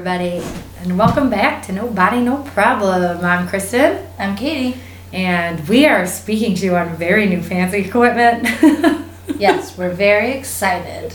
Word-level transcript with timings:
everybody, 0.00 0.42
and 0.78 0.96
welcome 0.98 1.28
back 1.28 1.62
to 1.66 1.72
Nobody 1.72 2.22
No 2.22 2.38
Problem. 2.38 3.22
I'm 3.22 3.46
Kristen, 3.46 4.06
I'm 4.18 4.34
Katie. 4.34 4.80
and 5.12 5.68
we 5.68 5.84
are 5.84 6.06
speaking 6.06 6.54
to 6.54 6.64
you 6.64 6.74
on 6.74 6.96
very 6.96 7.26
new 7.26 7.42
fancy 7.42 7.80
equipment. 7.80 8.48
Yes, 9.38 9.76
we're 9.76 9.92
very 9.92 10.32
excited 10.32 11.14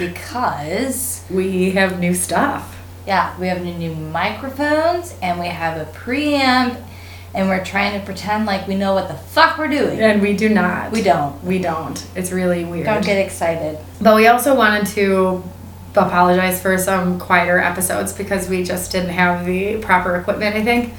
because 0.00 1.24
we 1.30 1.70
have 1.72 2.00
new 2.00 2.12
stuff. 2.14 2.76
yeah, 3.06 3.38
we 3.38 3.46
have 3.46 3.62
new, 3.62 3.74
new 3.74 3.94
microphones 3.94 5.14
and 5.22 5.38
we 5.38 5.46
have 5.46 5.80
a 5.80 5.90
preamp 5.92 6.80
and 7.34 7.48
we're 7.48 7.64
trying 7.64 7.98
to 7.98 8.04
pretend 8.04 8.46
like 8.46 8.66
we 8.68 8.74
know 8.76 8.94
what 8.94 9.08
the 9.08 9.14
fuck 9.14 9.58
we're 9.58 9.68
doing. 9.68 10.00
And 10.00 10.20
we 10.22 10.36
do 10.36 10.48
not. 10.48 10.92
We 10.92 11.02
don't. 11.02 11.42
We 11.44 11.58
don't. 11.58 12.04
It's 12.14 12.30
really 12.32 12.64
weird. 12.64 12.86
Don't 12.86 13.04
get 13.04 13.18
excited. 13.18 13.78
But 14.00 14.14
we 14.16 14.26
also 14.28 14.54
wanted 14.56 14.86
to 14.94 15.42
apologize 15.96 16.60
for 16.60 16.76
some 16.78 17.18
quieter 17.18 17.58
episodes 17.58 18.12
because 18.12 18.48
we 18.48 18.64
just 18.64 18.90
didn't 18.92 19.10
have 19.10 19.46
the 19.46 19.78
proper 19.78 20.16
equipment, 20.16 20.56
I 20.56 20.62
think. 20.62 20.94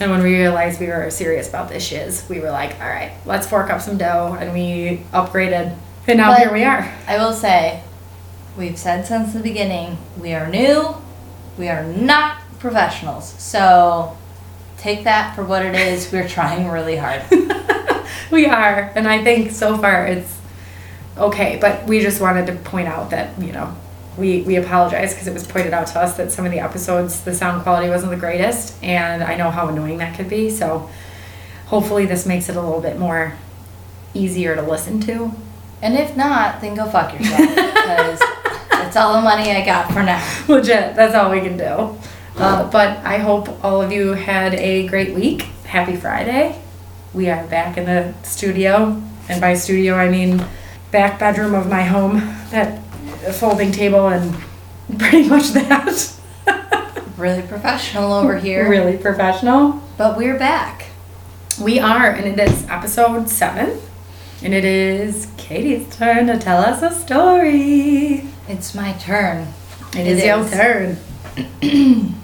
And 0.00 0.10
when 0.10 0.22
we 0.22 0.34
realized 0.34 0.80
we 0.80 0.86
were 0.86 1.10
serious 1.10 1.48
about 1.48 1.68
this 1.68 1.84
shiz, 1.84 2.24
we 2.28 2.40
were 2.40 2.50
like, 2.50 2.80
all 2.80 2.88
right, 2.88 3.12
let's 3.26 3.46
fork 3.46 3.70
up 3.70 3.80
some 3.80 3.98
dough. 3.98 4.36
And 4.40 4.52
we 4.54 5.02
upgraded. 5.12 5.76
And 6.06 6.18
now 6.18 6.30
But- 6.32 6.38
here 6.40 6.52
we 6.52 6.64
are. 6.64 6.90
I 7.06 7.18
will 7.18 7.34
say, 7.34 7.82
we've 8.56 8.78
said 8.78 9.06
since 9.06 9.32
the 9.34 9.40
beginning, 9.40 9.98
we 10.18 10.32
are 10.32 10.46
new, 10.48 10.94
we 11.58 11.68
are 11.68 11.84
not 11.84 12.38
professionals. 12.58 13.28
So 13.38 14.16
take 14.78 15.04
that 15.04 15.36
for 15.36 15.44
what 15.44 15.64
it 15.64 15.74
is. 15.74 16.10
We're 16.10 16.28
trying 16.36 16.68
really 16.68 16.96
hard. 16.96 17.22
we 18.30 18.46
are. 18.46 18.90
And 18.94 19.06
I 19.06 19.22
think 19.22 19.50
so 19.50 19.76
far 19.76 20.06
it's 20.06 20.38
okay. 21.18 21.58
But 21.60 21.86
we 21.86 22.00
just 22.00 22.20
wanted 22.22 22.46
to 22.46 22.54
point 22.54 22.88
out 22.88 23.10
that, 23.10 23.38
you 23.40 23.52
know, 23.52 23.76
we, 24.20 24.42
we 24.42 24.56
apologize 24.56 25.12
because 25.12 25.26
it 25.26 25.32
was 25.32 25.46
pointed 25.46 25.72
out 25.72 25.86
to 25.88 25.98
us 25.98 26.16
that 26.18 26.30
some 26.30 26.44
of 26.44 26.52
the 26.52 26.60
episodes, 26.60 27.22
the 27.22 27.34
sound 27.34 27.62
quality 27.62 27.88
wasn't 27.88 28.12
the 28.12 28.18
greatest. 28.18 28.80
And 28.84 29.22
I 29.22 29.36
know 29.36 29.50
how 29.50 29.68
annoying 29.68 29.98
that 29.98 30.16
could 30.16 30.28
be. 30.28 30.50
So 30.50 30.88
hopefully 31.66 32.06
this 32.06 32.26
makes 32.26 32.48
it 32.48 32.56
a 32.56 32.60
little 32.60 32.80
bit 32.80 32.98
more 32.98 33.34
easier 34.14 34.54
to 34.54 34.62
listen 34.62 35.00
to. 35.00 35.32
And 35.82 35.96
if 35.96 36.16
not, 36.16 36.60
then 36.60 36.74
go 36.74 36.88
fuck 36.88 37.18
yourself. 37.18 37.40
Because 37.40 38.18
that's 38.70 38.96
all 38.96 39.14
the 39.14 39.22
money 39.22 39.50
I 39.50 39.64
got 39.64 39.90
for 39.92 40.02
now. 40.02 40.22
Legit, 40.46 40.94
that's 40.94 41.14
all 41.14 41.30
we 41.30 41.40
can 41.40 41.56
do. 41.56 41.98
Uh, 42.36 42.70
but 42.70 42.98
I 42.98 43.18
hope 43.18 43.64
all 43.64 43.82
of 43.82 43.90
you 43.90 44.12
had 44.12 44.54
a 44.54 44.86
great 44.88 45.14
week. 45.14 45.42
Happy 45.64 45.96
Friday. 45.96 46.60
We 47.14 47.28
are 47.30 47.46
back 47.46 47.76
in 47.76 47.86
the 47.86 48.14
studio. 48.22 49.02
And 49.28 49.40
by 49.40 49.54
studio, 49.54 49.94
I 49.94 50.08
mean 50.08 50.44
back 50.90 51.18
bedroom 51.18 51.54
of 51.54 51.68
my 51.68 51.82
home. 51.82 52.16
That 52.50 52.80
folding 53.32 53.72
table 53.72 54.08
and 54.08 54.34
pretty 54.98 55.28
much 55.28 55.50
that. 55.50 56.16
Really 57.16 57.42
professional 57.42 58.14
over 58.14 58.38
here. 58.38 58.68
Really 58.68 58.96
professional. 58.96 59.82
But 59.98 60.16
we're 60.16 60.38
back. 60.38 60.86
We 61.60 61.78
are, 61.78 62.10
and 62.10 62.26
it 62.26 62.48
is 62.48 62.66
episode 62.70 63.28
seven. 63.28 63.78
And 64.42 64.54
it 64.54 64.64
is 64.64 65.28
Katie's 65.36 65.94
turn 65.94 66.28
to 66.28 66.38
tell 66.38 66.62
us 66.62 66.80
a 66.80 66.98
story. 66.98 68.24
It's 68.48 68.74
my 68.74 68.94
turn. 68.94 69.48
it 69.94 70.06
is, 70.06 70.24
your 70.24 70.48
turn. 70.48 70.96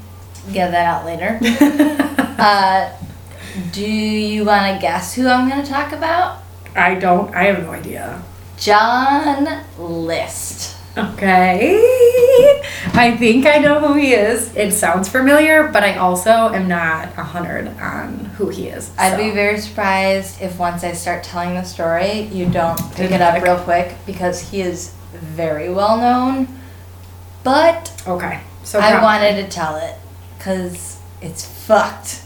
Get 0.53 0.71
that 0.71 0.87
out 0.87 1.05
later. 1.05 1.39
uh, 2.39 2.97
do 3.73 3.85
you 3.85 4.47
want 4.47 4.77
to 4.77 4.81
guess 4.81 5.15
who 5.15 5.29
I'm 5.29 5.47
going 5.51 5.63
to 5.63 5.71
talk 5.71 5.93
about? 5.93 6.43
I 6.75 6.95
don't, 6.95 7.35
I 7.35 7.45
have 7.45 7.62
no 7.62 7.73
idea. 7.73 8.23
John 8.56 9.62
List. 9.79 10.75
Okay. 10.97 11.77
I 12.95 13.15
think 13.19 13.47
I 13.47 13.59
know 13.59 13.81
who 13.81 13.95
he 13.95 14.15
is. 14.15 14.55
It 14.57 14.73
sounds 14.73 15.09
familiar, 15.09 15.69
but 15.69 15.83
I 15.83 15.97
also 15.97 16.31
am 16.31 16.69
not 16.69 17.09
a 17.17 17.23
hundred 17.23 17.69
on 17.79 18.15
who 18.37 18.49
he 18.49 18.69
is. 18.69 18.91
I'd 18.97 19.12
so. 19.12 19.19
be 19.19 19.31
very 19.31 19.59
surprised 19.59 20.41
if 20.41 20.59
once 20.59 20.85
I 20.85 20.93
start 20.93 21.23
telling 21.23 21.55
the 21.55 21.65
story, 21.65 22.23
you 22.23 22.49
don't 22.49 22.79
pick 22.95 23.11
it 23.11 23.21
up 23.21 23.43
real 23.43 23.59
quick 23.59 23.95
because 24.06 24.51
he 24.51 24.62
is 24.62 24.95
very 25.12 25.69
well 25.69 25.99
known. 25.99 26.49
But 27.45 27.93
okay. 28.06 28.41
So 28.65 28.81
I 28.81 29.03
wanted 29.03 29.43
to 29.43 29.49
tell 29.49 29.77
it 29.77 29.95
because 30.39 30.99
it's 31.21 31.45
fucked. 31.47 32.23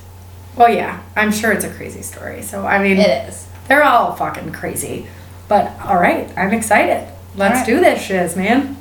Well, 0.56 0.72
yeah, 0.72 1.02
I'm 1.16 1.32
sure 1.32 1.52
it's 1.52 1.64
a 1.64 1.70
crazy 1.70 2.02
story. 2.02 2.42
So 2.42 2.64
I 2.66 2.82
mean, 2.82 2.98
It 2.98 3.28
is. 3.28 3.46
they're 3.68 3.84
all 3.84 4.14
fucking 4.14 4.52
crazy. 4.52 5.06
But 5.48 5.72
all 5.80 5.96
right, 5.96 6.32
I'm 6.36 6.52
excited. 6.52 7.08
Let's 7.36 7.58
right. 7.58 7.66
do 7.66 7.80
this 7.80 8.02
shiz, 8.02 8.36
man. 8.36 8.76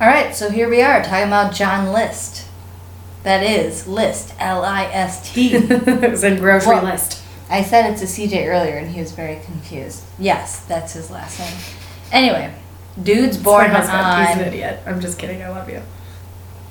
All 0.00 0.06
right, 0.08 0.34
so 0.34 0.50
here 0.50 0.68
we 0.68 0.82
are 0.82 1.02
talking 1.02 1.26
about 1.28 1.54
John 1.54 1.92
List. 1.92 2.46
That 3.22 3.42
is 3.44 3.86
List, 3.86 4.34
L 4.38 4.64
I 4.64 4.84
S 4.86 5.32
T. 5.32 5.52
it 5.54 6.10
was 6.10 6.24
in 6.24 6.38
grocery 6.38 6.74
Well- 6.76 6.84
list. 6.84 7.22
I 7.50 7.62
said 7.62 7.92
it 7.92 7.98
to 7.98 8.06
CJ 8.06 8.46
earlier 8.46 8.76
and 8.78 8.90
he 8.90 8.98
was 9.00 9.12
very 9.12 9.38
confused. 9.44 10.04
Yes, 10.18 10.64
that's 10.64 10.94
his 10.94 11.10
last 11.10 11.38
name. 11.38 11.52
Anyway, 12.10 12.54
dude's 13.02 13.36
It's 13.36 13.44
born 13.44 13.68
husband. 13.68 14.26
He's 14.26 14.36
an 14.36 14.42
on. 14.42 14.48
idiot. 14.48 14.80
I'm 14.86 15.00
just 15.02 15.18
kidding. 15.18 15.42
I 15.42 15.50
love 15.50 15.68
you. 15.68 15.82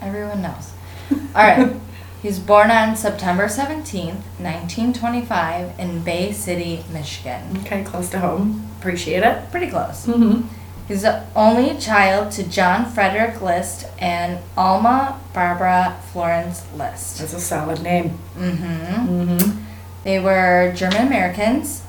Everyone 0.01 0.41
knows. 0.41 0.71
All 1.11 1.17
right. 1.35 1.75
He's 2.23 2.39
born 2.39 2.69
on 2.71 2.95
September 2.95 3.45
17th, 3.45 4.23
1925, 4.39 5.79
in 5.79 6.03
Bay 6.03 6.31
City, 6.31 6.83
Michigan. 6.91 7.57
Okay, 7.61 7.83
close 7.83 8.09
to 8.11 8.19
home. 8.19 8.67
Appreciate 8.79 9.23
it. 9.23 9.49
Pretty 9.51 9.67
close. 9.67 10.05
Mm-hmm. 10.05 10.47
He's 10.91 11.03
the 11.03 11.23
only 11.37 11.79
child 11.79 12.33
to 12.33 12.43
John 12.43 12.85
Frederick 12.85 13.41
List 13.41 13.87
and 13.97 14.39
Alma 14.57 15.21
Barbara 15.33 15.97
Florence 16.11 16.65
List. 16.75 17.19
That's 17.19 17.33
a 17.33 17.39
solid 17.39 17.81
name. 17.81 18.19
Mm-hmm. 18.35 19.21
Mm-hmm. 19.21 19.61
They 20.03 20.19
were 20.19 20.73
German 20.75 21.07
Americans, 21.07 21.83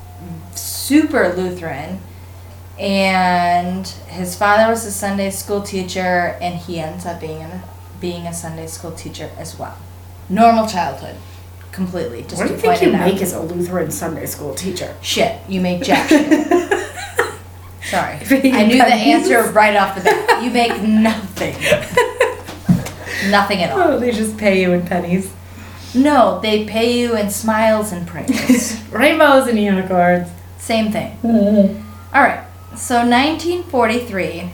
super 0.54 1.34
Lutheran, 1.34 1.98
and 2.78 3.88
his 4.06 4.36
father 4.36 4.70
was 4.70 4.86
a 4.86 4.92
Sunday 4.92 5.30
school 5.30 5.62
teacher, 5.62 6.38
and 6.40 6.54
he 6.54 6.78
ends 6.78 7.04
up 7.04 7.20
being 7.20 7.42
a, 7.42 7.64
being 8.00 8.28
a 8.28 8.32
Sunday 8.32 8.68
school 8.68 8.92
teacher 8.92 9.32
as 9.36 9.58
well. 9.58 9.78
Normal 10.28 10.68
childhood, 10.68 11.16
completely. 11.72 12.22
Just 12.22 12.36
What 12.36 12.46
do 12.46 12.54
you 12.54 12.60
think 12.60 12.82
you 12.82 12.92
make 12.92 13.20
as 13.20 13.32
a 13.32 13.40
Lutheran 13.40 13.90
Sunday 13.90 14.26
school 14.26 14.54
teacher? 14.54 14.94
Shit, 15.02 15.40
you 15.48 15.60
make 15.60 15.82
jack 15.82 16.08
shit. 16.08 16.78
Sorry, 17.92 18.14
I 18.54 18.64
knew 18.64 18.78
the 18.78 18.86
answer 18.86 19.52
right 19.52 19.76
off 19.76 19.94
the 19.94 20.00
bat. 20.00 20.42
You 20.42 20.50
make 20.50 20.80
nothing, 20.82 21.52
nothing 23.30 23.62
at 23.62 23.70
all. 23.70 23.80
Oh, 23.80 23.98
they 23.98 24.12
just 24.12 24.38
pay 24.38 24.62
you 24.62 24.72
in 24.72 24.86
pennies. 24.86 25.30
No, 25.94 26.40
they 26.40 26.64
pay 26.64 26.98
you 26.98 27.14
in 27.18 27.28
smiles 27.28 27.92
and 27.92 28.06
prayers. 28.06 28.80
Rainbows 28.90 29.46
and 29.46 29.58
unicorns. 29.58 30.30
Same 30.56 30.90
thing. 30.90 31.18
All 32.14 32.22
right. 32.22 32.42
So 32.78 32.94
1943, 33.06 34.50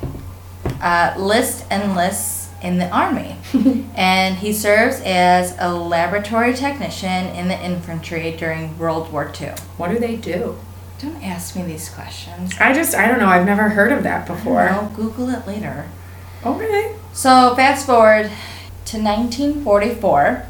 uh, 0.83 1.15
List 1.17 1.65
enlists 1.71 2.49
in 2.61 2.79
the 2.79 2.91
army, 2.91 3.37
and 3.95 4.35
he 4.35 4.53
serves 4.53 5.01
as 5.05 5.55
a 5.61 5.73
laboratory 5.73 6.55
technician 6.55 7.27
in 7.37 7.47
the 7.47 7.65
infantry 7.65 8.33
during 8.37 8.77
World 8.77 9.13
War 9.13 9.31
II. 9.41 9.51
What 9.77 9.93
do 9.93 10.01
they 10.01 10.17
do? 10.17 10.59
Don't 10.99 11.23
ask 11.23 11.55
me 11.55 11.63
these 11.63 11.89
questions. 11.89 12.55
I 12.59 12.73
just, 12.73 12.95
I 12.95 13.07
don't 13.07 13.21
know. 13.21 13.29
I've 13.29 13.47
never 13.47 13.69
heard 13.69 13.93
of 13.93 14.03
that 14.03 14.27
before. 14.27 14.69
I'll 14.69 14.91
Google 14.91 15.29
it 15.29 15.47
later. 15.47 15.89
Okay. 16.45 16.95
So 17.13 17.55
fast 17.55 17.87
forward 17.87 18.31
to 18.87 18.99
1944. 18.99 20.45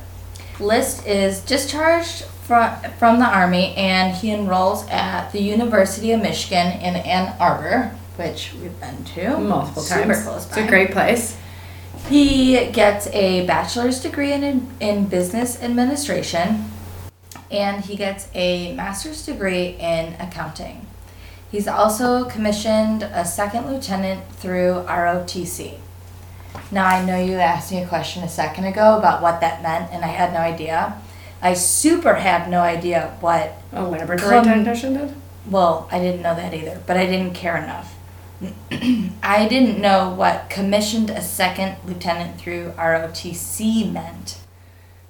List 0.59 1.07
is 1.07 1.41
discharged 1.41 2.25
from, 2.25 2.75
from 2.99 3.19
the 3.19 3.27
Army 3.27 3.75
and 3.77 4.17
he 4.17 4.31
enrolls 4.31 4.87
at 4.89 5.31
the 5.33 5.41
University 5.41 6.13
of 6.13 6.23
Michigan 6.23 6.73
in 6.81 6.97
Ann 6.97 7.37
Arbor, 7.39 7.95
which 8.17 8.55
we've 8.55 8.79
been 8.81 9.05
to. 9.05 9.39
Multiple 9.39 9.83
Super 9.83 10.15
times. 10.15 10.23
close 10.25 10.47
It's 10.47 10.57
a 10.57 10.67
great 10.67 10.93
place. 10.93 11.37
He 12.09 12.71
gets 12.71 13.07
a 13.09 13.47
bachelor's 13.47 14.01
degree 14.01 14.33
in, 14.33 14.67
in 14.81 15.05
business 15.07 15.63
administration 15.63 16.71
and 17.51 17.85
he 17.85 17.97
gets 17.97 18.29
a 18.35 18.75
master's 18.75 19.25
degree 19.25 19.77
in 19.79 20.15
accounting. 20.21 20.87
He's 21.51 21.67
also 21.69 22.25
commissioned 22.25 23.03
a 23.03 23.25
second 23.25 23.67
lieutenant 23.73 24.31
through 24.33 24.85
ROTC. 24.87 25.79
Now, 26.71 26.87
I 26.87 27.05
know 27.05 27.19
you 27.19 27.35
asked 27.37 27.73
me 27.73 27.83
a 27.83 27.87
question 27.87 28.23
a 28.23 28.29
second 28.29 28.65
ago 28.65 28.99
about 28.99 29.23
what 29.23 29.41
that 29.41 29.63
meant, 29.63 29.91
and 29.93 30.05
I 30.05 30.09
had 30.09 30.33
no 30.35 30.41
idea. 30.41 31.01
I 31.41 31.55
super 31.55 32.15
had 32.17 32.51
no 32.51 32.61
idea 32.61 33.17
what 33.21 33.55
A 33.73 33.83
laboratory 33.83 34.37
Um, 34.37 34.45
technician 34.45 34.95
did? 34.95 35.15
well, 35.49 35.89
I 35.91 35.99
didn't 36.01 36.21
know 36.23 36.35
that 36.35 36.53
either, 36.53 36.81
but 36.87 36.97
I 36.99 37.07
didn't 37.07 37.35
care 37.35 37.57
enough. 37.57 37.95
I 39.23 39.49
didn't 39.49 39.81
know 39.81 40.11
what 40.11 40.51
commissioned 40.51 41.11
a 41.11 41.23
second 41.23 41.77
lieutenant 41.87 42.39
through 42.39 42.73
ROTC 42.77 43.91
meant. 43.91 44.39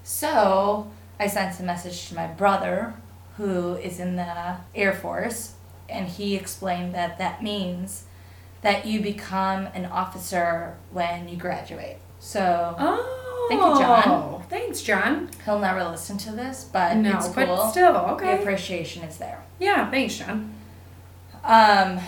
So 0.05 0.87
I 1.21 1.27
sent 1.27 1.59
a 1.61 1.63
message 1.63 2.09
to 2.09 2.15
my 2.15 2.27
brother, 2.27 2.95
who 3.37 3.75
is 3.77 3.99
in 4.01 4.17
the 4.17 4.57
Air 4.75 4.93
Force, 4.93 5.55
and 5.89 6.09
he 6.09 6.37
explained 6.37 6.95
that 6.95 7.19
that 7.19 7.43
means 7.43 8.05
that 8.63 8.87
you 8.87 9.01
become 9.01 9.67
an 9.75 9.87
officer 9.87 10.77
when 10.93 11.29
you 11.29 11.37
graduate. 11.37 11.99
So 12.21 12.75
Oh. 12.79 13.15
Thank 13.49 13.63
you, 13.63 13.79
John. 13.79 14.03
Oh, 14.07 14.43
Thanks, 14.51 14.83
John. 14.83 15.31
He'll 15.47 15.59
never 15.59 15.83
listen 15.85 16.19
to 16.19 16.33
this, 16.33 16.69
but 16.71 16.95
no, 16.99 17.17
it's 17.17 17.29
but 17.29 17.47
cool. 17.47 17.69
still, 17.69 17.93
The 17.93 17.99
okay. 18.13 18.39
appreciation 18.43 19.03
is 19.05 19.17
there. 19.17 19.43
Yeah, 19.59 19.91
thanks, 19.91 20.19
John. 20.19 20.53
Um, 21.45 21.99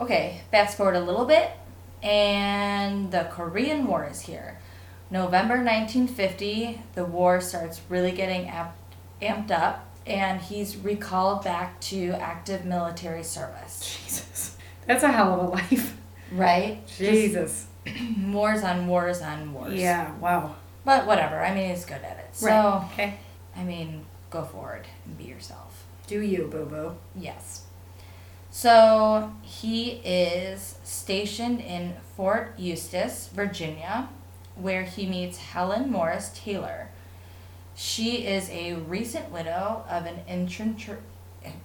okay, 0.00 0.42
fast 0.52 0.76
forward 0.76 0.94
a 0.94 1.00
little 1.00 1.24
bit, 1.24 1.50
and 2.00 3.10
the 3.10 3.24
Korean 3.32 3.88
War 3.88 4.06
is 4.08 4.20
here. 4.20 4.58
November 5.14 5.54
1950, 5.54 6.82
the 6.96 7.04
war 7.04 7.40
starts 7.40 7.80
really 7.88 8.10
getting 8.10 8.50
amped, 9.22 9.52
up, 9.52 9.86
and 10.08 10.40
he's 10.40 10.76
recalled 10.76 11.44
back 11.44 11.80
to 11.82 12.10
active 12.14 12.64
military 12.64 13.22
service. 13.22 14.00
Jesus. 14.02 14.56
That's 14.88 15.04
a 15.04 15.12
hell 15.12 15.34
of 15.34 15.46
a 15.46 15.50
life. 15.52 15.96
Right? 16.32 16.84
Jesus. 16.98 17.68
Wars 18.26 18.64
on 18.64 18.88
wars 18.88 19.22
on 19.22 19.52
wars. 19.52 19.74
Yeah, 19.74 20.12
wow. 20.16 20.56
But 20.84 21.06
whatever, 21.06 21.38
I 21.38 21.54
mean, 21.54 21.70
he's 21.70 21.84
good 21.84 22.02
at 22.02 22.18
it. 22.18 22.30
So, 22.32 22.46
Right. 22.48 22.88
Okay. 22.92 23.14
I 23.56 23.62
mean, 23.62 24.06
go 24.30 24.42
forward 24.42 24.88
and 25.04 25.16
be 25.16 25.24
yourself. 25.24 25.84
Do 26.08 26.22
you, 26.22 26.48
boo 26.50 26.64
boo? 26.64 26.96
Yes. 27.14 27.66
So 28.50 29.32
he 29.42 30.00
is 30.04 30.78
stationed 30.82 31.60
in 31.60 31.94
Fort 32.16 32.58
Eustis, 32.58 33.28
Virginia, 33.32 34.08
where 34.56 34.82
he 34.84 35.06
meets 35.06 35.38
Helen 35.38 35.90
Morris 35.90 36.30
Taylor. 36.34 36.88
She 37.74 38.26
is 38.26 38.48
a 38.50 38.74
recent 38.74 39.30
widow 39.30 39.84
of 39.88 40.06
an 40.06 40.20
infantry, 40.28 40.96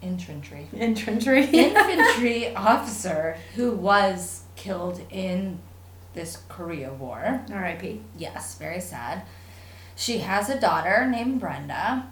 infantry, 0.01 0.68
Infantry. 0.74 1.44
infantry 1.53 2.56
officer 2.56 3.38
who 3.56 3.71
was 3.71 4.44
killed 4.56 5.01
in 5.12 5.59
this 6.13 6.44
Korea 6.50 6.91
War. 6.91 7.41
R.I.P. 7.51 8.01
Yes, 8.18 8.56
very 8.57 8.81
sad. 8.81 9.24
She 9.95 10.19
has 10.19 10.50
a 10.50 10.59
daughter 10.59 11.06
named 11.06 11.39
Brenda. 11.39 12.07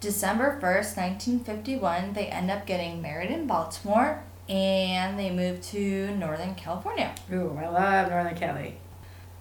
December 0.00 0.58
1st, 0.60 0.96
1951, 0.96 2.14
they 2.14 2.26
end 2.26 2.50
up 2.50 2.66
getting 2.66 3.02
married 3.02 3.30
in 3.30 3.46
Baltimore 3.46 4.22
and 4.48 5.18
they 5.18 5.30
move 5.30 5.60
to 5.60 6.14
Northern 6.16 6.54
California. 6.54 7.14
Ooh, 7.32 7.56
I 7.60 7.68
love 7.68 8.10
Northern 8.10 8.34
Cali. 8.34 8.76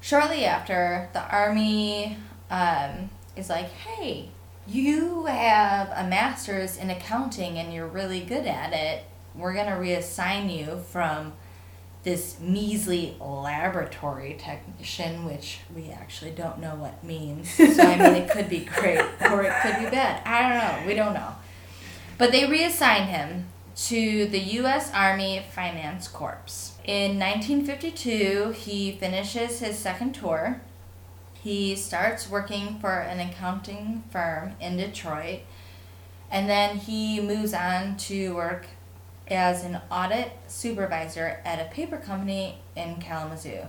Shortly 0.02 0.46
after, 0.46 1.10
the 1.14 1.22
Army 1.22 2.18
um, 2.50 3.10
is 3.36 3.50
like, 3.50 3.70
hey, 3.70 4.30
you 4.68 5.26
have 5.26 5.92
a 5.96 6.08
master's 6.08 6.78
in 6.78 6.90
accounting 6.90 7.58
and 7.58 7.74
you're 7.74 7.88
really 7.88 8.22
good 8.22 8.46
at 8.46 8.74
it. 8.74 9.04
We're 9.36 9.54
going 9.54 9.68
to 9.68 9.74
reassign 9.74 10.56
you 10.56 10.84
from 10.92 11.34
this 12.04 12.40
measly 12.40 13.18
laboratory 13.20 14.38
technician, 14.40 15.26
which 15.26 15.60
we 15.76 15.90
actually 15.90 16.32
don't 16.32 16.60
know 16.60 16.76
what 16.76 17.04
means. 17.04 17.50
So, 17.50 17.84
I 17.84 17.98
mean, 17.98 18.24
it 18.24 18.32
could 18.32 18.50
be 18.50 18.60
great 18.60 19.00
or 19.00 19.44
it 19.44 19.54
could 19.62 19.84
be 19.84 19.90
bad. 19.90 20.22
I 20.26 20.42
don't 20.42 20.58
know. 20.82 20.88
We 20.88 20.96
don't 20.96 21.14
know. 21.14 21.36
But 22.18 22.32
they 22.32 22.44
reassign 22.44 23.08
him 23.08 23.48
to 23.88 24.28
the 24.28 24.40
U.S. 24.40 24.92
Army 24.94 25.46
Finance 25.54 26.08
Corps. 26.08 26.74
In 26.90 27.20
1952, 27.20 28.50
he 28.58 28.94
finishes 28.94 29.60
his 29.60 29.78
second 29.78 30.14
tour. 30.14 30.60
He 31.36 31.76
starts 31.76 32.28
working 32.28 32.80
for 32.80 32.90
an 32.90 33.20
accounting 33.20 34.04
firm 34.10 34.54
in 34.60 34.78
Detroit, 34.78 35.42
and 36.32 36.50
then 36.50 36.78
he 36.78 37.22
moves 37.22 37.54
on 37.54 37.96
to 37.98 38.34
work 38.34 38.66
as 39.28 39.64
an 39.64 39.80
audit 39.92 40.32
supervisor 40.48 41.40
at 41.46 41.60
a 41.60 41.70
paper 41.72 41.98
company 41.98 42.58
in 42.76 42.96
Kalamazoo. 42.96 43.68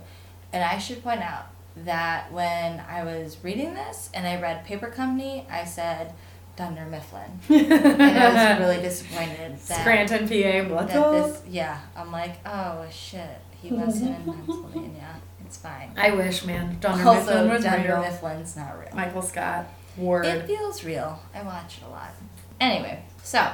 And 0.51 0.65
I 0.65 0.79
should 0.79 1.03
point 1.03 1.21
out 1.21 1.49
that 1.77 2.33
when 2.33 2.81
I 2.89 3.05
was 3.05 3.37
reading 3.43 3.75
this 3.75 4.09
and 4.15 4.27
I 4.27 4.41
read 4.41 4.65
paper 4.65 4.89
company, 4.89 5.47
I 5.51 5.67
said 5.67 6.15
Dunder 6.57 6.85
Mifflin. 6.87 7.31
and 7.49 8.03
I 8.03 8.57
was 8.57 8.61
really 8.61 8.83
disappointed 8.83 9.59
that, 9.67 9.81
Scranton, 9.81 10.29
PA. 10.29 10.75
What's 10.75 10.93
that 10.93 11.13
this, 11.13 11.43
yeah, 11.49 11.81
I'm 11.97 12.13
like, 12.13 12.37
oh 12.47 12.87
shit, 12.91 13.39
he 13.63 13.71
was 13.71 14.01
in 14.03 14.15
Pennsylvania. 14.15 15.21
It's 15.45 15.57
fine. 15.57 15.93
I 15.97 16.13
wish, 16.13 16.45
man. 16.45 16.79
Dunder 16.81 17.05
Mifflin 17.05 17.49
was 17.49 17.65
Dunder 17.65 17.89
real. 17.89 18.03
Mifflin's 18.03 18.57
not 18.57 18.79
real. 18.79 18.95
Michael 18.95 19.23
Scott. 19.23 19.67
Word. 19.97 20.27
It 20.27 20.47
feels 20.47 20.85
real. 20.85 21.21
I 21.35 21.43
watch 21.43 21.79
it 21.79 21.85
a 21.85 21.89
lot. 21.89 22.13
Anyway, 22.61 23.03
so 23.23 23.53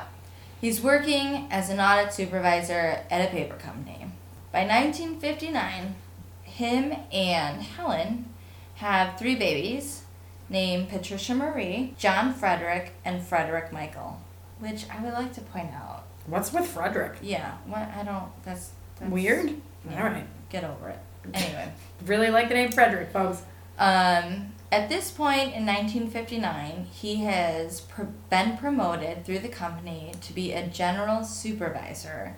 he's 0.61 0.81
working 0.81 1.49
as 1.51 1.71
an 1.71 1.81
audit 1.81 2.13
supervisor 2.13 3.01
at 3.11 3.27
a 3.27 3.31
paper 3.31 3.57
company. 3.57 4.07
By 4.53 4.67
1959, 4.67 5.95
him 6.43 6.95
and 7.13 7.63
Helen 7.63 8.29
have 8.77 9.19
three 9.19 9.37
babies 9.37 10.03
named 10.49 10.89
Patricia 10.89 11.35
Marie, 11.35 11.95
John 11.99 12.33
Frederick, 12.33 12.93
and 13.05 13.23
Frederick 13.23 13.73
Michael, 13.73 14.21
which 14.59 14.87
I 14.91 15.03
would 15.03 15.13
like 15.13 15.33
to 15.35 15.41
point 15.41 15.71
out. 15.73 16.05
What's 16.27 16.53
with 16.53 16.67
Frederick? 16.67 17.15
Yeah, 17.23 17.57
what 17.67 17.89
I 17.97 18.03
don't. 18.03 18.31
That's, 18.45 18.71
that's 18.99 19.11
Weird? 19.11 19.55
yeah, 19.89 20.03
All 20.03 20.09
right. 20.11 20.27
Get 20.51 20.65
over 20.65 20.89
it. 20.91 20.99
Anyway. 21.35 21.73
Really 22.05 22.29
like 22.31 22.49
the 22.49 22.55
name 22.55 22.71
Frederick, 22.71 23.11
folks. 23.11 23.43
Um, 23.79 24.53
at 24.71 24.89
this 24.89 25.11
point 25.11 25.55
in 25.55 25.65
1959, 25.65 26.87
he 26.93 27.17
has 27.25 27.81
pr- 27.81 28.03
been 28.31 28.57
promoted 28.59 29.25
through 29.25 29.39
the 29.41 29.49
company 29.49 30.13
to 30.21 30.33
be 30.33 30.53
a 30.53 30.67
general 30.67 31.25
supervisor 31.25 32.37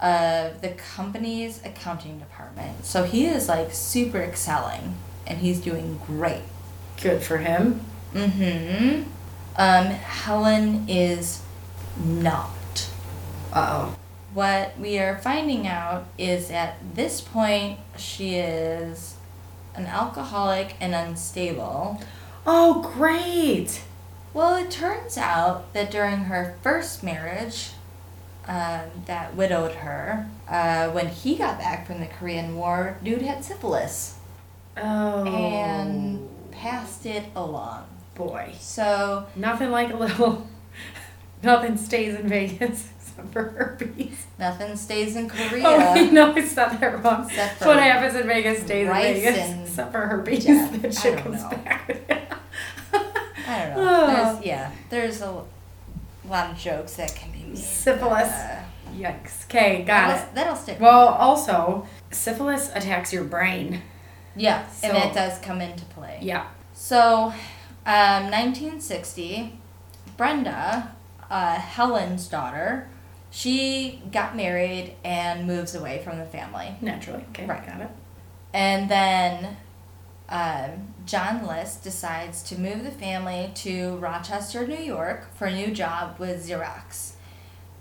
of 0.00 0.60
the 0.60 0.70
company's 0.70 1.64
accounting 1.64 2.18
department. 2.18 2.84
So 2.84 3.04
he 3.04 3.26
is 3.26 3.48
like 3.48 3.72
super 3.72 4.18
excelling 4.18 4.96
and 5.26 5.38
he's 5.38 5.60
doing 5.60 6.00
great. 6.06 6.42
Good 7.00 7.22
for 7.22 7.38
him. 7.38 7.80
Mm-hmm. 8.14 9.02
Um, 9.56 9.84
Helen 9.86 10.88
is 10.88 11.42
not. 12.04 12.88
Uh 13.52 13.66
oh. 13.70 13.96
What 14.34 14.78
we 14.78 14.98
are 14.98 15.16
finding 15.18 15.66
out 15.66 16.06
is 16.18 16.50
at 16.50 16.76
this 16.94 17.20
point 17.20 17.78
she 17.96 18.34
is 18.34 19.14
an 19.74 19.86
alcoholic 19.86 20.76
and 20.80 20.94
unstable. 20.94 22.02
Oh, 22.46 22.92
great. 22.96 23.82
Well, 24.34 24.56
it 24.56 24.70
turns 24.70 25.16
out 25.16 25.72
that 25.72 25.90
during 25.90 26.24
her 26.24 26.56
first 26.62 27.02
marriage, 27.02 27.70
um, 28.46 28.82
that 29.06 29.34
widowed 29.34 29.72
her, 29.76 30.28
uh, 30.48 30.88
when 30.90 31.08
he 31.08 31.36
got 31.36 31.58
back 31.58 31.86
from 31.86 32.00
the 32.00 32.06
Korean 32.06 32.56
War, 32.56 32.98
dude 33.02 33.22
had 33.22 33.42
syphilis 33.44 34.18
Oh. 34.76 35.24
and 35.24 36.28
passed 36.56 37.06
it 37.06 37.24
along. 37.36 37.86
boy. 38.14 38.52
So, 38.58 39.26
Nothing 39.36 39.70
like 39.70 39.92
a 39.92 39.96
little. 39.96 40.46
Nothing 41.42 41.76
stays 41.76 42.14
in 42.14 42.28
Vegas 42.28 42.90
except 42.98 43.32
for 43.32 43.42
herpes. 43.50 44.26
nothing 44.38 44.74
stays 44.76 45.16
in 45.16 45.28
Korea. 45.36 45.62
Oh, 45.66 46.08
no, 46.12 46.34
it's 46.34 46.56
not 46.56 46.80
that 46.80 47.04
wrong. 47.04 47.26
Except 47.26 47.58
for 47.58 47.66
what 47.68 47.78
happens 47.78 48.14
in 48.18 48.26
Vegas 48.26 48.62
stays 48.64 48.86
in 48.88 48.92
Vegas. 48.94 49.68
Except 49.68 49.92
for 49.92 50.06
herpes. 50.06 50.46
Yeah, 50.46 50.68
that 50.78 50.86
I 50.86 50.90
shit 50.90 51.14
don't 51.14 51.22
comes 51.22 51.42
know. 51.42 51.50
back. 51.50 51.96
I 53.48 53.64
don't 53.64 53.76
know. 53.76 53.76
Oh. 53.78 54.32
There's, 54.34 54.44
yeah, 54.46 54.72
there's 54.90 55.20
a 55.22 55.44
lot 56.28 56.50
of 56.50 56.56
jokes 56.58 56.94
that 56.96 57.14
can 57.14 57.30
be 57.32 57.44
made. 57.44 57.58
Syphilis. 57.58 58.28
Uh, 58.28 58.62
Yikes. 58.96 59.44
Okay, 59.44 59.82
got 59.84 60.08
that'll, 60.08 60.28
it. 60.28 60.34
that'll 60.34 60.56
stick. 60.56 60.80
Well, 60.80 61.08
also, 61.08 61.86
syphilis 62.10 62.70
attacks 62.74 63.12
your 63.12 63.24
brain. 63.24 63.82
Yeah, 64.36 64.64
and 64.82 64.92
so- 64.96 64.98
it 65.08 65.14
does 65.14 65.38
come 65.40 65.60
into 65.60 65.84
play. 65.86 66.18
Yeah. 66.22 66.46
So, 66.72 67.32
um, 67.86 68.30
1960, 68.30 69.58
Brenda, 70.16 70.94
uh, 71.30 71.54
Helen's 71.58 72.28
daughter, 72.28 72.88
she 73.30 74.02
got 74.12 74.36
married 74.36 74.94
and 75.04 75.46
moves 75.46 75.74
away 75.74 76.00
from 76.04 76.18
the 76.18 76.24
family. 76.26 76.76
Naturally. 76.80 77.24
Okay, 77.30 77.46
Right. 77.46 77.66
got 77.66 77.80
it. 77.80 77.90
And 78.52 78.88
then 78.90 79.56
um, 80.28 80.94
John 81.04 81.46
List 81.46 81.84
decides 81.84 82.42
to 82.44 82.58
move 82.58 82.82
the 82.82 82.90
family 82.90 83.52
to 83.56 83.96
Rochester, 83.98 84.66
New 84.66 84.74
York 84.76 85.32
for 85.36 85.46
a 85.46 85.52
new 85.54 85.72
job 85.72 86.18
with 86.18 86.48
Xerox, 86.48 87.12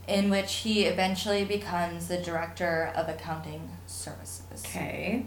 in 0.08 0.30
which 0.30 0.58
he 0.58 0.86
eventually 0.86 1.44
becomes 1.44 2.08
the 2.08 2.18
director 2.18 2.92
of 2.96 3.10
accounting 3.10 3.70
services. 3.88 4.64
Okay. 4.66 5.26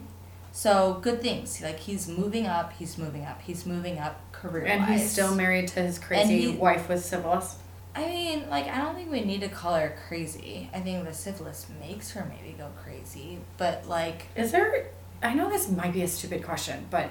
So 0.59 0.99
good 1.00 1.23
things. 1.23 1.62
Like 1.62 1.79
he's 1.79 2.09
moving 2.09 2.49
up, 2.49 2.73
he's 2.73 2.99
moving 2.99 3.25
up, 3.25 3.41
he's 3.43 3.65
moving 3.65 4.00
up 4.00 4.21
career 4.33 4.65
And 4.67 4.85
he's 4.87 5.09
still 5.09 5.33
married 5.33 5.69
to 5.69 5.81
his 5.83 6.00
crazy 6.00 6.50
he- 6.50 6.57
wife 6.57 6.88
with 6.88 7.05
syphilis. 7.05 7.59
I 7.95 8.05
mean, 8.07 8.50
like 8.50 8.67
I 8.67 8.79
don't 8.79 8.97
think 8.97 9.09
we 9.09 9.21
need 9.21 9.41
to 9.43 9.49
call 9.49 9.77
her 9.77 9.97
crazy. 10.09 10.69
I 10.75 10.81
think 10.81 11.05
the 11.05 11.15
syphilis 11.15 11.67
makes 11.81 12.11
her 12.11 12.29
maybe 12.29 12.57
go 12.59 12.71
crazy, 12.83 13.38
but 13.57 13.87
like 13.88 14.27
Is 14.35 14.50
there? 14.50 14.88
I 15.23 15.33
know 15.33 15.49
this 15.49 15.71
might 15.71 15.93
be 15.93 16.03
a 16.03 16.09
stupid 16.09 16.43
question, 16.43 16.87
but 16.91 17.09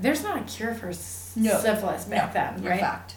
there's 0.00 0.24
not 0.24 0.36
a 0.36 0.42
cure 0.42 0.74
for 0.74 0.88
No. 0.88 1.60
syphilis 1.60 2.06
back 2.06 2.34
no, 2.34 2.40
then, 2.40 2.60
you're 2.60 2.72
right? 2.72 2.80
fucked. 2.80 3.14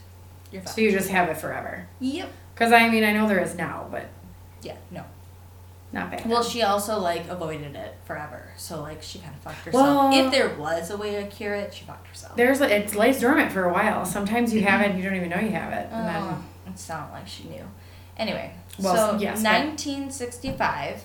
You're 0.51 0.61
fucked. 0.61 0.75
So 0.75 0.81
you 0.81 0.91
just 0.91 1.09
have 1.09 1.29
it 1.29 1.37
forever. 1.37 1.87
Yep. 1.99 2.29
Because 2.53 2.71
I 2.71 2.87
mean, 2.89 3.03
I 3.03 3.13
know 3.13 3.27
there 3.27 3.39
is 3.39 3.55
now, 3.55 3.87
but 3.89 4.05
Yeah. 4.61 4.75
No. 4.91 5.03
Not 5.91 6.11
bad. 6.11 6.25
Well, 6.29 6.43
she 6.43 6.61
also 6.61 6.99
like 6.99 7.27
avoided 7.29 7.75
it 7.75 7.95
forever, 8.05 8.51
so 8.57 8.81
like 8.81 9.01
she 9.01 9.17
kind 9.19 9.33
of 9.33 9.41
fucked 9.41 9.65
herself. 9.65 9.83
Well- 10.13 10.25
if 10.25 10.31
there 10.31 10.49
was 10.55 10.91
a 10.91 10.97
way 10.97 11.15
to 11.15 11.27
cure 11.27 11.55
it, 11.55 11.73
she 11.73 11.83
fucked 11.85 12.07
herself. 12.07 12.35
There's 12.35 12.61
a, 12.61 12.69
it's 12.75 12.93
lays 12.95 13.19
dormant 13.19 13.51
for 13.51 13.63
a 13.65 13.73
while. 13.73 14.05
Sometimes 14.05 14.53
you 14.53 14.61
have 14.63 14.81
it 14.81 14.91
and 14.91 14.97
you 14.99 15.03
don't 15.05 15.15
even 15.15 15.29
know 15.29 15.39
you 15.39 15.51
have 15.51 15.73
it. 15.73 15.87
And 15.91 16.07
Oh, 16.23 16.41
then 16.65 16.73
it 16.73 16.77
sounded 16.79 17.11
like 17.13 17.27
she 17.27 17.45
knew. 17.45 17.63
Anyway, 18.17 18.53
Well, 18.79 19.13
so 19.13 19.17
yes, 19.19 19.41
but- 19.41 19.49
1965, 19.49 21.03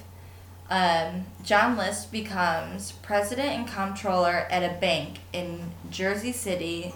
um, 0.70 1.24
John 1.42 1.76
List 1.76 2.10
becomes 2.12 2.92
president 2.92 3.48
and 3.48 3.66
comptroller 3.68 4.46
at 4.50 4.62
a 4.62 4.78
bank 4.80 5.18
in 5.32 5.72
Jersey 5.90 6.32
City, 6.32 6.94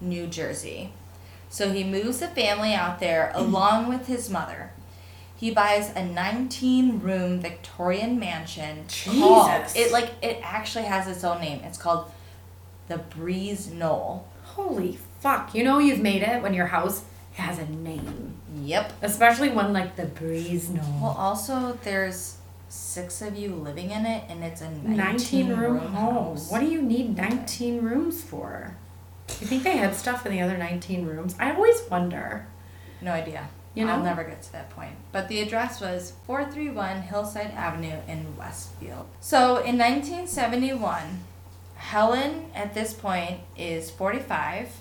New 0.00 0.26
Jersey. 0.26 0.92
So 1.48 1.72
he 1.72 1.84
moves 1.84 2.20
the 2.20 2.28
family 2.28 2.74
out 2.74 3.00
there 3.00 3.32
along 3.34 3.88
with 3.88 4.06
his 4.06 4.28
mother. 4.30 4.72
He 5.40 5.50
buys 5.50 5.90
a 5.96 6.04
19 6.04 7.00
room 7.00 7.40
Victorian 7.40 8.18
mansion 8.18 8.84
called 9.06 9.50
Jesus. 9.50 9.74
it 9.74 9.90
like 9.90 10.10
it 10.20 10.38
actually 10.42 10.84
has 10.84 11.08
its 11.08 11.24
own 11.24 11.40
name. 11.40 11.62
It's 11.64 11.78
called 11.78 12.10
the 12.88 12.98
Breeze 12.98 13.70
Knoll. 13.72 14.28
holy 14.44 14.98
fuck. 15.20 15.54
You 15.54 15.64
know 15.64 15.78
you've 15.78 16.00
made 16.02 16.22
it 16.22 16.42
when 16.42 16.52
your 16.52 16.66
house 16.66 17.04
has 17.32 17.58
a 17.58 17.64
name. 17.64 18.34
Yep. 18.64 18.92
Especially 19.00 19.48
one 19.48 19.72
like 19.72 19.96
the 19.96 20.04
breeze 20.04 20.68
Knoll. 20.68 21.00
Well, 21.00 21.16
also 21.18 21.78
there's 21.84 22.36
six 22.68 23.22
of 23.22 23.34
you 23.34 23.54
living 23.54 23.92
in 23.92 24.04
it, 24.04 24.24
and 24.28 24.44
it's 24.44 24.60
a 24.60 24.70
19, 24.70 24.96
19 24.96 25.48
room 25.48 25.58
room 25.58 25.92
house. 25.94 26.50
What 26.50 26.60
do 26.60 26.66
you 26.66 26.82
need 26.82 27.16
19 27.16 27.80
rooms 27.80 28.22
for? 28.22 28.76
You 29.40 29.46
think 29.46 29.62
they 29.62 29.78
had 29.78 29.94
stuff 29.94 30.26
in 30.26 30.32
the 30.32 30.42
other 30.42 30.58
19 30.58 31.06
rooms? 31.06 31.34
I 31.40 31.52
always 31.52 31.80
wonder. 31.90 32.46
No 33.00 33.12
idea. 33.12 33.48
You 33.74 33.86
I'll 33.86 34.02
never 34.02 34.24
get 34.24 34.42
to 34.42 34.52
that 34.52 34.70
point. 34.70 34.92
But 35.12 35.28
the 35.28 35.40
address 35.40 35.80
was 35.80 36.14
431 36.26 37.02
Hillside 37.02 37.52
Avenue 37.52 37.98
in 38.08 38.36
Westfield. 38.36 39.06
So 39.20 39.58
in 39.58 39.78
1971, 39.78 41.20
Helen 41.76 42.50
at 42.54 42.74
this 42.74 42.92
point 42.92 43.40
is 43.56 43.90
45. 43.90 44.80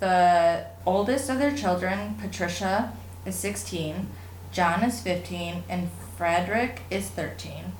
The 0.00 0.66
oldest 0.86 1.28
of 1.28 1.38
their 1.38 1.54
children, 1.54 2.16
Patricia, 2.20 2.92
is 3.26 3.36
16. 3.36 4.08
John 4.50 4.82
is 4.82 5.00
15. 5.00 5.64
And 5.68 5.90
Frederick 6.16 6.82
is 6.90 7.08
13. 7.10 7.72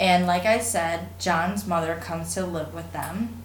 And 0.00 0.26
like 0.26 0.46
I 0.46 0.58
said, 0.58 1.18
John's 1.20 1.66
mother 1.66 1.94
comes 1.94 2.34
to 2.34 2.44
live 2.44 2.74
with 2.74 2.92
them. 2.92 3.42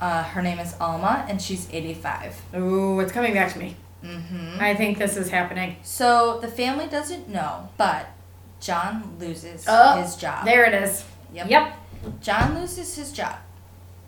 Uh, 0.00 0.22
her 0.22 0.42
name 0.42 0.58
is 0.58 0.74
Alma, 0.78 1.24
and 1.28 1.40
she's 1.40 1.68
85. 1.72 2.42
Ooh, 2.56 3.00
it's 3.00 3.12
coming 3.12 3.32
back 3.34 3.52
to 3.54 3.58
me. 3.58 3.76
Mm-hmm. 4.04 4.58
I 4.60 4.74
think 4.74 4.98
this 4.98 5.16
is 5.16 5.30
happening. 5.30 5.76
So 5.82 6.38
the 6.40 6.48
family 6.48 6.86
doesn't 6.86 7.28
know, 7.28 7.68
but 7.76 8.08
John 8.60 9.16
loses 9.18 9.64
Oh, 9.68 10.00
his 10.00 10.16
job. 10.16 10.44
There 10.44 10.64
it 10.64 10.74
is. 10.74 11.04
Yep. 11.32 11.50
Yep. 11.50 11.76
John 12.20 12.54
loses 12.54 12.94
his 12.96 13.12
job. 13.12 13.36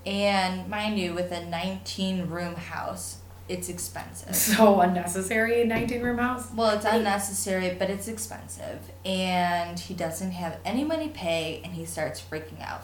And 0.07 0.69
mind 0.69 0.99
you, 0.99 1.13
with 1.15 1.33
a 1.33 1.45
19 1.45 2.29
room 2.29 2.55
house, 2.55 3.19
it's 3.49 3.69
expensive. 3.69 4.35
So 4.57 4.81
unnecessary, 4.81 5.63
a 5.63 5.65
19 5.67 6.03
room 6.03 6.19
house. 6.19 6.49
Well, 6.55 6.71
it's 6.77 6.85
unnecessary, 6.85 7.75
but 7.79 7.91
it's 7.91 8.09
expensive. 8.09 8.79
And 9.05 9.79
he 9.79 9.95
doesn't 9.95 10.31
have 10.33 10.59
any 10.65 10.85
money 10.85 11.09
to 11.09 11.15
pay, 11.15 11.61
and 11.65 11.73
he 11.75 11.85
starts 11.85 12.21
freaking 12.23 12.63
out. 12.63 12.83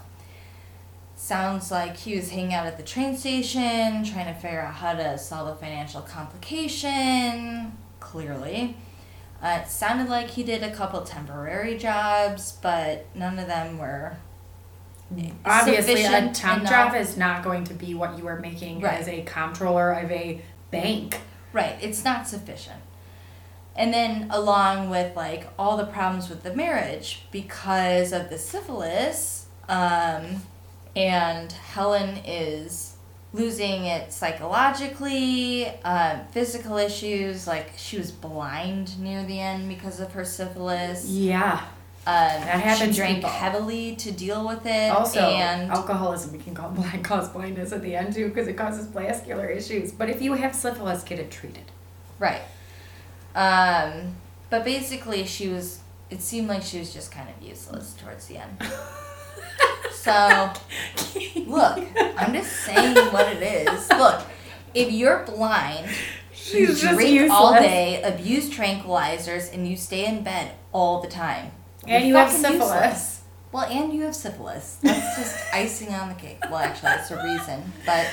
Sounds 1.29 1.71
like 1.71 1.97
he 1.97 2.17
was 2.17 2.29
hanging 2.29 2.53
out 2.53 2.67
at 2.67 2.77
the 2.77 2.83
train 2.83 3.17
station, 3.17 4.05
trying 4.05 4.27
to 4.27 4.35
figure 4.35 4.61
out 4.61 4.75
how 4.75 4.93
to 4.93 5.17
solve 5.17 5.49
a 5.49 5.55
financial 5.59 6.03
complication, 6.03 7.73
clearly. 7.99 8.77
Uh, 9.43 9.61
it 9.63 9.69
sounded 9.71 10.11
like 10.11 10.29
he 10.29 10.43
did 10.43 10.63
a 10.63 10.71
couple 10.71 11.01
temporary 11.01 11.79
jobs, 11.79 12.59
but 12.61 13.07
none 13.15 13.39
of 13.39 13.47
them 13.47 13.79
were 13.79 14.19
Obviously, 15.47 16.05
a 16.05 16.31
temp 16.31 16.61
enough. 16.61 16.71
job 16.71 16.95
is 16.95 17.17
not 17.17 17.43
going 17.43 17.65
to 17.65 17.73
be 17.75 17.95
what 17.95 18.19
you 18.19 18.27
are 18.27 18.39
making 18.39 18.81
Right. 18.81 19.01
as 19.01 19.09
a 19.09 19.23
comptroller 19.23 19.93
of 19.93 20.11
a 20.11 20.43
bank. 20.71 21.21
Right, 21.55 21.77
it's 21.81 22.05
not 22.05 22.29
sufficient. 22.29 22.83
And 23.75 23.95
then 23.95 24.27
along 24.31 24.91
with 24.91 25.17
like 25.17 25.47
all 25.59 25.79
the 25.79 25.87
problems 25.87 26.29
with 26.29 26.43
the 26.43 26.55
marriage 26.55 27.25
because 27.31 28.13
of 28.13 28.29
the 28.29 28.37
syphilis, 28.37 29.47
um, 29.71 30.43
and 30.97 31.51
Helen 31.53 32.19
is 32.25 32.97
losing 33.33 33.85
it 33.85 34.13
psychologically, 34.13 35.67
uh, 35.85 36.19
physical 36.31 36.77
issues, 36.79 37.47
like 37.47 37.73
she 37.77 37.99
was 37.99 38.11
blind 38.13 38.99
near 39.01 39.25
the 39.25 39.41
end 39.41 39.69
because 39.69 39.99
of 40.01 40.13
her 40.13 40.25
syphilis. 40.25 41.07
Yeah. 41.07 41.65
Um, 42.07 42.13
That 42.17 42.61
happens 42.61 42.95
She 42.95 43.01
drank 43.01 43.17
people. 43.17 43.31
heavily 43.31 43.97
to 43.97 44.13
deal 44.13 44.47
with 44.47 44.67
it. 44.67 44.91
Also, 44.93 45.21
and 45.21 45.71
alcoholism 45.73 46.33
we 46.33 46.39
can 46.39 46.55
call 46.55 46.71
blind 46.71 47.03
cause 47.05 47.29
blindness 47.31 47.73
at 47.73 47.83
the 47.83 47.97
end 47.97 48.15
too 48.15 48.29
because 48.29 48.47
it 48.47 48.57
causes 48.59 48.87
vascular 48.87 49.47
issues. 49.47 49.91
But 49.91 50.11
if 50.11 50.21
you 50.21 50.35
have 50.35 50.55
syphilis, 50.55 51.03
get 51.03 51.19
it 51.19 51.31
treated. 51.31 51.65
Right. 52.19 52.43
Um, 53.35 54.15
but 54.51 54.65
basically, 54.65 55.25
she 55.25 55.49
was. 55.49 55.81
It 56.11 56.21
seemed 56.21 56.47
like 56.49 56.63
she 56.63 56.79
was 56.79 56.93
just 56.93 57.11
kind 57.11 57.29
of 57.29 57.43
useless 57.43 57.95
towards 57.95 58.27
the 58.27 58.37
end. 58.37 58.59
So, 60.05 60.53
look, 61.47 61.79
I'm 62.19 62.35
just 62.35 62.53
saying 62.53 62.95
what 63.11 63.27
it 63.33 63.43
is. 63.43 63.89
Look, 63.89 64.21
if 64.75 64.93
you're 64.93 65.25
blind, 65.25 65.87
you 65.87 66.67
She's 66.67 66.83
just 66.83 66.99
drink 66.99 67.31
all 67.31 67.55
day, 67.55 68.03
abuse 68.03 68.51
tranquilizers, 68.51 69.51
and 69.55 69.67
you 69.67 69.79
stay 69.79 70.05
in 70.05 70.23
bed 70.23 70.53
all 70.73 71.01
the 71.01 71.09
time. 71.09 71.53
And 71.87 72.05
You're 72.05 72.09
you 72.09 72.17
have 72.17 72.31
syphilis. 72.31 72.61
useless. 72.61 73.21
Well, 73.51 73.65
and 73.65 73.95
you 73.95 74.03
have 74.03 74.15
syphilis. 74.15 74.79
That's 74.83 75.17
just 75.17 75.43
icing 75.55 75.95
on 75.95 76.11
the 76.11 76.15
cake. 76.17 76.39
Well, 76.51 76.57
actually, 76.59 76.83
that's 76.83 77.11
a 77.11 77.25
reason. 77.25 77.73
But 77.87 78.07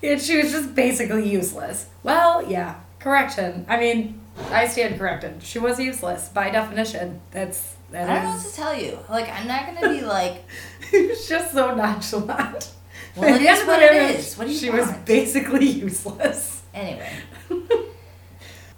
And 0.00 0.20
she 0.22 0.36
was 0.36 0.52
just 0.52 0.76
basically 0.76 1.28
useless. 1.28 1.88
Well, 2.04 2.48
yeah. 2.48 2.76
Correction. 3.00 3.66
I 3.68 3.80
mean, 3.80 4.20
I 4.52 4.68
stand 4.68 4.96
corrected. 4.96 5.42
She 5.42 5.58
was 5.58 5.80
useless 5.80 6.28
by 6.28 6.50
definition. 6.50 7.20
That's 7.32 7.71
I 7.94 8.06
don't 8.06 8.24
know 8.24 8.30
what 8.30 8.42
to 8.46 8.52
tell 8.54 8.74
you. 8.76 8.98
Like, 9.08 9.28
I'm 9.28 9.46
not 9.46 9.66
gonna 9.66 9.88
be 9.88 10.00
like, 10.02 10.44
It's 10.92 11.28
just 11.28 11.52
so 11.52 11.74
nonchalant. 11.74 12.72
Well, 13.16 13.34
At 13.34 13.40
it 13.40 13.44
the 13.44 13.50
is 13.50 13.66
what 13.66 13.82
it 13.82 13.92
is. 13.92 14.38
What 14.38 14.46
do 14.46 14.52
you 14.52 14.58
She 14.58 14.70
was 14.70 14.90
basically 15.04 15.66
useless. 15.66 16.62
Anyway, 16.74 17.12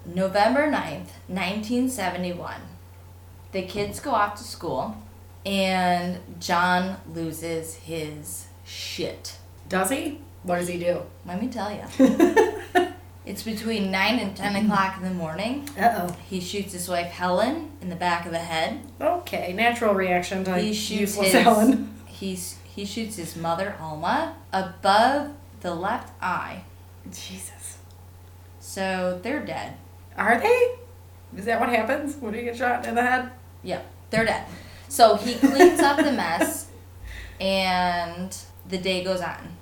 November 0.06 0.66
9th, 0.70 1.10
1971. 1.28 2.54
The 3.52 3.62
kids 3.62 4.00
go 4.00 4.10
off 4.10 4.36
to 4.36 4.44
school, 4.44 4.96
and 5.46 6.18
John 6.40 6.96
loses 7.14 7.76
his 7.76 8.46
shit. 8.64 9.36
Does 9.68 9.90
he? 9.90 10.20
What 10.42 10.58
does 10.58 10.68
he 10.68 10.78
do? 10.78 11.02
Let 11.24 11.40
me 11.40 11.48
tell 11.48 11.70
you. 11.70 12.34
It's 13.26 13.42
between 13.42 13.90
9 13.90 14.18
and 14.18 14.36
10 14.36 14.66
o'clock 14.66 14.98
in 14.98 15.04
the 15.04 15.14
morning. 15.14 15.66
Uh 15.78 16.08
oh. 16.08 16.16
He 16.28 16.40
shoots 16.40 16.74
his 16.74 16.88
wife 16.88 17.06
Helen 17.06 17.72
in 17.80 17.88
the 17.88 17.96
back 17.96 18.26
of 18.26 18.32
the 18.32 18.38
head. 18.38 18.80
Okay, 19.00 19.54
natural 19.54 19.94
reaction 19.94 20.44
to 20.44 20.58
He 20.58 20.74
shoots 20.74 21.00
useless 21.00 21.32
his 21.32 21.42
Helen. 21.42 21.94
he's 22.06 22.58
he 22.74 22.84
shoots 22.84 23.16
his 23.16 23.36
mother 23.36 23.76
Alma 23.80 24.36
above 24.52 25.32
the 25.60 25.74
left 25.74 26.12
eye. 26.20 26.64
Jesus. 27.10 27.78
So 28.60 29.20
they're 29.22 29.44
dead. 29.44 29.74
Are 30.16 30.38
they? 30.38 30.74
Is 31.36 31.44
that 31.46 31.60
what 31.60 31.68
happens 31.68 32.16
when 32.16 32.34
you 32.34 32.42
get 32.42 32.56
shot 32.56 32.86
in 32.86 32.94
the 32.94 33.02
head? 33.02 33.30
Yep, 33.62 33.86
they're 34.10 34.24
dead. 34.24 34.46
So 34.88 35.16
he 35.16 35.34
cleans 35.34 35.80
up 35.80 35.96
the 35.96 36.12
mess, 36.12 36.68
and 37.40 38.36
the 38.68 38.78
day 38.78 39.02
goes 39.02 39.20
on. 39.20 39.53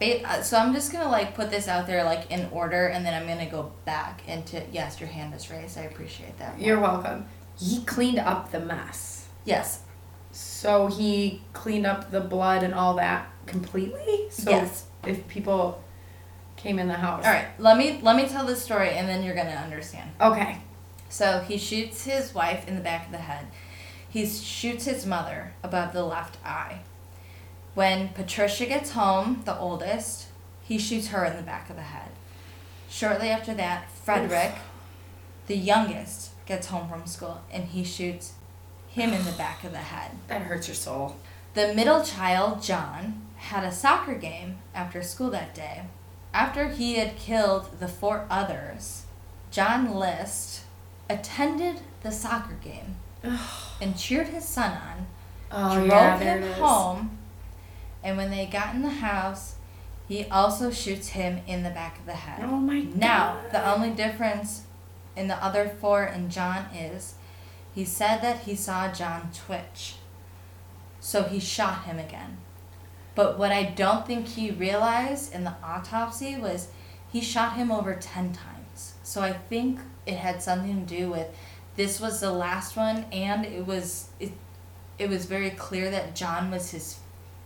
Uh, 0.00 0.42
So 0.42 0.56
I'm 0.56 0.72
just 0.72 0.92
gonna 0.92 1.08
like 1.10 1.34
put 1.34 1.50
this 1.50 1.68
out 1.68 1.86
there 1.86 2.04
like 2.04 2.30
in 2.30 2.48
order, 2.52 2.86
and 2.86 3.04
then 3.04 3.14
I'm 3.14 3.28
gonna 3.28 3.50
go 3.50 3.72
back 3.84 4.22
into. 4.26 4.62
Yes, 4.72 4.98
your 5.00 5.08
hand 5.08 5.34
is 5.34 5.50
raised. 5.50 5.76
I 5.78 5.82
appreciate 5.82 6.38
that. 6.38 6.58
You're 6.60 6.80
welcome. 6.80 7.26
He 7.58 7.82
cleaned 7.84 8.18
up 8.18 8.50
the 8.50 8.60
mess. 8.60 9.26
Yes. 9.44 9.82
So 10.32 10.86
he 10.86 11.42
cleaned 11.52 11.86
up 11.86 12.10
the 12.10 12.20
blood 12.20 12.62
and 12.62 12.72
all 12.72 12.94
that 12.94 13.28
completely? 13.46 14.28
So 14.30 14.50
Yes. 14.50 14.84
if 15.06 15.26
people 15.28 15.82
came 16.56 16.78
in 16.78 16.88
the 16.88 16.94
house. 16.94 17.24
All 17.26 17.32
right. 17.32 17.46
Let 17.58 17.76
me 17.76 18.00
let 18.02 18.16
me 18.16 18.26
tell 18.28 18.46
this 18.46 18.62
story, 18.62 18.90
and 18.90 19.08
then 19.08 19.22
you're 19.22 19.34
gonna 19.34 19.50
understand. 19.50 20.10
Okay. 20.20 20.58
So 21.08 21.40
he 21.40 21.58
shoots 21.58 22.04
his 22.04 22.34
wife 22.34 22.68
in 22.68 22.74
the 22.76 22.80
back 22.80 23.06
of 23.06 23.12
the 23.12 23.18
head. 23.18 23.46
He 24.08 24.26
shoots 24.26 24.84
his 24.84 25.04
mother 25.04 25.52
above 25.62 25.92
the 25.92 26.04
left 26.04 26.38
eye. 26.44 26.80
When 27.80 28.10
Patricia 28.10 28.66
gets 28.66 28.90
home, 28.90 29.40
the 29.46 29.58
oldest, 29.58 30.26
he 30.62 30.76
shoots 30.76 31.08
her 31.08 31.24
in 31.24 31.34
the 31.34 31.42
back 31.42 31.70
of 31.70 31.76
the 31.76 31.82
head. 31.82 32.10
Shortly 32.90 33.30
after 33.30 33.54
that, 33.54 33.90
Frederick, 33.90 34.52
the 35.46 35.56
youngest, 35.56 36.32
gets 36.44 36.66
home 36.66 36.90
from 36.90 37.06
school 37.06 37.40
and 37.50 37.64
he 37.64 37.82
shoots 37.82 38.34
him 38.88 39.14
in 39.14 39.24
the 39.24 39.32
back 39.32 39.64
of 39.64 39.72
the 39.72 39.78
head. 39.78 40.10
That 40.28 40.42
hurts 40.42 40.68
your 40.68 40.74
soul. 40.74 41.16
The 41.54 41.72
middle 41.72 42.04
child, 42.04 42.62
John, 42.62 43.22
had 43.36 43.64
a 43.64 43.72
soccer 43.72 44.14
game 44.14 44.58
after 44.74 45.02
school 45.02 45.30
that 45.30 45.54
day. 45.54 45.84
After 46.34 46.68
he 46.68 46.96
had 46.96 47.16
killed 47.16 47.80
the 47.80 47.88
four 47.88 48.26
others, 48.28 49.04
John 49.50 49.94
List 49.94 50.64
attended 51.08 51.80
the 52.02 52.12
soccer 52.12 52.58
game 52.62 52.96
and 53.80 53.96
cheered 53.96 54.28
his 54.28 54.44
son 54.44 54.72
on, 54.72 55.06
Oh 55.50 55.74
drove 55.76 55.88
yeah, 55.88 56.18
him 56.18 56.52
home, 56.60 57.18
and 58.02 58.16
when 58.16 58.30
they 58.30 58.46
got 58.46 58.74
in 58.74 58.82
the 58.82 58.88
house, 58.88 59.56
he 60.08 60.24
also 60.26 60.70
shoots 60.70 61.10
him 61.10 61.40
in 61.46 61.62
the 61.62 61.70
back 61.70 61.98
of 61.98 62.06
the 62.06 62.12
head. 62.12 62.40
Oh 62.42 62.56
my 62.56 62.80
God. 62.80 62.96
Now, 62.96 63.40
the 63.52 63.68
only 63.70 63.90
difference 63.90 64.62
in 65.16 65.28
the 65.28 65.42
other 65.44 65.68
four 65.68 66.02
and 66.02 66.30
John 66.30 66.64
is 66.74 67.14
he 67.74 67.84
said 67.84 68.20
that 68.22 68.40
he 68.40 68.54
saw 68.54 68.90
John 68.92 69.30
twitch. 69.32 69.96
So 70.98 71.22
he 71.22 71.38
shot 71.38 71.84
him 71.84 71.98
again. 71.98 72.38
But 73.14 73.38
what 73.38 73.52
I 73.52 73.64
don't 73.64 74.06
think 74.06 74.28
he 74.28 74.50
realized 74.50 75.34
in 75.34 75.44
the 75.44 75.54
autopsy 75.62 76.36
was 76.36 76.68
he 77.12 77.20
shot 77.20 77.54
him 77.54 77.70
over 77.70 77.94
10 77.94 78.32
times. 78.32 78.94
So 79.02 79.20
I 79.20 79.32
think 79.32 79.80
it 80.06 80.14
had 80.16 80.42
something 80.42 80.86
to 80.86 80.96
do 80.96 81.10
with 81.10 81.28
this 81.76 82.00
was 82.00 82.20
the 82.20 82.32
last 82.32 82.76
one 82.76 83.04
and 83.12 83.44
it 83.44 83.66
was 83.66 84.08
it 84.18 84.32
it 84.98 85.08
was 85.08 85.24
very 85.24 85.50
clear 85.50 85.90
that 85.90 86.14
John 86.14 86.50
was 86.50 86.72
his 86.72 86.99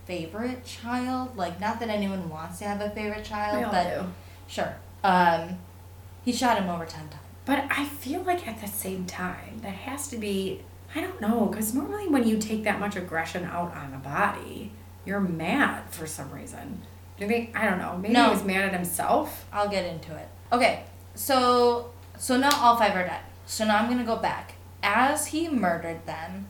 favorite 0.05 0.65
child. 0.65 1.35
Like 1.37 1.59
not 1.59 1.79
that 1.79 1.89
anyone 1.89 2.29
wants 2.29 2.59
to 2.59 2.65
have 2.65 2.81
a 2.81 2.89
favorite 2.89 3.25
child, 3.25 3.67
but 3.71 3.83
do. 4.01 4.05
Sure. 4.47 4.75
Um, 5.03 5.59
he 6.23 6.31
shot 6.31 6.57
him 6.57 6.69
over 6.69 6.85
10 6.85 6.99
times. 7.09 7.21
But 7.45 7.65
I 7.69 7.85
feel 7.85 8.21
like 8.23 8.47
at 8.47 8.59
the 8.59 8.67
same 8.67 9.05
time, 9.05 9.59
that 9.61 9.73
has 9.73 10.07
to 10.07 10.17
be, 10.17 10.61
I 10.95 11.01
don't 11.01 11.21
know, 11.21 11.45
because 11.45 11.73
normally 11.75 12.07
when 12.07 12.27
you 12.27 12.37
take 12.37 12.63
that 12.63 12.79
much 12.79 12.95
aggression 12.95 13.43
out 13.43 13.75
on 13.75 13.93
a 13.93 13.97
body, 13.97 14.71
you're 15.05 15.19
mad 15.19 15.83
for 15.91 16.07
some 16.07 16.31
reason. 16.31 16.81
Do 17.17 17.25
you 17.25 17.29
think, 17.29 17.55
I 17.55 17.69
don't 17.69 17.77
know, 17.77 17.97
maybe 17.97 18.13
No. 18.15 18.25
he 18.25 18.29
was 18.31 18.43
mad 18.43 18.65
at 18.65 18.73
himself? 18.73 19.45
I'll 19.53 19.69
get 19.69 19.85
into 19.85 20.15
it. 20.15 20.27
Okay, 20.51 20.83
so 21.13 21.91
so 22.17 22.37
now 22.37 22.49
all 22.61 22.77
five 22.77 22.95
are 22.95 23.03
dead. 23.03 23.21
So 23.45 23.65
now 23.65 23.77
I'm 23.77 23.89
gonna 23.89 24.03
go 24.03 24.15
back. 24.15 24.53
As 24.81 25.27
he 25.27 25.47
murdered 25.47 26.05
them, 26.07 26.47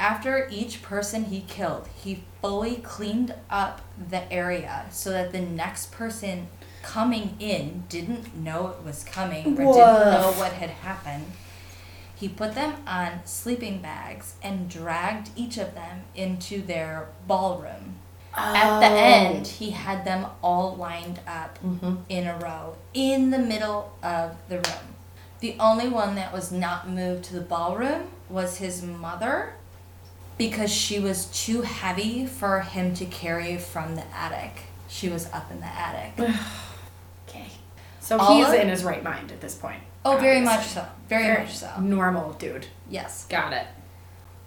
after 0.00 0.48
each 0.50 0.82
person 0.82 1.24
he 1.26 1.42
killed, 1.42 1.88
he 1.94 2.24
fully 2.40 2.76
cleaned 2.76 3.34
up 3.50 3.82
the 4.10 4.30
area 4.32 4.86
so 4.90 5.10
that 5.10 5.30
the 5.32 5.40
next 5.40 5.92
person 5.92 6.48
coming 6.82 7.36
in 7.38 7.84
didn't 7.88 8.34
know 8.34 8.68
it 8.68 8.82
was 8.84 9.04
coming 9.04 9.46
or 9.46 9.56
didn't 9.74 9.74
know 9.76 10.32
what 10.38 10.52
had 10.52 10.70
happened. 10.70 11.26
He 12.16 12.28
put 12.28 12.54
them 12.54 12.74
on 12.86 13.20
sleeping 13.24 13.80
bags 13.82 14.34
and 14.42 14.68
dragged 14.68 15.30
each 15.36 15.58
of 15.58 15.74
them 15.74 16.02
into 16.14 16.62
their 16.62 17.08
ballroom. 17.26 17.96
At 18.34 18.80
the 18.80 18.86
Oh. 18.86 18.96
end, 18.96 19.46
he 19.46 19.70
had 19.70 20.04
them 20.04 20.26
all 20.42 20.76
lined 20.76 21.20
up 21.26 21.58
Mm-hmm. 21.62 21.96
in 22.08 22.26
a 22.26 22.38
row 22.38 22.76
in 22.94 23.30
the 23.30 23.38
middle 23.38 23.92
of 24.02 24.36
the 24.48 24.56
room. 24.56 24.94
The 25.40 25.56
only 25.58 25.88
one 25.88 26.14
that 26.16 26.32
was 26.32 26.52
not 26.52 26.88
moved 26.88 27.24
to 27.24 27.34
the 27.34 27.40
ballroom 27.40 28.08
was 28.28 28.58
his 28.58 28.82
mother 28.82 29.54
because 30.40 30.72
she 30.72 30.98
was 30.98 31.26
too 31.26 31.60
heavy 31.60 32.24
for 32.24 32.60
him 32.62 32.94
to 32.94 33.04
carry 33.04 33.58
from 33.58 33.94
the 33.94 34.04
attic. 34.16 34.62
She 34.88 35.10
was 35.10 35.30
up 35.32 35.50
in 35.50 35.60
the 35.60 35.66
attic. 35.66 36.14
Okay. 37.28 37.46
So 38.00 38.18
All 38.18 38.36
he's 38.38 38.48
of- 38.48 38.54
in 38.54 38.68
his 38.68 38.82
right 38.82 39.04
mind 39.04 39.30
at 39.30 39.40
this 39.40 39.54
point. 39.54 39.82
Oh, 40.04 40.16
very 40.16 40.40
much 40.40 40.66
so. 40.66 40.84
Very, 41.08 41.38
much 41.44 41.56
so. 41.58 41.70
Normal 41.78 42.32
dude. 42.32 42.66
Yes. 42.88 43.26
Got 43.28 43.52
it. 43.52 43.66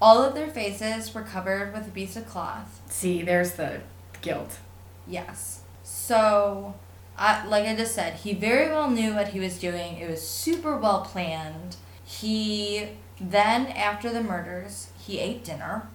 All 0.01 0.21
of 0.21 0.33
their 0.33 0.49
faces 0.49 1.13
were 1.13 1.21
covered 1.21 1.71
with 1.73 1.87
a 1.87 1.91
piece 1.91 2.17
of 2.17 2.27
cloth. 2.27 2.81
See, 2.89 3.21
there's 3.21 3.53
the 3.53 3.79
guilt. 4.21 4.57
Yes. 5.07 5.61
So, 5.83 6.73
I, 7.17 7.45
like 7.45 7.65
I 7.65 7.73
just 7.75 7.93
said, 7.95 8.15
he 8.15 8.33
very 8.33 8.67
well 8.69 8.89
knew 8.89 9.13
what 9.13 9.29
he 9.29 9.39
was 9.39 9.57
doing. 9.59 9.97
It 9.97 10.09
was 10.09 10.27
super 10.27 10.75
well 10.75 11.01
planned. 11.01 11.77
He 12.03 12.89
then, 13.21 13.67
after 13.67 14.11
the 14.11 14.21
murders, 14.23 14.89
he 15.05 15.19
ate 15.19 15.43
dinner. 15.43 15.87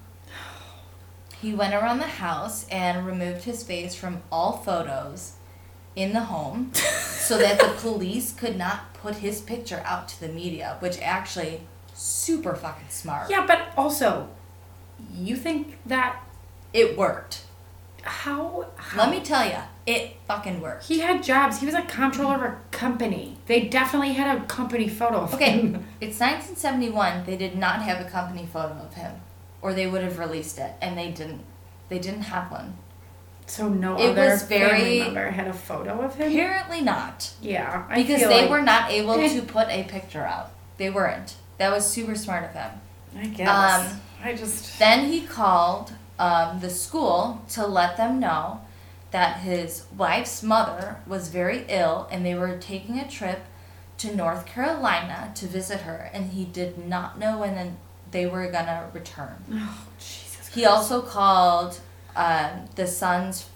He 1.41 1.55
went 1.55 1.75
around 1.75 1.99
the 1.99 2.05
house 2.05 2.67
and 2.69 3.07
removed 3.07 3.45
his 3.45 3.63
face 3.63 3.95
from 3.95 4.23
all 4.31 4.53
photos 4.59 5.35
in 5.95 6.13
the 6.13 6.25
home 6.25 6.73
so 6.75 7.39
that 7.39 7.59
the 7.59 7.69
police 7.81 8.33
could 8.33 8.57
not 8.57 8.93
put 8.95 9.17
his 9.17 9.41
picture 9.41 9.83
out 9.85 10.09
to 10.09 10.21
the 10.21 10.29
media, 10.29 10.77
which 10.81 11.01
actually 11.01 11.61
super 11.95 12.55
fucking 12.55 12.89
smart. 12.89 13.31
Yeah, 13.31 13.47
but 13.47 13.69
also, 13.77 14.29
you 15.15 15.37
think 15.37 15.79
that 15.87 16.21
It 16.73 16.99
worked. 16.99 17.45
How? 18.09 18.67
how 18.77 18.99
Let 18.99 19.11
me 19.11 19.21
tell 19.21 19.45
you, 19.47 19.57
it 19.87 20.17
fucking 20.27 20.61
worked. 20.61 20.85
He 20.87 21.01
had 21.01 21.23
jobs. 21.23 21.61
He 21.61 21.67
was 21.67 21.75
a 21.75 21.83
comptroller 21.83 22.35
of 22.37 22.43
a 22.43 22.57
company. 22.71 23.37
They 23.47 23.69
definitely 23.69 24.13
had 24.13 24.37
a 24.39 24.45
company 24.47 24.89
photo 24.89 25.19
of 25.19 25.35
Okay, 25.35 25.51
him. 25.53 25.75
it's 26.01 26.19
1971. 26.21 27.25
They 27.25 27.37
did 27.37 27.57
not 27.57 27.83
have 27.83 28.05
a 28.05 28.09
company 28.09 28.47
photo 28.53 28.75
of 28.75 28.95
him, 28.95 29.13
or 29.63 29.73
they 29.75 29.87
would 29.87 30.03
have 30.03 30.19
released 30.19 30.59
it, 30.59 30.73
and 30.81 30.97
they 30.99 31.11
didn't. 31.11 31.45
They 31.89 31.99
didn't 31.99 32.23
have 32.23 32.51
one. 32.51 32.77
So 33.47 33.69
no 33.69 33.97
It 33.99 34.11
other 34.11 34.31
was 34.31 34.43
very- 34.43 34.69
family 34.79 35.01
member 35.01 35.31
had 35.31 35.49
a 35.49 35.53
photo 35.55 36.01
of 36.03 36.15
him. 36.17 36.31
Apparently 36.31 36.83
not, 36.83 37.31
Yeah, 37.41 37.85
I 37.89 38.03
because 38.03 38.21
they 38.21 38.43
like- 38.43 38.51
were 38.51 38.61
not 38.61 38.91
able 38.91 39.15
to 39.15 39.43
put 39.43 39.69
a 39.69 39.85
picture 39.85 40.23
out. 40.25 40.51
They 40.77 40.91
weren't. 40.91 41.37
That 41.57 41.73
was 41.73 41.89
super 41.91 42.15
smart 42.15 42.45
of 42.45 42.53
him. 42.53 42.71
I 43.19 43.27
guess. 43.27 43.49
um, 43.93 44.01
I 44.23 44.35
just. 44.35 44.79
Then 44.79 45.07
he 45.07 45.23
called 45.23 45.93
um, 46.19 46.61
the 46.61 46.71
school 46.71 47.43
to 47.51 47.67
let 47.67 47.97
them 47.97 48.19
know 48.21 48.61
that 49.11 49.39
his 49.39 49.85
wife's 49.97 50.43
mother 50.43 51.01
was 51.07 51.29
very 51.29 51.65
ill, 51.69 52.09
and 52.11 52.25
they 52.25 52.35
were 52.35 52.59
taking 52.59 52.99
a 52.99 53.09
trip 53.09 53.41
to 53.99 54.15
North 54.15 54.47
Carolina 54.47 55.33
to 55.35 55.47
visit 55.47 55.81
her, 55.81 56.11
and 56.13 56.33
he 56.33 56.45
did 56.45 56.79
not 56.79 57.19
know 57.19 57.39
when 57.39 57.77
they 58.11 58.27
were 58.27 58.51
gonna 58.51 58.89
return. 58.93 59.37
Oh 59.53 59.87
Jesus. 59.99 60.49
He 60.55 60.65
also 60.65 61.03
called 61.03 61.81
um, 62.15 62.67
the 62.75 62.87
son's 62.87 63.49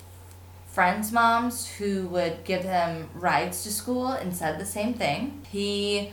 friends' 0.68 1.12
moms 1.12 1.68
who 1.68 2.06
would 2.06 2.44
give 2.44 2.62
them 2.62 3.10
rides 3.14 3.62
to 3.64 3.70
school 3.70 4.08
and 4.08 4.34
said 4.34 4.58
the 4.58 4.66
same 4.66 4.94
thing. 4.94 5.44
He 5.50 6.12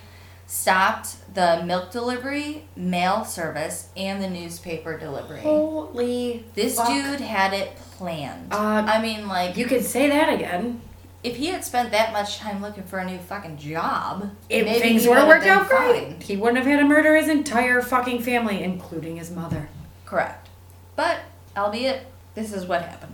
stopped 0.50 1.16
the 1.36 1.62
milk 1.64 1.92
delivery, 1.92 2.64
mail 2.76 3.24
service, 3.24 3.90
and 3.96 4.22
the 4.22 4.28
newspaper 4.28 4.98
delivery. 4.98 5.42
Holy. 5.42 6.44
This 6.56 6.76
fuck. 6.76 6.88
dude 6.88 7.22
had 7.22 7.54
it 7.54 7.76
planned. 7.92 8.52
Uh, 8.52 8.58
I 8.88 9.00
mean, 9.00 9.28
like, 9.28 9.56
You 9.56 9.66
could 9.68 9.86
say 9.86 10.10
that 10.10 10.34
again. 10.34 10.82
if 11.24 11.36
he 11.36 11.48
had 11.48 11.64
spent 11.64 11.92
that 11.92 12.12
much 12.14 12.40
time 12.40 12.64
looking 12.64 12.82
for 12.84 12.98
a 12.98 13.06
new 13.06 13.20
fucking 13.20 13.58
job, 13.58 14.32
If 14.50 14.66
maybe 14.66 14.80
things 14.80 15.08
would 15.08 15.20
have 15.20 15.28
worked 15.28 15.46
out 15.46 15.70
great, 15.70 16.08
fine. 16.14 16.22
he 16.22 16.36
wouldn't 16.36 16.58
have 16.58 16.66
had 16.66 16.78
to 16.80 16.86
murder 16.86 17.16
his 17.16 17.28
entire 17.30 17.84
fucking 17.84 18.24
family, 18.24 18.64
including 18.64 19.18
his 19.18 19.30
mother. 19.30 19.70
Correct. 20.06 20.50
But, 20.96 21.20
albeit, 21.56 22.08
this 22.34 22.52
is 22.52 22.66
what 22.66 22.82
happened. 22.82 23.14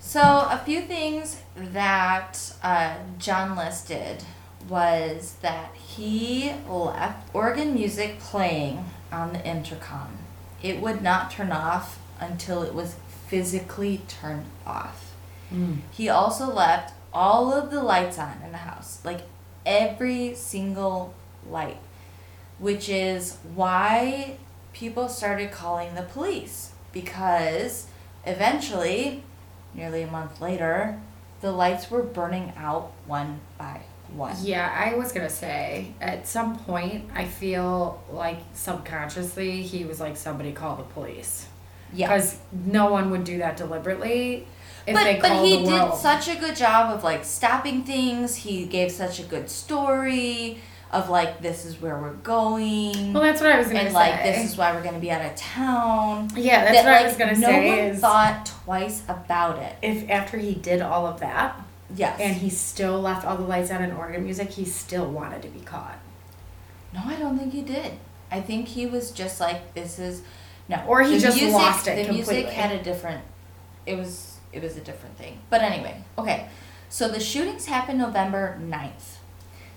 So, 0.00 0.20
a 0.20 0.60
few 0.64 0.80
things 0.80 1.40
that 1.56 2.36
uh, 2.64 2.96
John 3.18 3.56
listed 3.56 4.24
was 4.70 5.34
that 5.42 5.74
he 5.74 6.52
left 6.68 7.34
organ 7.34 7.74
music 7.74 8.18
playing 8.20 8.84
on 9.12 9.32
the 9.32 9.44
intercom. 9.46 10.18
It 10.62 10.80
would 10.80 11.02
not 11.02 11.30
turn 11.30 11.50
off 11.50 11.98
until 12.20 12.62
it 12.62 12.72
was 12.72 12.94
physically 13.26 14.00
turned 14.06 14.46
off. 14.66 15.14
Mm. 15.52 15.78
He 15.90 16.08
also 16.08 16.52
left 16.52 16.94
all 17.12 17.52
of 17.52 17.70
the 17.70 17.82
lights 17.82 18.18
on 18.18 18.40
in 18.44 18.52
the 18.52 18.58
house, 18.58 19.00
like 19.04 19.22
every 19.66 20.34
single 20.34 21.14
light, 21.48 21.78
which 22.58 22.88
is 22.88 23.38
why 23.54 24.36
people 24.72 25.08
started 25.08 25.50
calling 25.50 25.96
the 25.96 26.02
police 26.02 26.70
because 26.92 27.86
eventually, 28.24 29.22
nearly 29.74 30.02
a 30.02 30.10
month 30.10 30.40
later, 30.40 31.00
the 31.40 31.52
lights 31.52 31.90
were 31.90 32.02
burning 32.02 32.52
out 32.56 32.92
one 33.06 33.40
by 33.58 33.80
one. 34.16 34.34
Yeah, 34.42 34.72
I 34.74 34.94
was 34.96 35.12
gonna 35.12 35.30
say 35.30 35.92
at 36.00 36.26
some 36.26 36.58
point 36.58 37.10
I 37.14 37.24
feel 37.24 38.02
like 38.10 38.38
subconsciously 38.54 39.62
he 39.62 39.84
was 39.84 40.00
like 40.00 40.16
somebody 40.16 40.52
call 40.52 40.76
the 40.76 40.82
police 40.84 41.46
Yeah. 41.92 42.08
because 42.08 42.38
no 42.52 42.90
one 42.90 43.10
would 43.10 43.24
do 43.24 43.38
that 43.38 43.56
deliberately 43.56 44.46
if 44.86 44.94
But, 44.94 45.04
they 45.04 45.20
but 45.20 45.44
he 45.44 45.64
did 45.64 45.94
such 45.94 46.28
a 46.28 46.36
good 46.36 46.56
job 46.56 46.90
of 46.94 47.04
like 47.04 47.24
stopping 47.24 47.84
things. 47.84 48.34
He 48.36 48.64
gave 48.66 48.90
such 48.90 49.20
a 49.20 49.22
good 49.24 49.50
story 49.50 50.58
of 50.92 51.08
like 51.08 51.40
this 51.40 51.64
is 51.64 51.80
where 51.80 51.96
we're 51.98 52.14
going. 52.14 53.12
well, 53.12 53.22
that's 53.22 53.40
what 53.40 53.52
I 53.52 53.58
was 53.58 53.68
gonna 53.68 53.80
and 53.80 53.88
say. 53.90 53.94
like 53.94 54.22
this 54.24 54.50
is 54.50 54.56
why 54.56 54.72
we're 54.72 54.82
gonna 54.82 54.98
be 54.98 55.10
out 55.10 55.24
of 55.24 55.36
town. 55.36 56.30
yeah, 56.34 56.64
that's 56.64 56.82
that, 56.82 56.84
what 56.84 56.92
like, 56.92 57.02
I 57.04 57.06
was 57.06 57.16
gonna 57.16 57.38
no 57.38 57.48
say. 57.48 57.68
one 57.68 57.78
Is 57.94 58.00
thought 58.00 58.46
twice 58.64 59.02
about 59.08 59.58
it. 59.58 59.76
if 59.82 60.08
after 60.10 60.36
he 60.38 60.54
did 60.54 60.80
all 60.82 61.06
of 61.06 61.20
that 61.20 61.54
Yes. 61.96 62.20
and 62.20 62.36
he 62.36 62.50
still 62.50 63.00
left 63.00 63.26
all 63.26 63.36
the 63.36 63.42
lights 63.44 63.70
on 63.70 63.82
and 63.82 63.92
organ 63.92 64.24
music, 64.24 64.50
he 64.50 64.64
still 64.64 65.06
wanted 65.10 65.42
to 65.42 65.48
be 65.48 65.60
caught. 65.60 65.98
no, 66.94 67.00
I 67.04 67.16
don't 67.16 67.38
think 67.38 67.52
he 67.52 67.62
did. 67.62 67.92
I 68.30 68.40
think 68.40 68.68
he 68.68 68.86
was 68.86 69.10
just 69.10 69.40
like 69.40 69.74
this 69.74 69.98
is 69.98 70.22
no. 70.68 70.84
Or 70.86 71.02
he 71.02 71.14
the 71.16 71.20
just 71.20 71.36
music, 71.36 71.54
lost 71.54 71.88
it 71.88 72.06
The 72.06 72.12
music 72.12 72.36
completely. 72.46 72.52
had 72.52 72.72
a 72.72 72.82
different. 72.82 73.24
It 73.86 73.96
was 73.96 74.36
it 74.52 74.62
was 74.62 74.76
a 74.76 74.80
different 74.80 75.16
thing. 75.16 75.40
But 75.50 75.62
anyway, 75.62 76.02
okay. 76.16 76.48
So 76.88 77.08
the 77.08 77.20
shootings 77.20 77.66
happened 77.66 77.98
November 77.98 78.58
9th. 78.62 79.16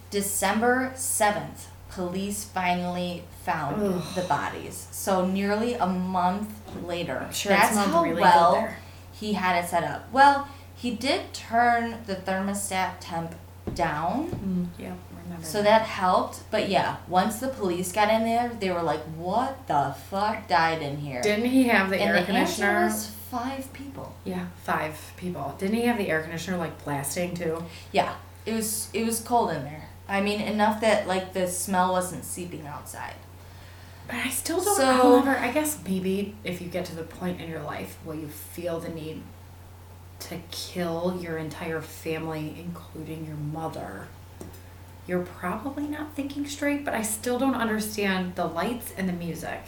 December 0.09 0.91
seventh, 0.95 1.67
police 1.89 2.43
finally 2.43 3.23
found 3.43 3.81
Ugh. 3.81 4.03
the 4.15 4.21
bodies. 4.21 4.87
So 4.91 5.25
nearly 5.25 5.73
a 5.73 5.87
month 5.87 6.49
later. 6.85 7.27
Sure, 7.31 7.51
that's 7.51 7.75
how 7.75 8.03
well 8.13 8.69
he 9.11 9.33
had 9.33 9.63
it 9.63 9.67
set 9.69 9.83
up. 9.83 10.11
Well, 10.11 10.47
he 10.83 10.91
did 10.91 11.33
turn 11.33 12.03
the 12.07 12.15
thermostat 12.15 12.95
temp 12.99 13.35
down. 13.73 14.27
Mm, 14.31 14.67
yeah, 14.77 14.93
remember. 15.23 15.45
So 15.45 15.63
that 15.63 15.83
helped, 15.83 16.43
but 16.51 16.67
yeah, 16.67 16.97
once 17.07 17.39
the 17.39 17.47
police 17.47 17.93
got 17.93 18.09
in 18.09 18.25
there, 18.25 18.51
they 18.59 18.69
were 18.69 18.81
like, 18.83 19.01
"What 19.15 19.65
the 19.67 19.95
fuck 20.09 20.49
died 20.49 20.81
in 20.81 20.97
here?" 20.97 21.21
Didn't 21.21 21.45
he 21.45 21.63
have 21.69 21.89
the 21.89 21.95
and 22.01 22.09
air 22.09 22.19
the 22.19 22.25
conditioner? 22.25 22.85
was 22.87 23.07
five 23.31 23.71
people. 23.71 24.13
yeah, 24.25 24.47
five 24.63 25.13
people. 25.15 25.55
Didn't 25.57 25.75
he 25.75 25.83
have 25.83 25.97
the 25.97 26.09
air 26.09 26.21
conditioner 26.21 26.57
like 26.57 26.83
blasting 26.83 27.33
too? 27.33 27.63
Yeah, 27.93 28.13
it 28.45 28.53
was 28.53 28.89
it 28.93 29.05
was 29.05 29.21
cold 29.21 29.51
in 29.51 29.63
there. 29.63 29.87
I 30.09 30.19
mean, 30.19 30.41
enough 30.41 30.81
that 30.81 31.07
like 31.07 31.31
the 31.31 31.47
smell 31.47 31.93
wasn't 31.93 32.25
seeping 32.25 32.67
outside. 32.67 33.15
But 34.05 34.17
I 34.17 34.29
still 34.29 34.61
don't. 34.61 34.75
So- 34.75 34.85
however, 34.85 35.37
I 35.37 35.49
guess 35.51 35.79
maybe 35.87 36.35
if 36.43 36.61
you 36.61 36.67
get 36.67 36.83
to 36.91 36.95
the 36.95 37.03
point 37.03 37.39
in 37.39 37.49
your 37.49 37.61
life 37.63 37.97
where 38.03 38.17
you 38.17 38.27
feel 38.27 38.81
the 38.81 38.89
need 38.89 39.23
to 40.29 40.39
kill 40.51 41.19
your 41.21 41.37
entire 41.37 41.81
family, 41.81 42.55
including 42.57 43.25
your 43.25 43.35
mother, 43.35 44.07
you're 45.07 45.23
probably 45.23 45.87
not 45.87 46.13
thinking 46.13 46.45
straight. 46.45 46.85
But 46.85 46.93
I 46.93 47.01
still 47.01 47.37
don't 47.37 47.55
understand 47.55 48.35
the 48.35 48.45
lights 48.45 48.93
and 48.97 49.07
the 49.07 49.13
music. 49.13 49.61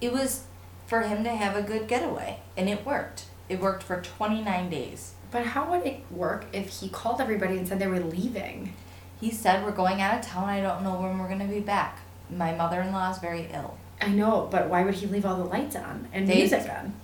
It 0.00 0.12
was 0.12 0.44
for 0.86 1.02
him 1.02 1.24
to 1.24 1.30
have 1.30 1.56
a 1.56 1.62
good 1.62 1.88
getaway, 1.88 2.40
and 2.56 2.68
it 2.68 2.84
worked. 2.84 3.24
It 3.48 3.60
worked 3.60 3.82
for 3.82 4.00
29 4.00 4.70
days. 4.70 5.14
But 5.30 5.46
how 5.46 5.70
would 5.70 5.86
it 5.86 6.00
work 6.10 6.46
if 6.52 6.80
he 6.80 6.88
called 6.88 7.20
everybody 7.20 7.56
and 7.56 7.66
said 7.66 7.78
they 7.78 7.86
were 7.86 8.00
leaving? 8.00 8.74
He 9.20 9.30
said, 9.30 9.64
"We're 9.64 9.72
going 9.72 10.00
out 10.00 10.18
of 10.18 10.26
town. 10.26 10.48
I 10.48 10.60
don't 10.60 10.82
know 10.82 11.00
when 11.00 11.18
we're 11.18 11.28
gonna 11.28 11.46
be 11.46 11.60
back. 11.60 11.98
My 12.30 12.54
mother-in-law 12.54 13.10
is 13.12 13.18
very 13.18 13.48
ill." 13.52 13.76
I 14.00 14.08
know, 14.08 14.48
but 14.50 14.68
why 14.68 14.82
would 14.82 14.94
he 14.94 15.06
leave 15.06 15.24
all 15.24 15.36
the 15.36 15.44
lights 15.44 15.76
on 15.76 16.08
and 16.12 16.28
They- 16.28 16.36
music 16.36 16.68
on? 16.68 16.94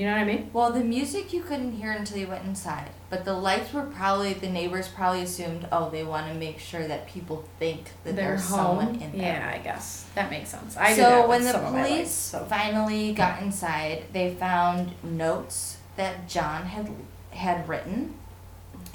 You 0.00 0.06
know 0.06 0.12
what 0.12 0.22
I 0.22 0.24
mean? 0.24 0.50
Well, 0.54 0.72
the 0.72 0.82
music 0.82 1.30
you 1.30 1.42
couldn't 1.42 1.72
hear 1.72 1.92
until 1.92 2.16
you 2.16 2.26
went 2.26 2.46
inside, 2.46 2.88
but 3.10 3.26
the 3.26 3.34
lights 3.34 3.74
were 3.74 3.82
probably 3.82 4.32
the 4.32 4.48
neighbors 4.48 4.88
probably 4.88 5.20
assumed, 5.20 5.68
oh, 5.70 5.90
they 5.90 6.02
want 6.04 6.26
to 6.28 6.32
make 6.32 6.58
sure 6.58 6.88
that 6.88 7.06
people 7.06 7.44
think 7.58 7.90
that 8.04 8.16
They're 8.16 8.28
there's 8.28 8.48
home. 8.48 8.78
someone 8.78 8.94
in 8.94 9.12
there. 9.12 9.34
Yeah, 9.34 9.52
I 9.54 9.58
guess 9.58 10.06
that 10.14 10.30
makes 10.30 10.48
sense. 10.48 10.74
I 10.78 10.94
so 10.96 11.28
when 11.28 11.44
the 11.44 11.52
my 11.52 11.68
lights, 11.68 11.88
police 11.90 12.10
so. 12.12 12.46
finally 12.46 13.12
got 13.12 13.42
inside, 13.42 14.04
they 14.14 14.34
found 14.34 14.92
notes 15.02 15.76
that 15.96 16.26
John 16.26 16.62
had 16.64 16.90
had 17.32 17.68
written. 17.68 18.14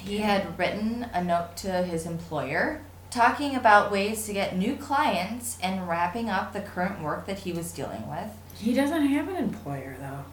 He 0.00 0.18
had 0.18 0.58
written 0.58 1.06
a 1.14 1.22
note 1.22 1.56
to 1.58 1.84
his 1.84 2.04
employer 2.04 2.82
talking 3.10 3.54
about 3.54 3.92
ways 3.92 4.26
to 4.26 4.32
get 4.32 4.56
new 4.56 4.74
clients 4.74 5.56
and 5.62 5.88
wrapping 5.88 6.28
up 6.28 6.52
the 6.52 6.60
current 6.60 7.00
work 7.00 7.26
that 7.26 7.38
he 7.38 7.52
was 7.52 7.70
dealing 7.70 8.08
with. 8.08 8.30
he 8.58 8.74
doesn't 8.74 9.06
have 9.06 9.28
an 9.28 9.36
employer 9.36 9.96
though. 10.00 10.24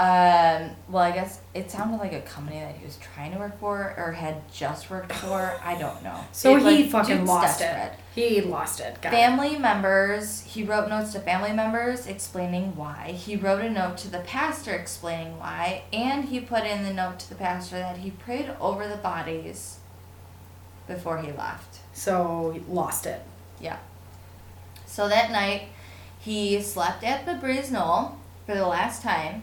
Um, 0.00 0.70
well, 0.88 1.02
I 1.02 1.10
guess 1.10 1.40
it 1.52 1.70
sounded 1.70 1.98
like 1.98 2.14
a 2.14 2.22
company 2.22 2.58
that 2.58 2.74
he 2.74 2.86
was 2.86 2.96
trying 2.96 3.32
to 3.32 3.38
work 3.38 3.60
for 3.60 3.92
or 3.98 4.12
had 4.12 4.50
just 4.50 4.88
worked 4.88 5.12
for. 5.12 5.54
I 5.62 5.76
don't 5.78 6.02
know. 6.02 6.24
So 6.32 6.56
It, 6.56 6.60
he 6.60 6.82
like, 6.84 6.90
fucking 6.90 7.26
lost 7.26 7.58
desperate. 7.58 7.92
it. 7.92 7.98
He 8.14 8.40
lost 8.40 8.80
it. 8.80 8.98
Got 9.02 9.12
it. 9.12 9.16
Family 9.16 9.58
members, 9.58 10.40
he 10.40 10.64
wrote 10.64 10.88
notes 10.88 11.12
to 11.12 11.20
family 11.20 11.52
members 11.52 12.06
explaining 12.06 12.76
why. 12.76 13.12
He 13.12 13.36
wrote 13.36 13.60
a 13.62 13.68
note 13.68 13.98
to 13.98 14.08
the 14.08 14.20
pastor 14.20 14.72
explaining 14.72 15.38
why. 15.38 15.82
And 15.92 16.24
he 16.24 16.40
put 16.40 16.64
in 16.64 16.82
the 16.82 16.94
note 16.94 17.18
to 17.18 17.28
the 17.28 17.34
pastor 17.34 17.76
that 17.76 17.98
he 17.98 18.10
prayed 18.10 18.50
over 18.58 18.88
the 18.88 18.96
bodies 18.96 19.80
before 20.86 21.18
he 21.18 21.30
left. 21.30 21.80
So 21.92 22.52
he 22.54 22.60
lost 22.72 23.04
it. 23.04 23.20
Yeah. 23.60 23.76
So 24.86 25.10
that 25.10 25.30
night, 25.30 25.64
he 26.18 26.62
slept 26.62 27.04
at 27.04 27.26
the 27.26 27.34
Breeze 27.34 27.70
Knoll 27.70 28.18
for 28.46 28.54
the 28.54 28.66
last 28.66 29.02
time. 29.02 29.42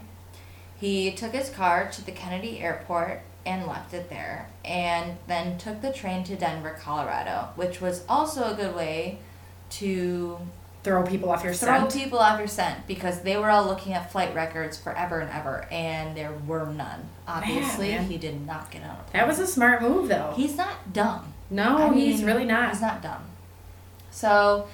He 0.80 1.12
took 1.12 1.34
his 1.34 1.50
car 1.50 1.90
to 1.92 2.06
the 2.06 2.12
Kennedy 2.12 2.60
Airport 2.60 3.22
and 3.46 3.66
left 3.66 3.94
it 3.94 4.10
there, 4.10 4.50
and 4.66 5.18
then 5.28 5.58
took 5.58 5.82
the 5.82 5.92
train 5.94 6.24
to 6.26 6.36
Denver, 6.36 6.78
Colorado, 6.80 7.50
which 7.56 7.80
was 7.82 8.04
also 8.10 8.52
a 8.52 8.56
good 8.56 8.76
way 8.76 9.20
to 9.72 10.38
Throw 10.84 11.04
people 11.04 11.30
off 11.32 11.44
your 11.44 11.54
throw 11.54 11.80
scent. 11.90 11.94
people 11.94 12.20
off 12.20 12.40
your 12.40 12.48
scent 12.48 12.88
because 12.88 13.22
they 13.22 13.36
were 13.36 13.50
all 13.50 13.66
looking 13.66 13.92
at 13.94 14.10
flight 14.12 14.34
records 14.34 14.78
forever 14.78 15.20
and 15.20 15.30
ever, 15.32 15.68
and 15.72 16.16
there 16.16 16.32
were 16.46 16.66
none. 16.68 17.10
Obviously, 17.28 17.90
man. 17.90 18.06
he 18.06 18.18
did 18.18 18.46
not 18.46 18.72
get 18.72 18.84
on. 18.84 18.98
That 19.12 19.28
was 19.28 19.40
a 19.40 19.48
smart 19.48 19.82
move 19.82 20.08
though. 20.08 20.34
He's 20.36 20.56
not 20.56 20.94
dumb. 20.94 21.34
no, 21.50 21.78
I 21.78 21.94
he's 21.94 22.20
mean, 22.20 22.26
really 22.26 22.46
not. 22.46 22.70
He's 22.70 22.82
not 22.82 23.02
dumb. 23.02 23.24
So 24.12 24.68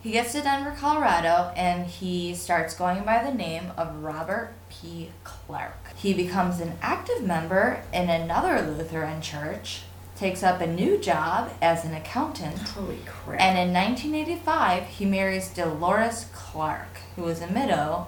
he 0.00 0.12
gets 0.12 0.32
to 0.32 0.40
Denver, 0.40 0.74
Colorado, 0.78 1.52
and 1.56 1.86
he 1.86 2.34
starts 2.34 2.72
going 2.74 3.02
by 3.04 3.22
the 3.22 3.34
name 3.34 3.72
of 3.76 4.02
Robert 4.02 4.52
P. 4.70 5.10
Clark. 5.24 5.94
He 5.96 6.14
becomes 6.14 6.60
an 6.60 6.78
active 6.80 7.22
member 7.22 7.82
in 7.92 8.08
another 8.08 8.62
Lutheran 8.62 9.20
church, 9.20 9.82
takes 10.16 10.42
up 10.42 10.60
a 10.60 10.66
new 10.66 10.98
job 10.98 11.50
as 11.60 11.84
an 11.84 11.94
accountant, 11.94 12.58
Holy 12.60 12.98
crap. 13.06 13.40
and 13.40 13.58
in 13.58 13.74
1985 13.74 14.86
he 14.86 15.04
marries 15.04 15.48
Dolores 15.48 16.26
Clark, 16.32 16.98
who 17.16 17.26
is 17.28 17.42
a 17.42 17.46
widow. 17.46 18.06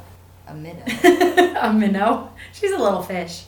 A 0.48 0.54
widow. 0.54 1.54
a 1.60 1.72
minnow. 1.72 2.32
She's 2.52 2.72
a 2.72 2.78
little 2.78 3.02
fish. 3.02 3.44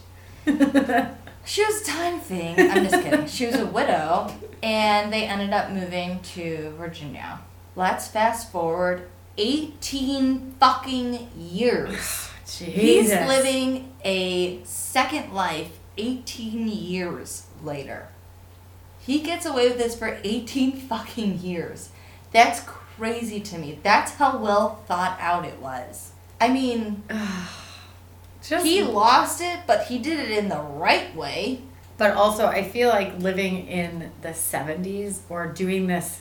She 1.47 1.63
was 1.63 1.83
a 1.83 1.85
time 1.85 2.21
thing. 2.21 2.59
I'm 2.59 2.85
just 2.89 3.03
kidding. 3.03 3.27
She 3.27 3.45
was 3.47 3.57
a 3.57 3.67
widow, 3.67 4.35
and 4.63 5.13
they 5.13 5.25
ended 5.27 5.51
up 5.53 5.71
moving 5.71 6.21
to 6.21 6.73
Virginia. 6.79 7.41
Let's 7.77 8.09
fast 8.09 8.51
forward 8.51 9.09
18 9.37 10.55
fucking 10.59 11.29
years. 11.39 12.31
Jesus. 12.47 12.75
He's 12.75 13.11
living 13.11 13.93
a 14.05 14.63
second 14.65 15.33
life 15.33 15.79
18 15.97 16.69
years 16.69 17.47
later. 17.63 18.09
He 19.01 19.21
gets 19.21 19.45
away 19.47 19.69
with 19.69 19.79
this 19.79 19.97
for 19.97 20.19
18 20.25 20.73
fucking 20.89 21.41
years. 21.41 21.91
That's 22.33 22.61
crazy 22.61 23.41
to 23.41 23.59
me. 23.59 23.79
That's 23.83 24.13
how 24.13 24.39
well 24.39 24.83
thought 24.87 25.19
out 25.21 25.45
it 25.45 25.59
was. 25.59 26.13
I 26.41 26.49
mean, 26.49 27.03
Just, 28.43 28.67
he 28.67 28.83
lost 28.83 29.41
it, 29.41 29.61
but 29.67 29.87
he 29.87 29.99
did 29.99 30.19
it 30.19 30.31
in 30.31 30.49
the 30.49 30.61
right 30.61 31.15
way. 31.17 31.63
but 31.97 32.13
also, 32.13 32.47
I 32.47 32.63
feel 32.63 32.91
like 32.91 33.19
living 33.21 33.67
in 33.69 34.11
the 34.21 34.31
70s 34.31 35.21
or 35.31 35.47
doing 35.47 35.87
this 35.87 36.21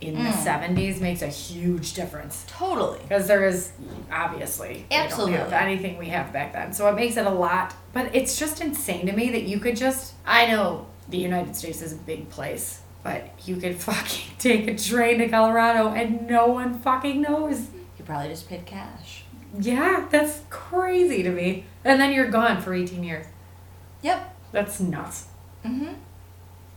in 0.00 0.14
the 0.14 0.20
Mm. 0.30 0.44
70s 0.44 1.00
makes 1.00 1.22
a 1.22 1.28
huge 1.28 1.94
difference. 1.94 2.44
Totally. 2.48 2.98
Because 3.00 3.26
there 3.26 3.46
is 3.46 3.72
obviously 4.12 4.86
we 4.90 4.96
Absolutely. 4.96 5.36
don't 5.36 5.50
have 5.50 5.62
anything 5.62 5.96
we 5.98 6.08
have 6.08 6.32
back 6.32 6.52
then. 6.52 6.72
So 6.72 6.86
it 6.88 6.94
makes 6.94 7.16
it 7.16 7.26
a 7.26 7.30
lot. 7.30 7.74
But 7.92 8.14
it's 8.14 8.38
just 8.38 8.60
insane 8.60 9.06
to 9.06 9.12
me 9.12 9.30
that 9.30 9.44
you 9.44 9.58
could 9.60 9.76
just 9.76 10.14
I 10.26 10.46
know 10.46 10.86
the 11.08 11.18
United 11.18 11.54
States 11.56 11.80
is 11.82 11.92
a 11.92 11.96
big 11.96 12.28
place, 12.28 12.80
but 13.02 13.30
you 13.46 13.56
could 13.56 13.76
fucking 13.80 14.32
take 14.38 14.66
a 14.68 14.76
train 14.76 15.18
to 15.18 15.28
Colorado 15.28 15.88
and 15.90 16.26
no 16.26 16.46
one 16.48 16.78
fucking 16.78 17.22
knows. 17.22 17.68
He 17.96 18.02
probably 18.02 18.28
just 18.28 18.48
paid 18.48 18.66
cash. 18.66 19.22
Yeah, 19.58 20.06
that's 20.10 20.40
crazy 20.50 21.22
to 21.22 21.30
me. 21.30 21.64
And 21.84 22.00
then 22.00 22.12
you're 22.12 22.28
gone 22.30 22.60
for 22.60 22.74
18 22.74 23.04
years. 23.04 23.26
Yep. 24.02 24.34
That's 24.52 24.80
nuts. 24.80 25.28
Mm-hmm. 25.64 25.92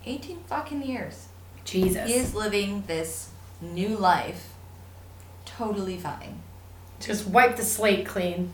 18 0.05 0.39
fucking 0.45 0.83
years. 0.83 1.26
Jesus. 1.67 2.09
He 2.09 2.15
is 2.15 2.33
living 2.33 2.83
this 2.87 3.29
new 3.61 3.89
life 3.89 4.53
totally 5.45 5.97
fine. 5.97 6.41
Just 6.99 7.27
wipe 7.27 7.57
the 7.57 7.63
slate 7.63 8.05
clean. 8.05 8.53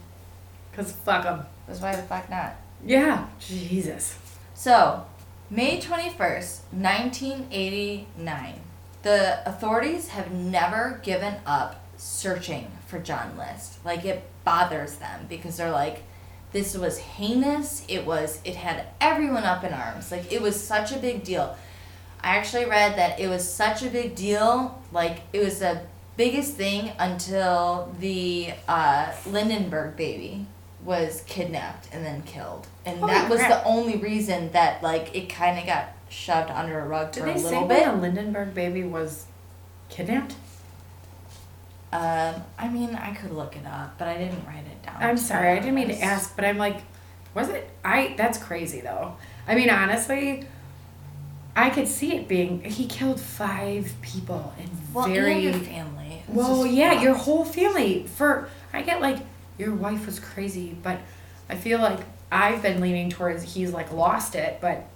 Because 0.72 0.92
fuck 0.92 1.24
them. 1.24 1.46
That's 1.68 1.80
why 1.80 1.96
the 1.96 2.02
fuck 2.02 2.30
not. 2.30 2.56
Yeah. 2.84 3.28
Jesus. 3.40 4.18
So, 4.56 5.06
May 5.50 5.80
21st, 5.80 6.62
1989. 6.72 8.56
The 9.04 9.48
authorities 9.48 10.08
have 10.10 10.32
never 10.32 11.00
given 11.04 11.36
up 11.46 11.84
searching 11.98 12.72
for 12.88 13.00
John 13.00 13.38
List. 13.38 13.84
Like, 13.86 14.06
it 14.06 14.24
bothers 14.44 14.96
them 14.96 15.28
because 15.30 15.58
they're 15.58 15.72
like, 15.72 16.04
this 16.52 16.76
was 16.76 16.98
heinous. 16.98 17.86
It 17.88 18.06
was, 18.06 18.40
it 18.44 18.56
had 18.56 18.88
everyone 19.00 19.44
up 19.44 19.64
in 19.64 19.74
arms. 19.74 20.12
Like, 20.12 20.32
it 20.32 20.42
was 20.42 20.62
such 20.62 20.92
a 20.92 20.98
big 20.98 21.24
deal. 21.24 21.56
I 22.24 22.38
actually 22.38 22.66
read 22.66 22.98
that 22.98 23.20
it 23.20 23.28
was 23.28 23.48
such 23.48 23.84
a 23.84 23.90
big 23.90 24.16
deal. 24.16 24.82
Like, 24.92 25.22
it 25.34 25.44
was 25.44 25.60
the 25.60 25.82
biggest 26.16 26.54
thing 26.54 26.92
until 26.98 27.94
the 28.00 28.54
uh, 28.68 29.12
Lindenberg 29.28 29.98
baby 29.98 30.46
was 30.86 31.24
kidnapped 31.28 31.90
and 31.92 32.06
then 32.06 32.22
killed. 32.24 32.68
And 32.86 33.00
Holy 33.00 33.12
that 33.12 33.30
was 33.30 33.40
crap. 33.40 33.64
the 33.64 33.70
only 33.70 33.98
reason 33.98 34.52
that, 34.54 34.82
like, 34.82 35.16
it 35.16 35.30
kind 35.30 35.60
of 35.60 35.66
got 35.66 35.90
shoved 36.10 36.50
under 36.50 36.80
a 36.80 36.88
rug 36.88 37.12
Did 37.12 37.24
for 37.24 37.30
a 37.30 37.36
little 37.36 37.68
bit. 37.68 37.86
the 37.86 37.92
Lindenberg 37.94 38.54
baby 38.54 38.84
was 38.84 39.26
kidnapped? 39.90 40.36
Um, 41.92 42.36
I 42.58 42.70
mean, 42.70 42.96
I 42.96 43.14
could 43.14 43.32
look 43.32 43.56
it 43.56 43.66
up, 43.68 43.98
but 44.00 44.08
I 44.08 44.18
didn't 44.18 44.46
write 44.48 44.66
it 44.66 44.82
down. 44.84 44.96
I'm 45.00 45.18
sorry, 45.18 45.52
I 45.52 45.60
didn't 45.60 45.76
mean 45.76 45.90
to 45.90 46.02
ask, 46.02 46.36
but 46.36 46.44
I'm 46.44 46.58
like, 46.58 46.82
was 47.36 47.50
it? 47.50 47.70
I 47.86 48.16
that's 48.18 48.38
crazy 48.38 48.82
though. 48.82 49.16
I 49.48 49.54
mean, 49.56 49.70
honestly, 49.70 50.46
I 51.56 51.70
could 51.70 51.88
see 51.88 52.16
it 52.16 52.28
being 52.28 52.64
he 52.64 52.88
killed 52.88 53.20
five 53.20 53.94
people 54.02 54.54
in 54.60 54.70
Well, 54.94 55.08
very 55.08 55.34
and 55.34 55.44
your 55.44 55.54
family. 55.54 56.24
It's 56.28 56.36
well, 56.36 56.66
yeah, 56.66 57.02
your 57.02 57.14
whole 57.16 57.46
family. 57.46 58.08
For 58.08 58.50
I 58.72 58.82
get 58.82 59.02
like 59.02 59.20
your 59.58 59.74
wife 59.74 60.06
was 60.06 60.20
crazy, 60.20 60.76
but 60.82 61.00
I 61.50 61.56
feel 61.56 61.80
like 61.80 62.00
I've 62.32 62.62
been 62.64 62.82
leaning 62.82 63.10
towards 63.10 63.54
he's 63.54 63.72
like 63.72 63.92
lost 63.92 64.34
it, 64.36 64.58
but 64.62 64.88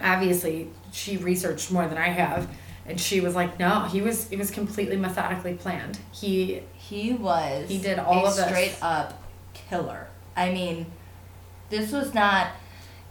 obviously 0.00 0.68
she 0.92 1.16
researched 1.16 1.72
more 1.72 1.86
than 1.88 1.98
I 1.98 2.08
have, 2.08 2.48
and 2.86 3.00
she 3.00 3.20
was 3.20 3.34
like, 3.34 3.58
no, 3.58 3.84
he 3.84 4.00
was 4.00 4.30
it 4.30 4.38
was 4.38 4.50
completely 4.50 4.96
methodically 4.96 5.54
planned. 5.54 5.98
He 6.12 6.62
He 6.74 7.12
was. 7.14 7.68
He 7.68 7.78
did 7.78 7.98
all 7.98 8.26
a 8.26 8.28
of 8.28 8.36
this. 8.36 8.46
straight 8.46 8.76
up 8.80 9.20
killer. 9.54 10.06
I 10.36 10.52
mean, 10.52 10.86
this 11.68 11.90
was 11.90 12.14
not 12.14 12.48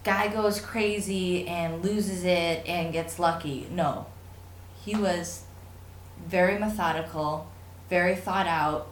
guy 0.09 0.27
goes 0.27 0.59
crazy 0.61 1.47
and 1.47 1.83
loses 1.83 2.23
it 2.23 2.65
and 2.67 2.91
gets 2.93 3.19
lucky. 3.19 3.67
No, 3.71 4.05
he 4.85 4.95
was 4.95 5.43
very 6.27 6.57
methodical, 6.59 7.47
very 7.89 8.15
thought 8.15 8.47
out, 8.47 8.87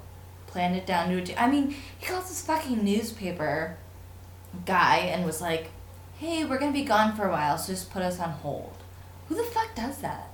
planned 0.47 0.75
it 0.75 0.85
down 0.85 1.09
to 1.09 1.17
a 1.17 1.21
T. 1.21 1.35
I 1.35 1.49
mean, 1.49 1.75
he 1.97 2.05
calls 2.05 2.29
this 2.29 2.41
fucking 2.45 2.83
newspaper 2.83 3.77
guy 4.65 4.97
and 4.97 5.25
was 5.25 5.41
like, 5.41 5.69
"Hey, 6.19 6.45
we're 6.45 6.57
gonna 6.59 6.71
be 6.71 6.83
gone 6.83 7.15
for 7.15 7.27
a 7.27 7.31
while, 7.31 7.57
so 7.57 7.73
just 7.73 7.91
put 7.91 8.01
us 8.01 8.19
on 8.19 8.29
hold." 8.31 8.73
Who 9.27 9.35
the 9.35 9.43
fuck 9.43 9.75
does 9.75 9.97
that? 9.97 10.29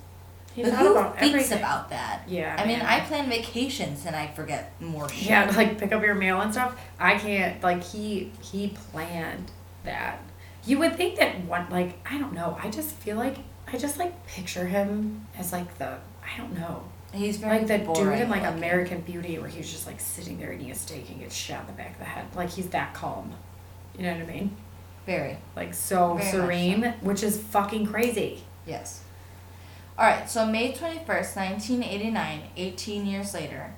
he 0.54 0.62
But 0.62 0.74
who 0.74 0.92
about 0.92 1.18
thinks 1.18 1.34
everything. 1.34 1.58
about 1.58 1.90
that? 1.90 2.22
Yeah, 2.28 2.54
I 2.56 2.64
mean, 2.64 2.78
man. 2.78 2.86
I 2.86 3.00
plan 3.00 3.28
vacations 3.28 4.06
and 4.06 4.14
I 4.14 4.28
forget 4.28 4.72
more 4.80 5.08
shit. 5.08 5.28
Yeah, 5.30 5.50
like 5.56 5.78
pick 5.78 5.90
up 5.92 6.00
your 6.02 6.14
mail 6.14 6.40
and 6.42 6.52
stuff. 6.52 6.80
I 7.00 7.18
can't 7.18 7.60
like 7.62 7.82
he 7.82 8.30
he 8.40 8.68
planned 8.92 9.50
that. 9.84 10.20
You 10.66 10.78
would 10.78 10.96
think 10.96 11.18
that 11.18 11.44
one 11.44 11.68
like 11.70 11.98
I 12.10 12.18
don't 12.18 12.32
know. 12.32 12.58
I 12.62 12.70
just 12.70 12.90
feel 12.96 13.16
like 13.16 13.38
I 13.66 13.76
just 13.76 13.98
like 13.98 14.26
picture 14.26 14.66
him 14.66 15.26
as 15.38 15.52
like 15.52 15.78
the 15.78 15.98
I 16.22 16.38
don't 16.38 16.58
know 16.58 16.84
He's 17.14 17.36
very 17.36 17.58
like 17.58 17.66
the 17.68 17.78
dude 17.78 18.18
in 18.18 18.28
like 18.28 18.42
looking. 18.42 18.58
American 18.58 19.00
Beauty 19.02 19.38
where 19.38 19.48
he's 19.48 19.70
just 19.70 19.86
like 19.86 20.00
sitting 20.00 20.38
there 20.38 20.52
eating 20.52 20.70
a 20.70 20.74
steak 20.74 21.08
and 21.10 21.20
gets 21.20 21.34
shot 21.34 21.60
in 21.60 21.66
the 21.68 21.72
back 21.74 21.92
of 21.92 21.98
the 21.98 22.04
head. 22.04 22.26
Like 22.34 22.50
he's 22.50 22.68
that 22.70 22.92
calm. 22.92 23.32
You 23.96 24.04
know 24.04 24.14
what 24.14 24.22
I 24.22 24.26
mean? 24.26 24.56
Very. 25.06 25.38
Like 25.54 25.74
so 25.74 26.14
Very 26.14 26.30
serene, 26.30 26.94
which 27.02 27.22
is 27.22 27.40
fucking 27.40 27.86
crazy. 27.86 28.42
Yes. 28.66 29.02
All 29.96 30.04
right, 30.04 30.28
so 30.28 30.44
May 30.44 30.72
21st, 30.72 31.36
1989, 31.36 32.42
18 32.56 33.06
years 33.06 33.32
later, 33.32 33.72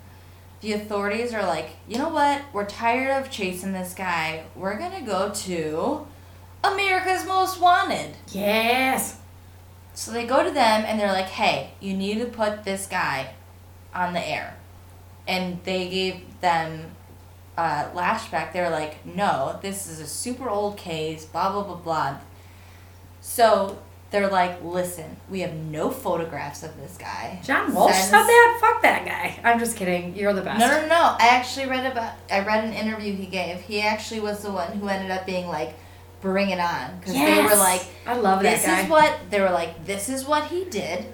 the 0.63 0.73
authorities 0.73 1.35
are 1.35 1.45
like, 1.45 1.69
you 1.87 1.99
know 1.99 2.09
what? 2.09 2.41
We're 2.55 2.65
tired 2.65 3.23
of 3.23 3.31
chasing 3.31 3.75
this 3.75 3.93
guy. 3.93 4.45
We're 4.55 4.79
going 4.79 4.93
to 4.93 5.03
go 5.03 5.31
to 5.31 6.07
America's 6.73 7.27
Most 7.27 7.61
Wanted. 7.61 8.17
Yes. 8.31 9.19
So 9.95 10.11
they 10.13 10.27
go 10.27 10.43
to 10.45 10.51
them 10.51 10.85
and 10.87 11.01
they're 11.01 11.13
like, 11.13 11.27
hey, 11.27 11.71
you 11.81 11.97
need 11.97 12.19
to 12.19 12.27
put 12.27 12.65
this 12.65 12.87
guy 12.87 13.31
on 13.95 14.13
the 14.13 14.21
air. 14.27 14.57
And 15.27 15.59
they 15.65 15.89
gave 15.89 16.41
them 16.41 16.91
uh, 17.57 17.89
lashback. 17.95 18.53
They 18.53 18.61
were 18.61 18.71
like, 18.71 19.05
no, 19.07 19.59
this 19.63 19.87
is 19.89 19.99
a 20.01 20.07
super 20.07 20.49
old 20.49 20.77
case, 20.77 21.25
blah, 21.25 21.51
blah, 21.51 21.63
blah, 21.63 21.77
blah. 21.77 22.19
So 23.21 23.79
they're 24.11 24.29
like, 24.29 24.63
listen, 24.63 25.17
we 25.31 25.41
have 25.41 25.55
no 25.55 25.91
photographs 25.91 26.63
of 26.63 26.77
this 26.77 26.97
guy. 26.97 27.41
John 27.43 27.75
Walsh 27.75 27.93
Sends- 27.93 28.11
said 28.11 28.23
that. 28.23 28.59
Fuck 28.61 28.83
that 28.83 29.05
guy. 29.05 29.41
I'm 29.43 29.59
just 29.59 29.77
kidding. 29.77 30.15
You're 30.15 30.33
the 30.33 30.43
best. 30.43 30.61
No, 30.61 30.69
no, 30.69 30.87
no. 30.87 31.17
I 31.19 31.29
actually 31.31 31.67
read 31.67 31.91
about. 31.91 32.15
I 32.31 32.41
read 32.41 32.65
an 32.65 32.73
interview 32.73 33.15
he 33.15 33.27
gave. 33.27 33.61
He 33.63 33.81
actually 33.81 34.21
was 34.21 34.43
the 34.43 34.53
one 34.53 34.73
who 34.73 34.89
ended 34.89 35.11
up 35.11 35.27
being 35.27 35.49
like, 35.49 35.75
"Bring 36.21 36.51
it 36.51 36.59
on," 36.61 36.99
because 36.99 37.15
they 37.15 37.43
were 37.43 37.57
like, 37.57 37.87
I 38.07 38.17
love 38.17 38.43
that 38.43 38.57
"This 38.57 38.67
guy. 38.67 38.83
is 38.83 38.91
what 38.91 39.19
they 39.31 39.41
were 39.41 39.51
like. 39.51 39.85
This 39.87 40.09
is 40.09 40.25
what 40.25 40.47
he 40.49 40.65
did. 40.65 41.07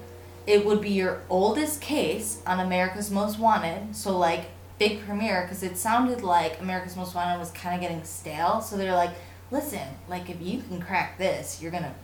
It 0.46 0.64
would 0.66 0.80
be 0.80 0.90
your 0.90 1.22
oldest 1.30 1.80
case 1.80 2.42
on 2.46 2.58
America's 2.60 3.10
Most 3.10 3.38
Wanted. 3.38 3.94
So 3.94 4.16
like 4.18 4.46
big 4.78 5.04
premiere 5.06 5.42
because 5.42 5.62
it 5.62 5.76
sounded 5.78 6.22
like 6.22 6.60
America's 6.60 6.96
Most 6.96 7.14
Wanted 7.14 7.38
was 7.38 7.50
kind 7.52 7.74
of 7.74 7.80
getting 7.80 8.02
stale. 8.04 8.60
So 8.60 8.76
they're 8.76 8.94
like, 8.96 9.10
listen, 9.50 9.86
like 10.08 10.28
if 10.30 10.40
you 10.42 10.60
can 10.62 10.80
crack 10.80 11.18
this, 11.18 11.60
you're 11.62 11.70
gonna 11.70 11.94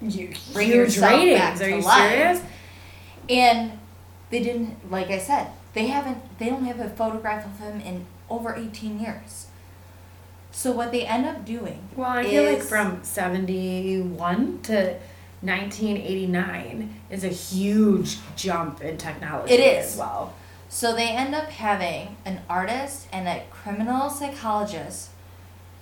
You, 0.00 0.32
Bring 0.52 0.68
yourself 0.70 1.10
ratings. 1.12 1.38
back 1.40 1.54
Are 1.56 1.58
to 1.64 1.68
you 1.70 1.80
life. 1.80 2.10
serious? 2.10 2.42
And 3.28 3.72
they 4.30 4.42
didn't, 4.42 4.90
like 4.90 5.10
I 5.10 5.18
said, 5.18 5.48
they 5.74 5.86
haven't, 5.86 6.18
they 6.38 6.48
don't 6.48 6.64
have 6.64 6.80
a 6.80 6.88
photograph 6.90 7.44
of 7.44 7.58
him 7.58 7.80
in 7.80 8.06
over 8.28 8.54
18 8.54 8.98
years. 9.00 9.46
So 10.52 10.70
what 10.70 10.92
they 10.92 11.06
end 11.06 11.26
up 11.26 11.44
doing. 11.44 11.88
Well, 11.96 12.10
I 12.10 12.24
feel 12.24 12.44
like 12.44 12.62
from 12.62 13.02
71 13.02 14.60
to 14.64 14.96
1989 15.40 17.00
is 17.10 17.24
a 17.24 17.28
huge 17.28 18.18
jump 18.36 18.80
in 18.82 18.96
technology 18.98 19.54
It 19.54 19.60
is. 19.60 19.92
as 19.94 19.98
well. 19.98 20.34
So 20.68 20.94
they 20.94 21.08
end 21.08 21.34
up 21.34 21.46
having 21.48 22.16
an 22.24 22.40
artist 22.48 23.06
and 23.12 23.26
a 23.26 23.42
criminal 23.50 24.08
psychologist 24.08 25.10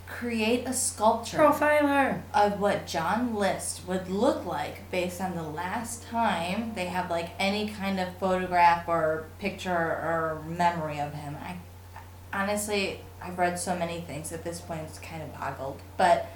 create 0.07 0.67
a 0.67 0.73
sculpture 0.73 1.39
Profiler. 1.39 2.23
of 2.35 2.59
what 2.61 2.87
John 2.87 3.35
List 3.35 3.87
would 3.87 4.09
look 4.09 4.45
like 4.45 4.91
based 4.91 5.21
on 5.21 5.37
the 5.37 5.43
last 5.43 6.03
time 6.05 6.73
they 6.75 6.87
have 6.87 7.09
like 7.11 7.31
any 7.39 7.69
kind 7.69 8.01
of 8.01 8.15
photograph 8.17 8.89
or 8.89 9.27
picture 9.39 9.71
or 9.71 10.43
memory 10.47 10.99
of 10.99 11.15
him. 11.15 11.37
I 11.41 11.57
honestly 12.33 13.01
I've 13.23 13.39
read 13.39 13.59
so 13.59 13.77
many 13.77 14.01
things 14.01 14.33
at 14.33 14.45
this 14.45 14.61
point 14.61 14.83
it's 14.87 14.99
kind 14.99 15.23
of 15.23 15.33
boggled. 15.35 15.81
But 15.97 16.27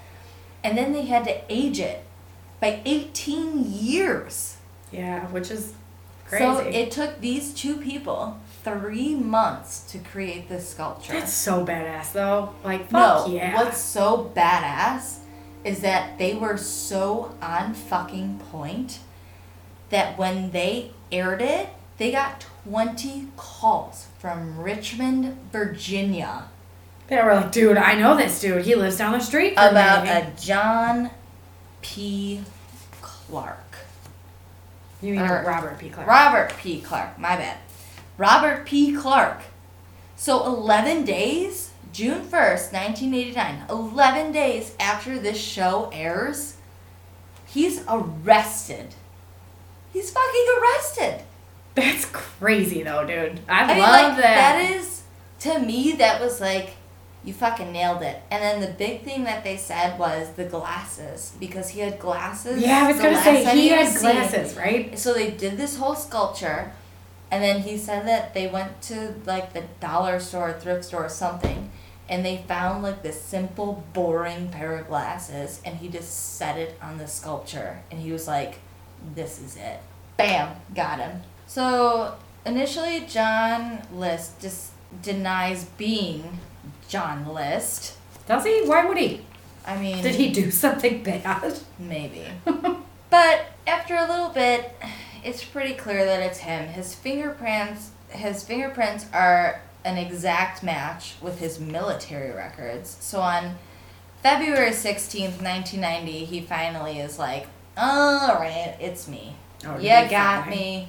and 0.63 0.77
then 0.79 0.93
they 0.93 1.03
had 1.07 1.25
to 1.25 1.41
age 1.49 1.79
it 1.81 2.05
by 2.61 2.81
18 2.85 3.65
years. 3.71 4.57
Yeah, 4.91 5.27
which 5.29 5.51
is 5.51 5.75
crazy. 6.27 6.45
So 6.45 6.59
it 6.61 6.91
took 6.91 7.21
these 7.21 7.53
two 7.53 7.77
people 7.77 8.39
3 8.63 9.15
months 9.17 9.81
to 9.93 9.99
create 9.99 10.49
this 10.49 10.69
sculpture. 10.71 11.13
That's 11.13 11.33
so 11.33 11.65
badass 11.67 12.13
though. 12.13 12.55
Like 12.65 12.89
fuck 12.89 13.29
No, 13.29 13.35
yeah. 13.35 13.57
what's 13.57 13.79
so 13.79 14.33
badass 14.35 15.19
is 15.65 15.81
that 15.81 16.19
they 16.19 16.35
were 16.35 16.57
so 16.57 17.35
on 17.41 17.75
fucking 17.75 18.39
point 18.51 19.01
that 19.91 20.19
when 20.19 20.51
they 20.51 20.91
aired 21.11 21.41
it, 21.43 21.69
they 21.99 22.11
got 22.11 22.45
20 22.65 23.29
calls 23.37 24.07
from 24.19 24.59
Richmond, 24.59 25.39
Virginia 25.53 26.49
they 27.09 27.17
were 27.23 27.35
like, 27.35 27.53
dude, 27.53 27.77
I 27.77 27.95
know 27.95 28.17
this 28.17 28.41
dude. 28.41 28.65
He 28.65 28.75
lives 28.75 28.97
down 28.99 29.13
the 29.13 29.21
street 29.21 29.55
from 29.55 29.69
about 29.71 30.05
me. 30.05 30.11
a 30.11 30.33
John 30.41 31.11
P. 31.83 32.41
Clark. 33.01 33.77
you 35.03 35.13
mean 35.13 35.21
or- 35.23 35.45
Robert 35.47 35.79
P. 35.79 35.91
Clark? 35.91 36.09
Robert 36.09 36.55
P. 36.57 36.81
Clark, 36.81 37.19
my 37.19 37.37
bad. 37.37 37.59
Robert 38.17 38.65
P. 38.65 38.95
Clark. 38.95 39.41
So 40.17 40.47
11 40.47 41.05
days, 41.05 41.71
June 41.93 42.23
1st, 42.23 42.73
1989, 42.73 43.65
11 43.69 44.33
days 44.33 44.75
after 44.81 45.19
this 45.19 45.39
show 45.39 45.91
airs, 45.93 46.57
he's 47.47 47.83
arrested. 47.89 48.95
He's 49.93 50.11
fucking 50.11 50.47
arrested. 50.61 51.25
That's 51.75 52.07
crazy 52.07 52.83
though, 52.83 53.05
dude. 53.07 53.41
I, 53.49 53.65
I 53.65 53.67
mean, 53.67 53.79
love 53.81 54.13
like, 54.15 54.17
that. 54.23 54.57
that 54.59 54.71
is, 54.77 55.03
to 55.41 55.59
me, 55.59 55.93
that 55.93 56.21
was 56.21 56.41
like, 56.41 56.77
you 57.25 57.33
fucking 57.33 57.73
nailed 57.73 58.03
it. 58.03 58.23
And 58.31 58.43
then 58.43 58.61
the 58.61 58.77
big 58.77 59.03
thing 59.03 59.25
that 59.25 59.45
they 59.45 59.57
said 59.57 59.99
was 59.99 60.31
the 60.33 60.45
glasses, 60.45 61.33
because 61.41 61.71
he 61.71 61.81
had 61.81 61.99
glasses. 61.99 62.61
yeah, 62.61 62.85
I 62.85 62.93
was 62.93 63.01
gonna 63.01 63.23
say 63.23 63.45
he 63.57 63.69
had 63.69 63.89
seen. 63.89 64.13
glasses, 64.13 64.57
right? 64.57 64.99
So 64.99 65.15
they 65.15 65.31
did 65.31 65.57
this 65.57 65.77
whole 65.79 65.95
sculpture, 65.95 66.73
and 67.31 67.43
then 67.43 67.63
he 67.63 67.79
said 67.79 68.07
that 68.07 68.35
they 68.35 68.47
went 68.47 68.83
to 68.83 69.15
like 69.25 69.53
the 69.55 69.65
dollar 69.81 70.21
store, 70.21 70.53
thrift 70.53 70.85
store, 70.85 71.07
or 71.07 71.09
something, 71.09 71.71
and 72.09 72.25
they 72.25 72.45
found 72.47 72.83
like 72.83 73.03
this 73.03 73.21
simple, 73.21 73.85
boring 73.95 74.51
pair 74.51 74.77
of 74.77 74.89
glasses, 74.89 75.61
and 75.65 75.77
he 75.77 75.89
just 75.89 76.37
set 76.37 76.59
it 76.59 76.79
on 76.83 76.99
the 76.99 77.07
sculpture, 77.07 77.83
and 77.91 78.01
he 78.01 78.13
was 78.13 78.29
like, 78.29 78.59
"This 79.15 79.41
is 79.41 79.57
it." 79.57 79.81
Bam, 80.19 80.57
got 80.75 80.99
him. 81.01 81.23
So 81.47 82.17
initially, 82.45 83.01
John 83.09 83.81
List 83.93 84.41
just 84.41 84.73
denies 85.03 85.65
being 85.65 86.39
John 86.89 87.33
List. 87.33 87.97
Does 88.27 88.45
he? 88.45 88.63
Why 88.65 88.87
would 88.87 88.99
he? 88.99 89.25
I 89.67 89.79
mean, 89.79 90.03
Did 90.03 90.15
he 90.15 90.31
do 90.31 90.51
something 90.51 91.03
bad? 91.03 91.59
Maybe. 91.79 92.25
but 93.11 93.47
after 93.67 93.97
a 93.97 94.07
little 94.07 94.29
bit, 94.29 94.77
it's 95.25 95.43
pretty 95.45 95.75
clear 95.75 96.05
that 96.05 96.21
it's 96.21 96.39
him. 96.39 96.69
His 96.69 96.95
fingerprints 96.95 97.91
his 98.15 98.45
fingerprints 98.45 99.07
are 99.13 99.61
an 99.85 99.99
exact 99.99 100.63
match 100.63 101.15
with 101.21 101.41
his 101.41 101.61
military 101.61 102.31
records. 102.31 102.97
So 103.01 103.21
on 103.21 103.57
February 104.23 104.71
16th, 104.71 105.43
1990, 105.43 106.25
he 106.25 106.41
finally 106.41 106.99
is 106.99 107.19
like, 107.19 107.49
"All 107.77 108.35
right, 108.37 108.77
it's 108.81 109.07
me. 109.09 109.37
Oh, 109.67 109.79
yeah, 109.79 110.09
got 110.09 110.45
fine. 110.45 110.51
me. 110.51 110.89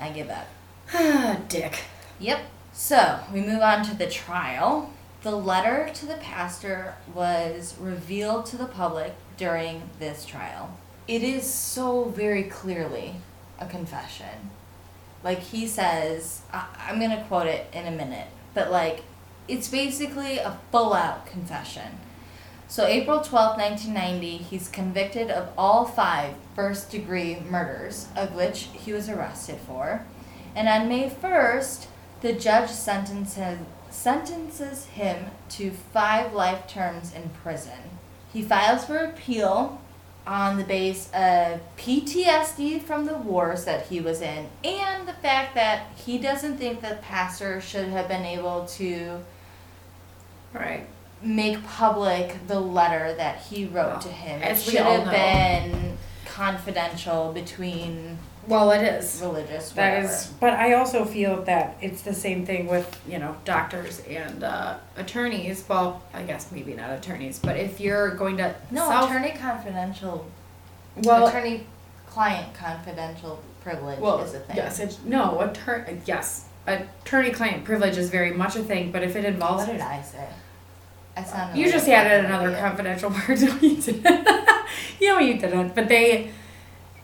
I 0.00 0.10
give 0.10 0.30
up." 0.30 0.48
Dick. 1.48 1.78
Yep. 2.18 2.40
So 2.72 3.20
we 3.32 3.40
move 3.40 3.62
on 3.62 3.84
to 3.84 3.96
the 3.96 4.08
trial. 4.08 4.92
The 5.22 5.32
letter 5.36 5.90
to 5.94 6.06
the 6.06 6.14
pastor 6.14 6.94
was 7.12 7.74
revealed 7.80 8.46
to 8.46 8.56
the 8.56 8.66
public 8.66 9.14
during 9.36 9.90
this 9.98 10.24
trial. 10.24 10.76
it 11.08 11.22
is 11.22 11.50
so 11.52 12.04
very 12.04 12.42
clearly 12.44 13.14
a 13.58 13.66
confession. 13.66 14.50
Like 15.24 15.40
he 15.40 15.66
says, 15.66 16.42
I, 16.52 16.66
I'm 16.86 17.00
gonna 17.00 17.24
quote 17.26 17.46
it 17.46 17.66
in 17.72 17.86
a 17.86 17.90
minute, 17.90 18.28
but 18.54 18.70
like, 18.70 19.02
it's 19.48 19.68
basically 19.68 20.38
a 20.38 20.58
full 20.70 20.92
out 20.92 21.26
confession. 21.26 21.98
So 22.68 22.84
April 22.84 23.20
twelfth, 23.22 23.58
1990, 23.58 24.36
he's 24.44 24.68
convicted 24.68 25.30
of 25.30 25.48
all 25.56 25.86
five 25.86 26.34
first 26.54 26.90
degree 26.90 27.38
murders, 27.40 28.08
of 28.14 28.34
which 28.34 28.68
he 28.74 28.92
was 28.92 29.08
arrested 29.08 29.58
for. 29.66 30.04
And 30.54 30.68
on 30.68 30.88
May 30.88 31.08
1st, 31.08 31.86
the 32.20 32.34
judge 32.34 32.68
sentences, 32.68 33.58
sentences 33.90 34.86
him 34.86 35.26
to 35.50 35.70
five 35.70 36.32
life 36.32 36.66
terms 36.66 37.12
in 37.14 37.28
prison. 37.42 37.78
He 38.32 38.42
files 38.42 38.84
for 38.84 38.98
appeal 38.98 39.80
on 40.26 40.58
the 40.58 40.64
base 40.64 41.08
of 41.14 41.60
PTSD 41.78 42.82
from 42.82 43.06
the 43.06 43.16
wars 43.16 43.64
that 43.64 43.86
he 43.86 44.00
was 44.00 44.20
in 44.20 44.46
and 44.62 45.08
the 45.08 45.14
fact 45.14 45.54
that 45.54 45.86
he 45.96 46.18
doesn't 46.18 46.58
think 46.58 46.82
the 46.82 46.98
pastor 47.00 47.60
should 47.62 47.88
have 47.88 48.08
been 48.08 48.24
able 48.26 48.66
to 48.66 49.20
Right. 50.52 50.86
make 51.22 51.64
public 51.66 52.46
the 52.46 52.60
letter 52.60 53.14
that 53.14 53.38
he 53.40 53.64
wrote 53.64 53.86
Well, 53.92 54.00
to 54.00 54.08
him. 54.08 54.42
It 54.42 54.58
should 54.58 54.74
have 54.76 55.06
know. 55.06 55.10
been 55.12 55.98
confidential 56.26 57.32
between 57.32 58.18
Well, 58.48 58.70
it 58.72 58.82
is. 58.82 59.20
religious 59.22 59.70
That 59.72 60.04
is, 60.04 60.28
but 60.40 60.54
I 60.54 60.72
also 60.74 61.04
feel 61.04 61.42
that 61.44 61.76
it's 61.80 62.02
the 62.02 62.14
same 62.14 62.46
thing 62.46 62.66
with, 62.66 62.88
you 63.06 63.18
know, 63.18 63.36
doctors 63.44 64.00
and 64.08 64.42
uh, 64.42 64.78
attorneys. 64.96 65.64
Well, 65.68 66.02
I 66.14 66.22
guess 66.22 66.50
maybe 66.50 66.74
not 66.74 66.90
attorneys, 66.90 67.38
but 67.38 67.56
if 67.56 67.78
you're 67.80 68.14
going 68.16 68.36
to 68.38 68.54
no 68.70 68.88
self- 68.88 69.10
attorney 69.10 69.32
confidential 69.38 70.26
well, 71.04 71.26
attorney 71.28 71.66
client 72.06 72.54
confidential 72.54 73.40
privilege 73.62 73.98
well, 74.00 74.20
is 74.20 74.32
a 74.34 74.40
thing. 74.40 74.56
yes, 74.56 74.98
no 75.04 75.40
attorney. 75.40 76.00
Yes, 76.06 76.46
attorney-client 76.66 77.64
privilege 77.64 77.96
is 77.98 78.10
very 78.10 78.32
much 78.32 78.56
a 78.56 78.62
thing. 78.62 78.92
But 78.92 79.02
if 79.02 79.14
it 79.16 79.24
involves, 79.24 79.66
What 79.66 79.72
did 79.72 79.80
I 79.82 80.00
say? 80.02 80.26
I 81.16 81.24
sounded 81.24 81.58
you 81.58 81.64
like 81.66 81.74
just 81.74 81.88
a 81.88 81.92
added 81.94 82.10
fucking 82.10 82.26
another 82.26 82.48
idiot. 82.48 82.62
confidential 82.64 83.10
word. 83.28 83.40
You 83.62 83.76
didn't. 83.82 84.28
you 85.00 85.08
know 85.12 85.18
you 85.18 85.38
didn't. 85.38 85.74
But 85.74 85.88
they, 85.88 86.30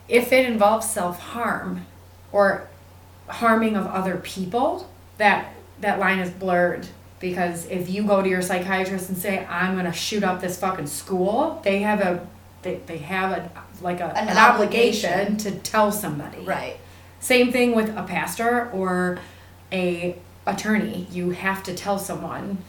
if 0.07 0.31
it 0.31 0.45
involves 0.45 0.89
self-harm, 0.89 1.85
or 2.31 2.67
harming 3.27 3.75
of 3.75 3.87
other 3.87 4.17
people, 4.17 4.89
that 5.17 5.53
that 5.81 5.99
line 5.99 6.19
is 6.19 6.29
blurred. 6.29 6.87
Because 7.19 7.65
if 7.67 7.89
you 7.89 8.03
go 8.03 8.21
to 8.21 8.29
your 8.29 8.41
psychiatrist 8.41 9.09
and 9.09 9.17
say 9.17 9.45
I'm 9.45 9.75
gonna 9.75 9.93
shoot 9.93 10.23
up 10.23 10.41
this 10.41 10.59
fucking 10.59 10.87
school, 10.87 11.61
they 11.63 11.79
have 11.79 12.01
a 12.01 12.27
they, 12.61 12.75
they 12.85 12.97
have 12.97 13.31
a 13.31 13.49
like 13.81 13.99
a, 13.99 14.05
An 14.17 14.27
an, 14.27 14.37
obligation 14.37 15.37
to 15.37 15.51
tell 15.51 15.91
somebody. 15.91 16.41
Right. 16.43 16.77
Same 17.19 17.51
thing 17.51 17.75
with 17.75 17.89
a 17.95 18.03
pastor 18.03 18.69
or 18.71 19.19
a 19.71 20.17
attorney. 20.45 21.07
You 21.11 21.31
have 21.31 21.63
to 21.63 21.73
tell 21.73 21.97
someone, 21.97 22.59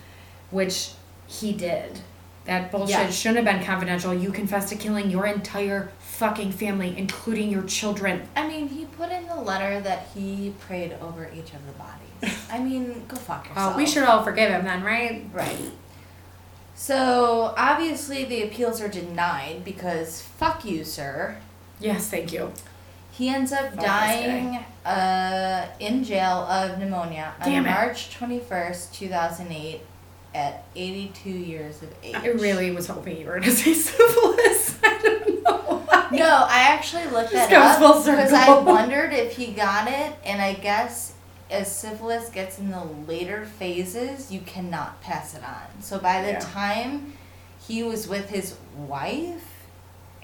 which 0.51 0.93
he 1.27 1.53
did. 1.53 2.01
That 2.45 2.71
bullshit 2.71 2.97
Yeah. 2.97 3.11
shouldn't 3.11 3.45
have 3.47 3.57
been 3.57 3.65
confidential. 3.67 4.15
You 4.15 4.31
confessed 4.31 4.69
to 4.69 4.77
killing 4.77 5.11
your 5.11 5.27
entire 5.27 5.91
fucking 6.17 6.53
family, 6.53 6.95
including 6.97 7.51
your 7.51 7.63
children. 7.65 8.27
I 8.35 8.49
mean, 8.49 8.69
he 8.69 8.87
put 8.87 9.11
in 9.13 9.27
the 9.27 9.37
letter 9.37 9.81
that 9.81 10.09
he 10.15 10.55
prayed 10.61 10.97
over 11.03 11.31
each 11.35 11.53
of 11.53 11.67
the 11.67 11.73
bodies. 11.73 12.47
I 12.51 12.59
mean, 12.59 13.05
go 13.07 13.17
fuck 13.17 13.49
yourself. 13.49 13.75
Uh, 13.75 13.77
we 13.77 13.87
should 13.87 14.05
all 14.05 14.23
forgive 14.25 14.51
him 14.51 14.65
then, 14.65 14.83
right? 14.83 15.27
Right. 15.33 15.71
So 16.75 17.55
obviously 17.57 18.25
the 18.25 18.43
appeals 18.43 18.81
are 18.81 18.89
denied 18.89 19.65
because 19.65 20.23
fuck 20.23 20.65
you, 20.65 20.85
sir. 20.85 21.39
Yes, 21.81 22.09
thank 22.09 22.33
you. 22.33 22.53
He 23.11 23.31
ends 23.31 23.51
up 23.51 23.75
this 23.75 23.83
dying 23.83 24.63
uh, 24.85 25.67
in 25.81 26.05
jail 26.05 26.45
of 26.51 26.79
pneumonia 26.79 27.35
Damn 27.43 27.65
on 27.65 27.71
it. 27.71 27.75
March 27.75 28.15
twenty 28.15 28.41
first, 28.41 28.95
two 28.95 29.09
thousand 29.09 29.51
eight, 29.53 29.81
at 30.35 30.65
eighty 30.77 31.11
two 31.15 31.31
years 31.31 31.83
of 31.83 31.89
age. 32.03 32.15
I 32.15 32.29
really 32.29 32.71
was 32.73 32.87
hoping 32.87 33.19
you 33.19 33.27
were 33.27 33.41
gonna 33.41 33.53
say 33.53 33.73
syphilis. 33.73 34.79
I 34.85 34.99
don't 35.03 35.43
know. 35.45 35.76
No, 36.13 36.25
I 36.49 36.69
actually 36.69 37.07
looked 37.07 37.33
Just 37.33 37.51
that 37.51 37.81
up 37.83 38.05
because 38.05 38.33
I 38.33 38.59
wondered 38.61 39.13
if 39.13 39.37
he 39.37 39.53
got 39.53 39.89
it, 39.89 40.15
and 40.25 40.41
I 40.41 40.55
guess 40.55 41.15
as 41.51 41.71
syphilis 41.71 42.29
gets 42.31 42.59
in 42.59 42.71
the 42.71 42.85
later 43.07 43.45
phases, 43.45 44.33
you 44.33 44.41
cannot 44.41 45.01
pass 45.01 45.35
it 45.35 45.45
on. 45.45 45.81
So 45.83 45.99
by 45.99 46.23
the 46.23 46.33
Yeah. 46.33 46.39
time 46.41 47.13
he 47.67 47.83
was 47.83 48.09
with 48.09 48.31
his 48.31 48.57
wife, 48.77 49.45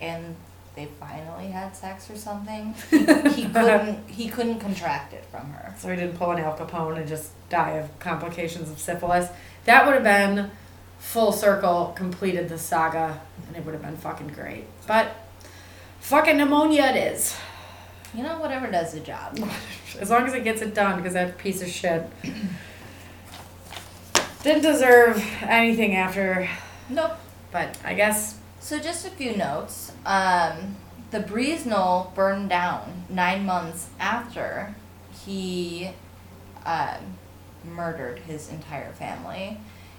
and 0.00 0.34
they 0.74 0.86
finally 0.98 1.48
had 1.48 1.76
sex 1.76 2.10
or 2.10 2.16
something, 2.16 2.74
he, 2.90 2.98
he 3.42 3.44
couldn't 3.48 4.08
he 4.08 4.28
couldn't 4.28 4.58
contract 4.58 5.12
it 5.12 5.24
from 5.30 5.50
her. 5.52 5.74
So 5.78 5.90
he 5.90 5.96
didn't 5.96 6.16
pull 6.16 6.30
an 6.32 6.38
Al 6.40 6.56
Capone 6.56 6.96
and 6.98 7.06
just 7.06 7.30
die 7.50 7.72
of 7.72 7.98
complications 7.98 8.70
of 8.70 8.78
syphilis. 8.78 9.28
That 9.66 9.84
would 9.86 9.94
have 9.94 10.02
been 10.02 10.50
full 10.98 11.30
circle, 11.32 11.92
completed 11.96 12.48
the 12.48 12.58
saga, 12.58 13.20
and 13.46 13.56
it 13.56 13.64
would 13.64 13.74
have 13.74 13.82
been 13.82 13.96
fucking 13.96 14.28
great. 14.28 14.64
But 14.86 15.14
fucking 16.02 16.36
pneumonia 16.36 16.86
it 16.86 16.96
is. 17.14 17.36
You 18.14 18.22
know, 18.22 18.38
whatever 18.38 18.70
does 18.70 18.92
the 18.92 19.00
job. 19.00 19.38
As 20.00 20.10
long 20.10 20.26
as 20.26 20.34
it 20.34 20.44
gets 20.44 20.60
it 20.60 20.74
done, 20.74 20.98
because 20.98 21.14
that 21.14 21.38
piece 21.38 21.62
of 21.62 21.68
shit 21.68 22.08
didn't 24.42 24.62
deserve 24.62 25.24
anything 25.42 25.96
after. 25.96 26.48
Nope. 26.88 27.12
But 27.50 27.78
I 27.84 27.94
guess 27.94 28.38
So 28.60 28.78
just 28.78 29.06
a 29.06 29.10
few 29.10 29.36
notes. 29.36 29.92
Um, 30.04 30.76
the 31.10 31.20
Breeze 31.20 31.66
Knoll 31.66 32.12
burned 32.14 32.48
down 32.48 33.04
nine 33.08 33.44
months 33.46 33.88
after 34.00 34.74
he 35.24 35.90
um, 36.64 37.18
murdered 37.64 38.20
his 38.20 38.50
entire 38.50 38.92
family 38.92 39.58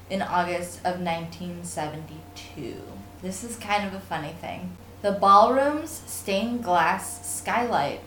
in 0.10 0.22
August 0.22 0.80
of 0.80 1.00
1972. 1.00 2.76
This 3.22 3.44
is 3.44 3.56
kind 3.58 3.88
of 3.88 3.94
a 3.94 4.00
funny 4.00 4.34
thing. 4.42 4.76
The 5.04 5.12
ballroom's 5.12 5.92
stained 6.08 6.64
glass 6.64 7.30
skylight, 7.30 8.00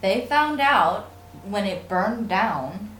they 0.00 0.24
found 0.26 0.60
out 0.60 1.10
when 1.44 1.66
it 1.66 1.88
burned 1.88 2.28
down 2.28 2.90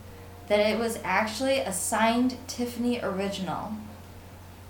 that 0.48 0.58
it 0.60 0.78
was 0.78 0.98
actually 1.04 1.60
a 1.60 1.72
signed 1.72 2.36
Tiffany 2.48 3.00
original. 3.00 3.72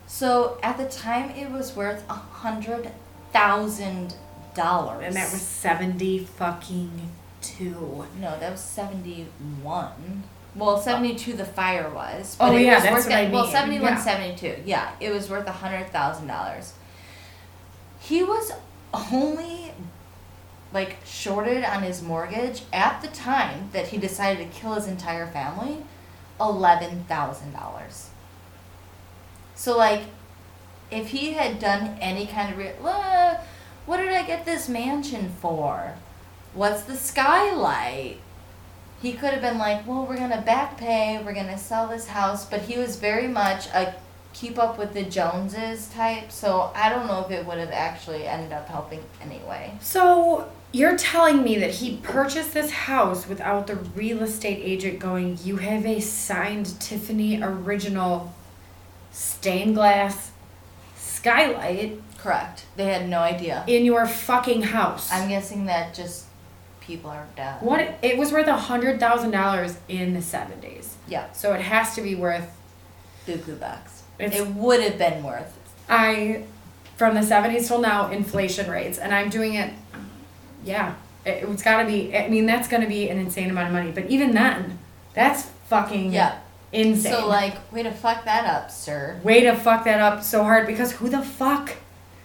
So 0.07 0.59
at 0.63 0.77
the 0.77 0.87
time, 0.87 1.31
it 1.31 1.51
was 1.51 1.75
worth 1.75 2.05
a 2.09 2.15
hundred 2.15 2.91
thousand 3.33 4.15
dollars. 4.55 5.05
and 5.07 5.17
that 5.17 5.33
was 5.33 5.41
seventy 5.41 6.19
fucking 6.19 7.11
two. 7.41 8.05
no, 8.21 8.39
that 8.39 8.51
was 8.53 8.61
seventy 8.61 9.27
one. 9.63 10.25
Well, 10.55 10.79
seventy 10.79 11.15
two 11.15 11.33
the 11.35 11.45
fire 11.47 11.89
was. 11.89 12.37
Oh, 12.41 12.55
it 12.55 12.63
yeah, 12.63 12.75
was 12.75 12.83
that's 12.83 12.95
worth 12.95 13.07
what 13.07 13.15
I 13.15 13.31
Well, 13.31 13.43
mean, 13.45 13.53
seventy 13.53 13.79
one, 13.81 13.93
yeah. 13.95 13.99
seventy 14.03 14.37
two. 14.37 14.57
Yeah, 14.67 14.91
it 15.01 15.11
was 15.11 15.31
worth 15.31 15.47
a 15.47 15.53
hundred 15.53 15.89
thousand 15.91 16.27
dollars. 16.27 16.75
He 18.01 18.23
was 18.23 18.53
only 18.93 19.73
like 20.73 20.97
shorted 21.05 21.65
on 21.65 21.83
his 21.83 22.03
mortgage 22.03 22.63
at 22.73 23.03
the 23.03 23.09
time 23.09 23.69
that 23.73 23.89
he 23.89 23.99
decided 23.99 24.53
to 24.53 24.59
kill 24.59 24.75
his 24.75 24.87
entire 24.87 25.27
family, 25.27 25.85
eleven 26.41 27.05
thousand 27.05 27.53
dollars. 27.53 28.11
So 29.55 29.77
like, 29.77 30.05
if 30.91 31.09
he 31.09 31.33
had 31.33 31.59
done 31.59 31.99
any 32.01 32.27
kind 32.27 32.53
of 32.53 32.59
re- 32.59 32.75
"Uh, 32.83 33.35
what 33.87 33.99
did 33.99 34.09
I 34.09 34.25
get 34.25 34.45
this 34.45 34.69
mansion 34.69 35.31
for? 35.41 35.95
What's 36.55 36.83
the 36.83 36.97
skylight? 36.97 38.19
He 39.03 39.13
could 39.13 39.31
have 39.31 39.41
been 39.41 39.59
like, 39.59 39.87
well, 39.87 40.05
we're 40.07 40.17
gonna 40.17 40.43
back 40.43 40.77
pay, 40.77 41.23
we're 41.25 41.33
gonna 41.33 41.59
sell 41.59 41.89
this 41.89 42.09
house, 42.09 42.45
but 42.45 42.63
he 42.63 42.79
was 42.79 42.97
very 42.97 43.29
much 43.29 43.67
a 43.69 43.95
keep 44.33 44.59
up 44.59 44.79
with 44.79 44.93
the 44.95 45.03
Joneses 45.03 45.89
type. 45.89 46.31
So 46.31 46.71
I 46.75 46.89
don't 46.89 47.07
know 47.07 47.25
if 47.25 47.31
it 47.31 47.47
would 47.47 47.59
have 47.59 47.71
actually 47.73 48.27
ended 48.27 48.53
up 48.53 48.69
helping 48.69 49.03
anyway. 49.21 49.73
So 49.81 50.51
you're 50.73 50.97
telling 50.97 51.43
me 51.43 51.59
that 51.59 51.71
he 51.71 51.97
purchased 51.99 52.55
this 52.55 52.71
house 52.71 53.29
without 53.29 53.67
the 53.67 53.77
real 53.77 54.23
estate 54.23 54.61
agent 54.63 54.99
going, 54.99 55.39
you 55.43 55.57
have 55.57 55.85
a 55.85 56.01
signed 56.01 56.81
Tiffany 56.81 57.41
original 57.43 58.33
stained 59.11 59.75
glass 59.75 60.31
skylight 60.97 62.01
Correct. 62.19 62.67
They 62.77 62.85
had 62.85 63.09
no 63.09 63.21
idea. 63.21 63.65
in 63.67 63.85
your 63.87 64.07
fucking 64.07 64.63
house. 64.63 65.11
I'm 65.11 65.29
guessing 65.29 65.65
that 65.67 65.95
just 65.95 66.27
people 66.81 67.11
are 67.11 67.27
dumb. 67.37 67.57
what 67.61 67.81
it 68.03 68.19
was 68.19 68.31
worth 68.31 68.47
a 68.47 68.57
hundred 68.57 69.01
thousand 69.01 69.31
dollars 69.31 69.79
in 69.89 70.13
the 70.13 70.21
seventies. 70.21 70.97
Yeah, 71.09 71.33
So 71.33 71.55
it 71.55 71.63
has 71.63 71.95
to 71.95 72.03
be 72.03 72.15
worth 72.15 72.51
buku 73.27 73.59
bucks. 73.59 74.00
It's- 74.21 74.41
it 74.41 74.47
would 74.55 74.81
have 74.83 74.99
been 74.99 75.23
worth. 75.23 75.57
I 75.89 76.43
from 76.97 77.15
the 77.15 77.23
seventies 77.23 77.67
till 77.67 77.81
now, 77.81 78.11
inflation 78.11 78.71
rates, 78.71 78.99
and 78.99 79.15
I'm 79.15 79.31
doing 79.31 79.55
it. 79.55 79.73
Yeah, 80.65 80.95
it, 81.25 81.45
it's 81.49 81.63
got 81.63 81.81
to 81.83 81.87
be. 81.87 82.15
I 82.17 82.29
mean, 82.29 82.47
that's 82.47 82.69
going 82.69 82.83
to 82.83 82.89
be 82.89 83.09
an 83.09 83.19
insane 83.19 83.49
amount 83.51 83.69
of 83.69 83.73
money. 83.73 83.91
But 83.91 84.07
even 84.07 84.33
then, 84.33 84.79
that's 85.15 85.45
fucking 85.69 86.13
Yeah. 86.13 86.37
insane. 86.73 87.13
So 87.15 87.27
like, 87.27 87.55
way 87.73 87.83
to 87.83 87.91
fuck 87.91 88.25
that 88.27 88.45
up, 88.47 88.71
sir. 88.71 89.19
way 89.25 89.41
to 89.43 89.57
fuck 89.57 89.85
that 89.85 90.01
up 90.01 90.23
so 90.23 90.43
hard 90.45 90.67
because 90.67 90.93
who 90.93 91.09
the 91.09 91.23
fuck 91.23 91.73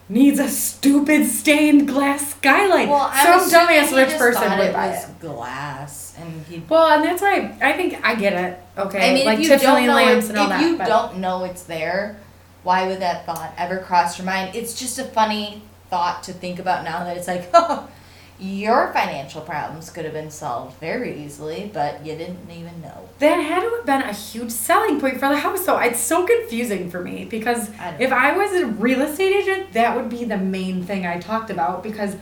needs 0.08 0.40
a 0.40 0.48
stupid 0.48 1.26
stained 1.28 1.88
glass 1.88 2.32
skylight. 2.32 2.88
Well, 2.90 3.10
I'm 3.12 3.40
Some 3.50 3.68
dumbass 3.68 3.96
rich 3.96 4.18
person 4.18 4.58
would 4.58 4.74
buy 4.74 4.90
it. 4.94 5.20
glass, 5.20 6.16
and 6.20 6.46
he. 6.46 6.64
Well, 6.70 6.88
and 6.88 7.04
that's 7.04 7.22
why 7.22 7.58
I 7.62 7.74
think 7.74 8.00
I 8.06 8.16
get 8.16 8.34
it. 8.34 8.60
Okay, 8.78 9.12
I 9.12 9.14
mean, 9.14 9.26
like 9.26 9.40
if 9.40 9.50
you 9.50 9.58
don't 9.60 9.86
know, 9.88 9.96
lamps 9.96 10.26
it, 10.26 10.30
and 10.32 10.38
all 10.40 10.44
if 10.46 10.50
that. 10.50 10.62
you 10.62 10.78
but- 10.78 10.88
don't 10.88 11.18
know 11.18 11.44
it's 11.46 11.64
there, 11.64 12.20
why 12.64 12.88
would 12.88 13.00
that 13.00 13.26
thought 13.26 13.54
ever 13.58 13.80
cross 13.80 14.18
your 14.18 14.26
mind? 14.26 14.56
It's 14.56 14.78
just 14.80 15.00
a 15.00 15.04
funny 15.06 15.62
thought 15.90 16.24
to 16.24 16.34
think 16.34 16.60
about 16.60 16.84
now 16.84 17.04
that 17.04 17.16
it's 17.18 17.28
like, 17.28 17.50
oh, 17.54 17.88
your 18.40 18.92
financial 18.92 19.42
problems 19.42 19.90
could 19.90 20.04
have 20.04 20.14
been 20.14 20.30
solved 20.30 20.78
very 20.80 21.24
easily, 21.24 21.72
but 21.74 22.06
you 22.06 22.16
didn't 22.16 22.50
even 22.52 22.82
know. 22.82 23.08
That 23.20 23.36
had 23.38 23.62
to 23.62 23.70
have 23.78 23.86
been 23.86 24.02
a 24.02 24.12
huge 24.14 24.52
selling 24.52 25.00
point 25.00 25.16
for 25.20 25.30
the 25.30 25.38
house, 25.38 25.66
though. 25.66 25.78
It's 25.80 26.00
so 26.00 26.26
confusing 26.26 26.90
for 26.92 27.02
me 27.02 27.26
because 27.26 27.70
I 27.80 27.96
if 28.00 28.12
I 28.12 28.36
was 28.36 28.52
a 28.54 28.66
real 28.66 29.02
estate 29.02 29.34
agent, 29.34 29.72
that 29.74 29.96
would 29.96 30.10
be 30.10 30.26
the 30.26 30.38
main 30.38 30.84
thing 30.84 31.06
I 31.06 31.20
talked 31.20 31.50
about 31.50 31.82
because 31.84 32.18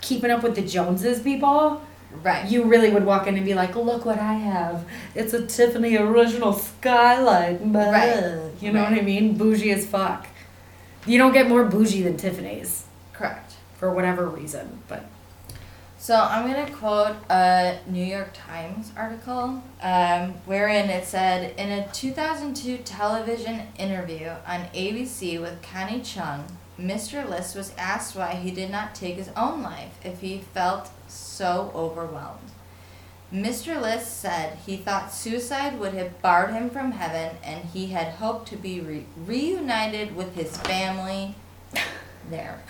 keeping 0.00 0.30
up 0.30 0.42
with 0.42 0.54
the 0.56 0.62
Joneses 0.62 1.20
people, 1.20 1.82
Right. 2.22 2.46
you 2.50 2.64
really 2.64 2.90
would 2.90 3.04
walk 3.06 3.26
in 3.26 3.36
and 3.36 3.44
be 3.44 3.54
like, 3.54 3.74
"Look 3.76 4.04
what 4.04 4.18
I 4.18 4.34
have! 4.34 4.84
It's 5.14 5.32
a 5.34 5.46
Tiffany 5.46 5.96
original 5.96 6.52
skylight." 6.54 7.62
Blah." 7.72 7.90
Right. 7.90 8.50
You 8.60 8.72
know 8.72 8.82
what 8.82 8.92
I 8.92 9.00
mean? 9.00 9.36
Bougie 9.36 9.70
as 9.72 9.86
fuck. 9.86 10.26
You 11.06 11.18
don't 11.18 11.32
get 11.32 11.48
more 11.48 11.64
bougie 11.64 12.02
than 12.02 12.16
Tiffany's 12.16 12.84
Correct. 13.12 13.54
for 13.76 13.92
whatever 13.92 14.26
reason, 14.28 14.78
but 14.88 15.04
So 16.02 16.16
I'm 16.16 16.48
gonna 16.50 16.68
quote 16.68 17.14
a 17.30 17.78
New 17.86 18.04
York 18.04 18.30
Times 18.34 18.90
article, 18.96 19.62
um, 19.80 20.34
wherein 20.46 20.90
it 20.90 21.04
said, 21.04 21.56
in 21.56 21.70
a 21.70 21.86
2002 21.92 22.78
television 22.78 23.68
interview 23.78 24.30
on 24.44 24.62
ABC 24.74 25.40
with 25.40 25.62
Connie 25.62 26.00
Chung, 26.00 26.58
Mr. 26.76 27.24
List 27.30 27.54
was 27.54 27.72
asked 27.78 28.16
why 28.16 28.34
he 28.34 28.50
did 28.50 28.68
not 28.68 28.96
take 28.96 29.14
his 29.14 29.30
own 29.36 29.62
life 29.62 29.92
if 30.04 30.22
he 30.22 30.38
felt 30.52 30.90
so 31.06 31.70
overwhelmed. 31.72 32.50
Mr. 33.32 33.80
List 33.80 34.18
said 34.18 34.58
he 34.66 34.76
thought 34.76 35.12
suicide 35.12 35.78
would 35.78 35.94
have 35.94 36.20
barred 36.20 36.52
him 36.52 36.68
from 36.68 36.90
heaven 36.90 37.36
and 37.44 37.66
he 37.66 37.86
had 37.86 38.14
hoped 38.14 38.48
to 38.48 38.56
be 38.56 38.80
re- 38.80 39.06
reunited 39.24 40.16
with 40.16 40.34
his 40.34 40.56
family 40.56 41.36
there. 42.28 42.60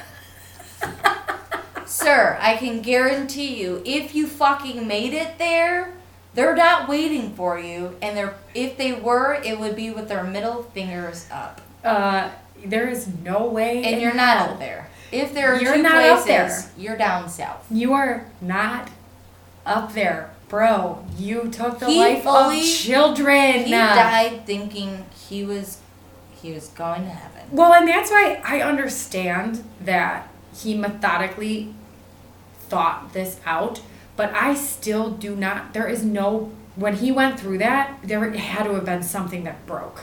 Sir, 1.86 2.36
I 2.40 2.56
can 2.56 2.80
guarantee 2.82 3.60
you, 3.60 3.82
if 3.84 4.14
you 4.14 4.26
fucking 4.26 4.86
made 4.86 5.12
it 5.12 5.38
there, 5.38 5.94
they're 6.34 6.54
not 6.56 6.88
waiting 6.88 7.34
for 7.34 7.58
you, 7.58 7.96
and 8.00 8.16
they're 8.16 8.34
if 8.54 8.76
they 8.76 8.92
were, 8.92 9.34
it 9.34 9.58
would 9.60 9.76
be 9.76 9.90
with 9.90 10.08
their 10.08 10.24
middle 10.24 10.62
fingers 10.62 11.26
up. 11.30 11.60
uh, 11.84 12.30
there 12.64 12.88
is 12.88 13.08
no 13.24 13.46
way. 13.48 13.82
And 13.84 14.00
you're 14.00 14.14
not 14.14 14.36
up 14.50 14.58
there. 14.60 14.88
If 15.10 15.34
there 15.34 15.52
are 15.54 15.60
You're 15.60 15.74
two 15.74 15.82
not 15.82 15.92
places, 15.94 16.26
there. 16.26 16.70
you're 16.78 16.96
down 16.96 17.28
south. 17.28 17.66
You 17.70 17.92
are 17.92 18.26
not 18.40 18.88
up 19.66 19.92
there, 19.92 20.30
bro. 20.48 21.04
You 21.18 21.48
took 21.50 21.80
the 21.80 21.86
He 21.86 21.98
life 21.98 22.22
fully- 22.22 22.60
of 22.60 22.66
children. 22.66 23.64
He 23.64 23.70
died 23.72 24.46
thinking 24.46 25.04
he 25.28 25.44
was 25.44 25.78
he 26.40 26.52
was 26.52 26.68
going 26.68 27.02
to 27.02 27.10
heaven. 27.10 27.48
Well, 27.50 27.72
and 27.74 27.86
that's 27.88 28.10
why 28.10 28.40
I 28.44 28.60
understand 28.62 29.62
that 29.80 30.28
he 30.54 30.76
methodically 30.76 31.74
thought 32.68 33.12
this 33.12 33.40
out, 33.46 33.80
but 34.16 34.32
I 34.34 34.54
still 34.54 35.10
do 35.10 35.34
not. 35.36 35.72
There 35.74 35.88
is 35.88 36.04
no. 36.04 36.50
When 36.74 36.96
he 36.96 37.12
went 37.12 37.38
through 37.38 37.58
that, 37.58 37.98
there 38.02 38.30
had 38.30 38.64
to 38.64 38.74
have 38.74 38.84
been 38.86 39.02
something 39.02 39.44
that 39.44 39.66
broke. 39.66 40.02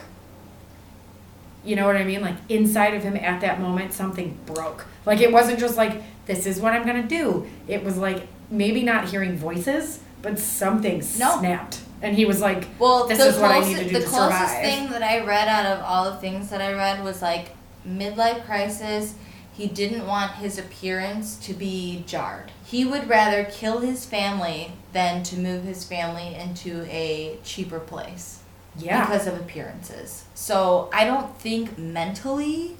You 1.64 1.76
know 1.76 1.86
what 1.86 1.96
I 1.96 2.04
mean? 2.04 2.20
Like 2.22 2.36
inside 2.48 2.94
of 2.94 3.02
him 3.02 3.16
at 3.16 3.40
that 3.42 3.60
moment, 3.60 3.92
something 3.92 4.38
broke. 4.46 4.86
Like 5.04 5.20
it 5.20 5.32
wasn't 5.32 5.58
just 5.58 5.76
like, 5.76 6.02
this 6.26 6.46
is 6.46 6.60
what 6.60 6.72
I'm 6.72 6.86
gonna 6.86 7.02
do. 7.06 7.46
It 7.68 7.84
was 7.84 7.96
like 7.98 8.26
maybe 8.50 8.82
not 8.82 9.08
hearing 9.08 9.36
voices, 9.36 10.00
but 10.22 10.38
something 10.38 10.98
No. 11.18 11.38
snapped. 11.38 11.80
And 12.02 12.16
he 12.16 12.24
was 12.24 12.40
like, 12.40 12.66
Well, 12.78 13.06
this 13.06 13.18
is 13.18 13.36
what 13.38 13.50
I 13.50 13.60
need 13.60 13.76
to 13.76 13.84
do 13.84 13.90
the 13.90 14.00
to 14.00 14.06
closest 14.06 14.38
survive. 14.38 14.62
thing 14.62 14.90
that 14.90 15.02
I 15.02 15.24
read 15.26 15.48
out 15.48 15.66
of 15.66 15.84
all 15.84 16.10
the 16.10 16.16
things 16.16 16.48
that 16.50 16.62
I 16.62 16.72
read 16.72 17.04
was 17.04 17.20
like 17.20 17.50
midlife 17.86 18.46
crisis. 18.46 19.14
He 19.52 19.66
didn't 19.66 20.06
want 20.06 20.32
his 20.32 20.58
appearance 20.58 21.36
to 21.46 21.52
be 21.52 22.04
jarred. 22.06 22.50
He 22.64 22.84
would 22.84 23.08
rather 23.08 23.44
kill 23.44 23.80
his 23.80 24.06
family 24.06 24.72
than 24.92 25.22
to 25.24 25.36
move 25.36 25.64
his 25.64 25.84
family 25.84 26.34
into 26.34 26.84
a 26.88 27.38
cheaper 27.44 27.80
place 27.80 28.42
yeah. 28.78 29.04
because 29.04 29.26
of 29.26 29.38
appearances. 29.38 30.24
So 30.34 30.88
I 30.92 31.04
don't 31.04 31.36
think 31.38 31.76
mentally 31.78 32.76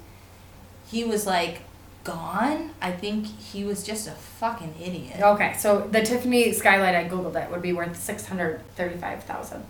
he 0.87 1.03
was 1.03 1.25
like 1.25 1.61
gone. 2.03 2.71
I 2.81 2.91
think 2.91 3.27
he 3.27 3.63
was 3.63 3.83
just 3.83 4.07
a 4.07 4.11
fucking 4.11 4.75
idiot. 4.81 5.21
Okay, 5.21 5.55
so 5.57 5.87
the 5.91 6.01
Tiffany 6.01 6.51
skylight 6.53 6.95
I 6.95 7.07
googled 7.07 7.35
it 7.35 7.51
would 7.51 7.61
be 7.61 7.73
worth 7.73 7.95
six 8.01 8.25
hundred 8.25 8.61
thirty-five 8.75 9.23
thousand. 9.23 9.63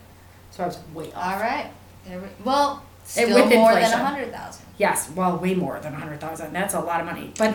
So 0.52 0.64
I 0.64 0.68
was 0.68 0.80
way 0.94 1.12
off. 1.14 1.34
All 1.36 1.40
right. 1.40 1.72
There 2.06 2.20
we, 2.20 2.28
well, 2.44 2.84
still 3.04 3.30
more 3.48 3.74
than 3.74 3.84
a 3.84 3.98
hundred 3.98 4.32
thousand. 4.32 4.66
Yes, 4.82 5.12
well, 5.16 5.38
way 5.38 5.54
more 5.54 5.80
than 5.80 5.94
a 5.94 5.98
hundred 5.98 6.20
thousand. 6.20 6.54
That's 6.54 6.74
a 6.74 6.80
lot 6.80 7.00
of 7.02 7.06
money. 7.06 7.32
But 7.38 7.54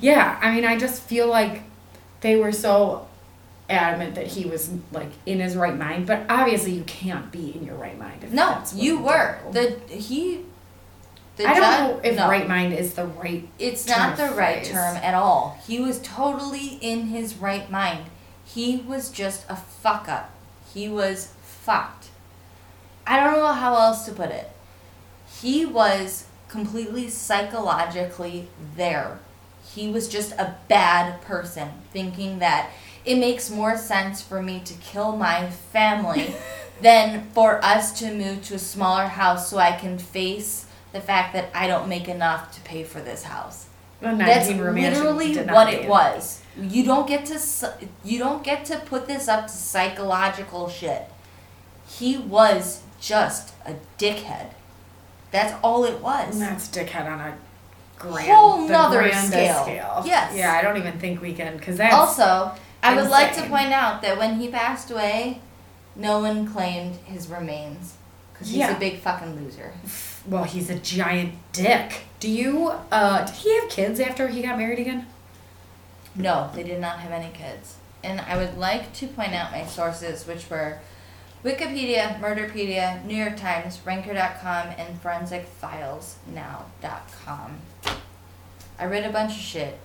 yeah, 0.00 0.38
I 0.40 0.54
mean, 0.54 0.64
I 0.64 0.78
just 0.78 1.02
feel 1.02 1.28
like 1.28 1.62
they 2.22 2.36
were 2.36 2.52
so 2.52 3.06
adamant 3.68 4.14
that 4.14 4.26
he 4.28 4.46
was 4.46 4.70
like 4.90 5.10
in 5.26 5.40
his 5.40 5.56
right 5.56 5.76
mind. 5.76 6.06
But 6.06 6.22
obviously, 6.30 6.72
you 6.72 6.84
can't 6.84 7.30
be 7.30 7.54
in 7.54 7.64
your 7.64 7.76
right 7.76 7.98
mind. 7.98 8.24
If 8.24 8.32
No, 8.32 8.62
you 8.74 8.98
were. 8.98 9.38
do. 9.52 9.60
The 9.60 9.94
he 9.94 10.40
the 11.36 11.46
I 11.46 11.52
don't 11.54 11.62
know 11.94 12.00
if 12.02 12.16
no, 12.16 12.28
right 12.28 12.48
mind 12.48 12.72
is 12.72 12.94
the 12.94 13.06
right. 13.08 13.46
it's 13.58 13.86
not 13.86 14.16
the 14.16 14.30
right 14.30 14.60
phrase. 14.64 14.70
term 14.72 14.96
at 14.96 15.14
all. 15.14 15.58
He 15.66 15.80
was 15.80 16.00
totally 16.00 16.78
in 16.80 17.08
his 17.08 17.34
right 17.36 17.70
mind. 17.70 18.06
He 18.46 18.76
was 18.78 19.10
just 19.10 19.44
a 19.50 19.56
fuck 19.56 20.08
up. 20.08 20.30
He 20.72 20.88
was 20.88 21.30
fucked. 21.42 22.08
I 23.06 23.20
don't 23.20 23.34
know 23.34 23.52
how 23.52 23.74
else 23.76 24.06
to 24.06 24.12
put 24.12 24.30
it. 24.30 24.50
He 25.42 25.66
was 25.66 26.24
completely 26.54 27.08
psychologically 27.08 28.46
there. 28.76 29.18
He 29.74 29.90
was 29.90 30.06
just 30.06 30.30
a 30.34 30.54
bad 30.68 31.20
person, 31.22 31.68
thinking 31.92 32.38
that 32.38 32.70
it 33.04 33.16
makes 33.16 33.50
more 33.50 33.76
sense 33.76 34.22
for 34.22 34.40
me 34.40 34.60
to 34.60 34.74
kill 34.74 35.16
my 35.16 35.50
family 35.50 36.32
than 36.80 37.28
for 37.32 37.62
us 37.64 37.98
to 37.98 38.14
move 38.14 38.44
to 38.44 38.54
a 38.54 38.58
smaller 38.60 39.06
house 39.06 39.50
so 39.50 39.58
I 39.58 39.72
can 39.72 39.98
face 39.98 40.66
the 40.92 41.00
fact 41.00 41.32
that 41.32 41.50
I 41.52 41.66
don't 41.66 41.88
make 41.88 42.06
enough 42.06 42.54
to 42.54 42.60
pay 42.60 42.84
for 42.84 43.00
this 43.00 43.24
house. 43.24 43.66
That's 44.00 44.48
literally 44.94 45.36
what 45.52 45.72
it 45.72 45.88
was. 45.88 46.40
You 46.56 46.84
don't 46.84 47.08
get 47.08 47.26
to 47.26 47.74
you 48.04 48.20
don't 48.20 48.44
get 48.44 48.64
to 48.66 48.78
put 48.78 49.08
this 49.08 49.26
up 49.26 49.48
to 49.48 49.52
psychological 49.52 50.68
shit. 50.68 51.02
He 51.88 52.16
was 52.16 52.82
just 53.00 53.54
a 53.66 53.74
dickhead. 53.98 54.50
That's 55.34 55.52
all 55.64 55.84
it 55.84 56.00
was. 56.00 56.32
And 56.34 56.40
that's 56.42 56.68
dickhead 56.68 57.10
on 57.10 57.18
a 57.20 57.36
grand, 57.98 58.28
Whole 58.28 58.68
nother 58.68 58.98
grandest 59.00 59.26
scale. 59.28 60.02
Yes. 60.06 60.32
Yeah, 60.36 60.52
I 60.52 60.62
don't 60.62 60.76
even 60.76 60.96
think 61.00 61.20
we 61.20 61.32
can 61.34 61.56
because 61.56 61.76
that's 61.76 61.92
Also, 61.92 62.52
I 62.84 62.94
would 62.94 63.10
like 63.10 63.34
to 63.34 63.42
point 63.48 63.72
out 63.72 64.00
that 64.02 64.16
when 64.16 64.38
he 64.38 64.46
passed 64.48 64.92
away, 64.92 65.40
no 65.96 66.20
one 66.20 66.46
claimed 66.46 66.94
his 67.04 67.26
remains 67.28 67.94
because 68.32 68.46
he's 68.46 68.58
Yeah. 68.58 68.76
a 68.76 68.78
big 68.78 69.00
fucking 69.00 69.34
loser. 69.34 69.72
well, 70.24 70.44
he's 70.44 70.70
a 70.70 70.78
giant 70.78 71.34
dick. 71.50 72.02
Do 72.20 72.30
you? 72.30 72.72
uh 72.92 73.24
Did 73.24 73.34
he 73.34 73.60
have 73.60 73.68
kids 73.68 73.98
after 73.98 74.28
he 74.28 74.40
got 74.40 74.56
married 74.56 74.78
again? 74.78 75.06
No, 76.14 76.48
they 76.54 76.62
did 76.62 76.80
not 76.80 77.00
have 77.00 77.10
any 77.10 77.32
kids. 77.32 77.74
And 78.04 78.20
I 78.20 78.36
would 78.36 78.56
like 78.56 78.92
to 78.94 79.08
point 79.08 79.34
out 79.34 79.50
my 79.50 79.66
sources, 79.66 80.28
which 80.28 80.48
were 80.48 80.78
Wikipedia, 81.44 82.18
Murderpedia, 82.20 83.04
New 83.04 83.16
York 83.16 83.36
Times, 83.36 83.78
Ranker.com, 83.84 84.68
and 84.78 85.02
ForensicFilesNow.com. 85.02 87.58
I 88.78 88.84
read 88.86 89.04
a 89.04 89.12
bunch 89.12 89.32
of 89.32 89.38
shit. 89.40 89.78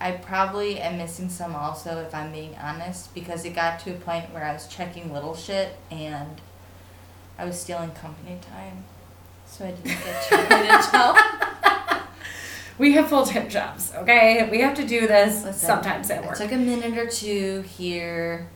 I 0.00 0.10
probably 0.10 0.80
am 0.80 0.98
missing 0.98 1.28
some 1.28 1.54
also, 1.54 1.98
if 2.00 2.12
I'm 2.12 2.32
being 2.32 2.56
honest, 2.60 3.14
because 3.14 3.44
it 3.44 3.54
got 3.54 3.78
to 3.80 3.92
a 3.92 3.94
point 3.94 4.32
where 4.34 4.44
I 4.44 4.52
was 4.52 4.66
checking 4.66 5.12
little 5.12 5.36
shit 5.36 5.76
and 5.88 6.40
I 7.38 7.44
was 7.44 7.60
stealing 7.60 7.92
company 7.92 8.40
time. 8.50 8.82
So 9.46 9.66
I 9.66 9.70
didn't 9.70 9.84
get 9.84 10.22
to 10.30 10.36
read 10.36 10.68
it 10.68 10.94
all. 10.94 11.16
We 12.76 12.90
have 12.94 13.08
full 13.08 13.24
time 13.24 13.48
jobs, 13.48 13.92
okay? 13.94 14.48
We 14.50 14.58
have 14.62 14.74
to 14.74 14.84
do 14.84 15.06
this 15.06 15.44
Listen, 15.44 15.52
sometimes 15.54 16.10
at 16.10 16.24
It 16.24 16.26
work. 16.26 16.36
took 16.36 16.50
a 16.50 16.56
minute 16.56 16.98
or 16.98 17.06
two 17.06 17.60
here 17.62 18.48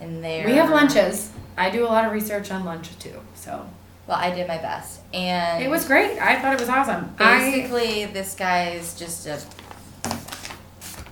and 0.00 0.22
there. 0.24 0.46
We 0.46 0.52
have 0.52 0.70
lunches. 0.70 1.30
I 1.56 1.70
do 1.70 1.84
a 1.84 1.88
lot 1.88 2.04
of 2.04 2.12
research 2.12 2.50
on 2.50 2.64
lunch 2.64 2.98
too, 2.98 3.20
so 3.34 3.66
Well, 4.06 4.16
I 4.16 4.34
did 4.34 4.48
my 4.48 4.58
best, 4.58 5.00
and 5.12 5.62
it 5.62 5.68
was 5.68 5.84
great. 5.86 6.18
I 6.18 6.40
thought 6.40 6.54
it 6.54 6.60
was 6.60 6.68
awesome. 6.68 7.14
I 7.18 7.50
basically 7.50 8.06
this 8.06 8.34
guy 8.34 8.70
is 8.70 8.94
just 8.98 9.26
a 9.26 9.40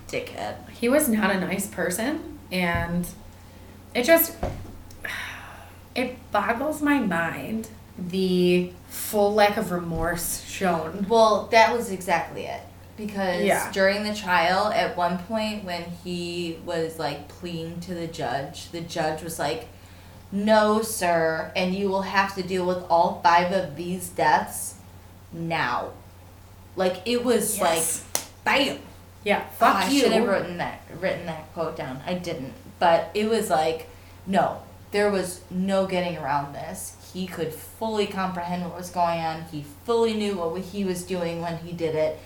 dickhead. 0.07 0.55
he 0.69 0.89
was 0.89 1.07
not 1.07 1.31
a 1.31 1.39
nice 1.39 1.67
person, 1.67 2.39
and 2.51 3.07
it 3.93 4.03
just 4.03 4.35
it 5.95 6.17
boggles 6.31 6.81
my 6.81 6.99
mind 6.99 7.67
the 7.97 8.71
full 8.87 9.33
lack 9.33 9.57
of 9.57 9.71
remorse 9.71 10.43
shown. 10.45 11.05
Well, 11.09 11.47
that 11.51 11.75
was 11.75 11.91
exactly 11.91 12.43
it. 12.45 12.61
Because 12.99 13.41
Yeah. 13.43 13.71
during 13.71 14.03
the 14.03 14.13
trial, 14.13 14.67
at 14.73 14.97
one 14.97 15.19
point 15.19 15.63
when 15.63 15.85
he 16.03 16.59
was 16.65 16.99
like 16.99 17.29
pleading 17.29 17.79
to 17.81 17.93
the 17.93 18.07
judge, 18.07 18.69
the 18.71 18.81
judge 18.81 19.23
was 19.23 19.39
like, 19.39 19.69
No, 20.31 20.81
sir, 20.83 21.51
and 21.55 21.73
you 21.73 21.87
will 21.89 22.03
have 22.03 22.35
to 22.35 22.43
deal 22.43 22.65
with 22.65 22.83
all 22.89 23.19
five 23.23 23.51
of 23.51 23.75
these 23.77 24.09
deaths 24.09 24.75
now. 25.31 25.89
Like, 26.75 26.97
it 27.05 27.23
was 27.23 27.57
Yes. 27.57 28.03
like, 28.13 28.23
bam! 28.43 28.79
Yeah, 29.23 29.41
Oh, 29.43 29.51
fuck 29.57 29.75
I 29.77 29.87
you. 29.89 29.99
I 29.99 30.03
should 30.03 30.11
have 30.11 30.27
written 30.27 30.57
that 30.57 30.81
written 30.99 31.25
that 31.25 31.51
quote 31.53 31.75
down. 31.77 32.01
I 32.05 32.13
didn't, 32.15 32.53
but 32.79 33.09
it 33.13 33.29
was 33.29 33.49
like, 33.49 33.87
no, 34.27 34.57
there 34.91 35.09
was 35.09 35.39
no 35.49 35.85
getting 35.87 36.17
around 36.17 36.53
this. 36.53 36.95
He 37.13 37.25
could 37.25 37.53
fully 37.53 38.05
comprehend 38.05 38.63
what 38.65 38.75
was 38.77 38.89
going 38.91 39.19
on. 39.21 39.45
He 39.51 39.65
fully 39.85 40.13
knew 40.13 40.35
what 40.35 40.61
he 40.61 40.83
was 40.83 41.01
doing 41.03 41.41
when 41.41 41.57
he 41.59 41.71
did 41.71 41.95
it. 41.95 42.19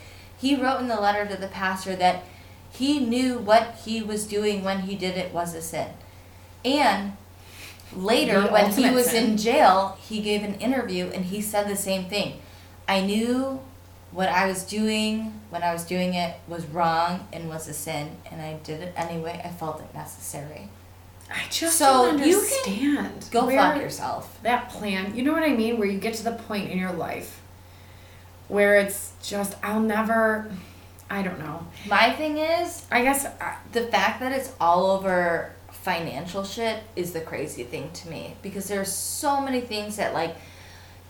He 0.44 0.58
wrote 0.58 0.82
in 0.82 0.90
the 0.90 1.00
letter 1.00 1.26
to 1.26 1.38
the 1.40 1.48
pastor 1.48 1.96
that 1.96 2.26
he 2.70 3.00
knew 3.00 3.38
what 3.38 3.76
he 3.86 4.02
was 4.02 4.28
doing 4.28 4.62
when 4.62 4.82
he 4.82 4.96
did 4.98 5.16
it 5.18 5.34
was 5.34 5.54
a 5.56 5.62
sin. 5.62 5.88
And 6.66 7.14
later, 7.96 8.42
The 8.42 8.48
when 8.50 8.72
he 8.74 8.90
was 8.90 9.12
sin. 9.12 9.24
in 9.32 9.38
jail, 9.38 9.98
he 10.02 10.22
gave 10.22 10.44
an 10.44 10.56
interview 10.56 11.06
and 11.14 11.24
he 11.24 11.40
said 11.42 11.70
the 11.70 11.78
same 11.78 12.10
thing. 12.10 12.42
I 12.90 13.00
knew 13.00 13.62
what 14.12 14.28
I 14.28 14.46
was 14.48 14.64
doing 14.66 15.40
when 15.50 15.64
I 15.64 15.72
was 15.72 15.86
doing 15.86 16.14
it 16.14 16.36
was 16.46 16.66
wrong 16.66 17.26
and 17.32 17.48
was 17.48 17.70
a 17.70 17.74
sin, 17.74 18.18
and 18.30 18.42
I 18.42 18.56
did 18.64 18.82
it 18.82 18.94
anyway. 18.98 19.42
I 19.46 19.48
felt 19.48 19.80
it 19.80 19.94
necessary. 19.96 20.68
I 21.32 21.44
just 21.50 21.78
So 21.78 22.12
don't 22.12 22.28
you 22.28 22.38
understand. 22.40 23.30
Go 23.32 23.50
fuck 23.50 23.78
yourself. 23.78 24.40
That 24.44 24.70
plan, 24.70 25.16
you 25.16 25.24
know 25.24 25.32
what 25.32 25.44
I 25.44 25.54
mean? 25.54 25.78
Where 25.78 25.88
you 25.88 26.00
get 26.00 26.16
to 26.16 26.24
the 26.24 26.34
point 26.34 26.70
in 26.70 26.78
your 26.78 26.92
life 26.92 27.40
where 28.54 28.78
it's 28.78 29.14
just, 29.24 29.56
I'll 29.64 29.80
never, 29.80 30.50
I 31.10 31.24
don't 31.24 31.40
know. 31.40 31.66
My 31.88 32.12
thing 32.12 32.38
is, 32.38 32.86
I 32.92 33.02
guess, 33.02 33.26
I, 33.26 33.58
the 33.72 33.88
fact 33.88 34.20
that 34.20 34.32
it's 34.32 34.54
all 34.62 34.92
over 34.92 35.52
financial 35.72 36.44
shit 36.44 36.84
is 36.96 37.14
the 37.14 37.20
crazy 37.20 37.64
thing 37.64 37.90
to 37.94 38.10
me 38.10 38.36
because 38.44 38.68
there's 38.68 38.92
so 38.92 39.42
many 39.42 39.60
things 39.60 39.98
that 39.98 40.14
like 40.14 40.36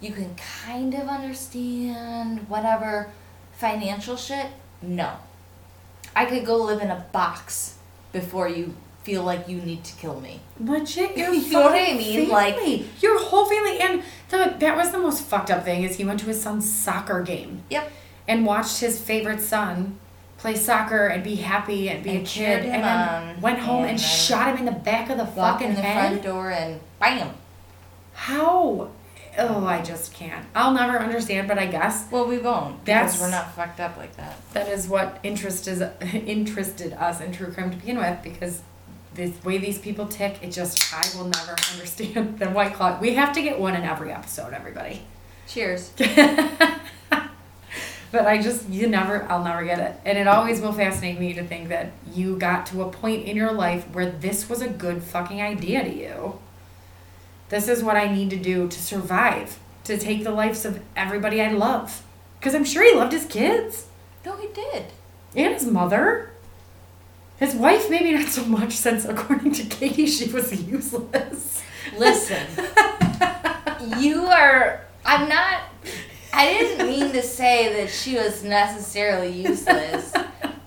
you 0.01 0.11
can 0.11 0.33
kind 0.65 0.95
of 0.95 1.07
understand 1.07 2.49
whatever 2.49 3.11
financial 3.51 4.17
shit 4.17 4.47
no 4.81 5.11
i 6.15 6.25
could 6.25 6.43
go 6.43 6.57
live 6.57 6.81
in 6.81 6.89
a 6.89 7.05
box 7.11 7.77
before 8.11 8.47
you 8.47 8.73
feel 9.03 9.21
like 9.21 9.47
you 9.47 9.57
need 9.61 9.83
to 9.83 9.95
kill 9.97 10.19
me 10.19 10.39
legit, 10.59 11.17
your 11.17 11.33
You 11.33 11.51
know 11.51 11.61
what 11.61 11.75
I 11.75 11.93
mean? 11.93 12.29
Like- 12.29 13.01
your 13.01 13.19
whole 13.21 13.45
family. 13.45 13.79
And 13.79 14.01
the, 14.37 14.55
that 14.59 14.75
was 14.75 14.91
the 14.91 14.97
most 14.99 15.23
fucked 15.23 15.49
up 15.51 15.63
thing 15.65 15.83
is 15.83 15.97
he 15.97 16.05
went 16.05 16.19
to 16.21 16.25
his 16.27 16.41
son's 16.41 16.69
soccer 16.69 17.21
game 17.21 17.63
yep 17.69 17.91
and 18.27 18.45
watched 18.45 18.79
his 18.79 18.99
favorite 19.01 19.39
son 19.41 19.97
play 20.37 20.55
soccer 20.55 21.07
and 21.07 21.23
be 21.23 21.35
happy 21.35 21.89
and 21.89 22.03
be 22.03 22.09
And 22.11 22.19
a 22.19 22.29
kid 22.29 22.65
and 22.65 22.83
then 22.83 23.41
went 23.41 23.59
home 23.59 23.81
and, 23.83 23.91
and 23.91 23.99
shot 24.01 24.49
him 24.49 24.57
in 24.57 24.65
the 24.73 24.79
back 24.79 25.09
of 25.09 25.17
the 25.17 25.25
fucking 25.25 25.69
in 25.69 25.75
the 25.75 25.81
head. 25.81 26.09
front 26.09 26.23
door 26.23 26.51
and 26.51 26.79
bam 26.99 27.33
How? 28.13 28.89
Oh, 29.35 29.65
I 29.65 29.81
just 29.81 30.13
can't. 30.13 30.45
I'll 30.53 30.73
never 30.75 30.99
understand, 30.99 31.47
but 31.47 31.57
I 31.57 31.65
guess 31.65 32.07
well 32.11 32.27
we 32.27 32.37
won't 32.37 32.85
That's- 32.85 33.13
because 33.15 33.21
we're 33.21 33.31
not 33.31 33.53
fucked 33.55 33.79
up 33.79 33.97
like 33.97 34.15
that 34.17 34.35
that 34.53 34.67
is 34.67 34.87
what 34.87 35.19
interest 35.23 35.67
is 35.67 35.81
interested 36.13 36.93
us 36.93 37.19
in 37.21 37.31
true 37.31 37.51
crime 37.51 37.71
to 37.71 37.77
begin 37.77 37.97
with 37.97 38.19
because 38.23 38.61
the 39.15 39.31
way 39.43 39.57
these 39.57 39.79
people 39.79 40.07
tick, 40.07 40.39
it 40.41 40.51
just 40.51 40.93
I 40.93 41.17
will 41.17 41.25
never 41.25 41.55
understand 41.71 42.39
the 42.39 42.49
white 42.49 42.73
claw. 42.73 42.99
We 42.99 43.15
have 43.15 43.33
to 43.33 43.41
get 43.41 43.59
one 43.59 43.75
in 43.75 43.83
every 43.83 44.11
episode, 44.11 44.53
everybody. 44.53 45.01
cheers 45.47 45.91
But 48.11 48.27
I 48.27 48.39
just 48.39 48.69
you 48.69 48.87
never 48.87 49.23
I'll 49.23 49.43
never 49.43 49.63
get 49.63 49.79
it. 49.79 49.99
And 50.05 50.19
it 50.19 50.27
always 50.27 50.61
will 50.61 50.71
fascinate 50.71 51.19
me 51.19 51.33
to 51.33 51.43
think 51.43 51.69
that 51.69 51.91
you 52.13 52.37
got 52.37 52.67
to 52.67 52.83
a 52.83 52.91
point 52.91 53.25
in 53.25 53.35
your 53.35 53.51
life 53.51 53.89
where 53.91 54.09
this 54.11 54.47
was 54.47 54.61
a 54.61 54.69
good 54.69 55.01
fucking 55.01 55.41
idea 55.41 55.83
to 55.83 55.91
you. 55.91 56.39
This 57.49 57.67
is 57.67 57.83
what 57.83 57.97
I 57.97 58.13
need 58.13 58.29
to 58.29 58.37
do 58.37 58.67
to 58.67 58.81
survive, 58.81 59.59
to 59.85 59.97
take 59.97 60.23
the 60.23 60.31
lives 60.31 60.63
of 60.63 60.79
everybody 60.95 61.41
I 61.41 61.51
love. 61.51 62.03
Cuz 62.39 62.53
I'm 62.53 62.65
sure 62.65 62.83
he 62.83 62.95
loved 62.95 63.13
his 63.13 63.25
kids 63.25 63.87
no 64.25 64.37
he 64.37 64.47
did 64.53 64.85
and 65.35 65.53
his 65.53 65.65
mother. 65.65 66.29
His 67.43 67.55
wife 67.55 67.89
maybe 67.89 68.13
not 68.13 68.29
so 68.29 68.45
much 68.45 68.71
since 68.71 69.03
according 69.03 69.51
to 69.55 69.63
Katie 69.65 70.05
she 70.07 70.29
was 70.31 70.53
useless. 70.63 71.61
Listen, 71.97 72.45
you 73.99 74.25
are. 74.27 74.85
I'm 75.05 75.27
not. 75.27 75.63
I 76.31 76.47
didn't 76.53 76.87
mean 76.87 77.11
to 77.11 77.21
say 77.21 77.81
that 77.81 77.89
she 77.91 78.15
was 78.15 78.45
necessarily 78.45 79.29
useless, 79.29 80.13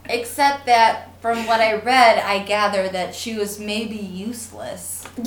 except 0.05 0.66
that 0.66 1.18
from 1.22 1.47
what 1.47 1.62
I 1.62 1.77
read, 1.77 2.18
I 2.18 2.41
gather 2.41 2.91
that 2.91 3.14
she 3.14 3.37
was 3.37 3.59
maybe 3.59 3.97
useless. 3.97 5.09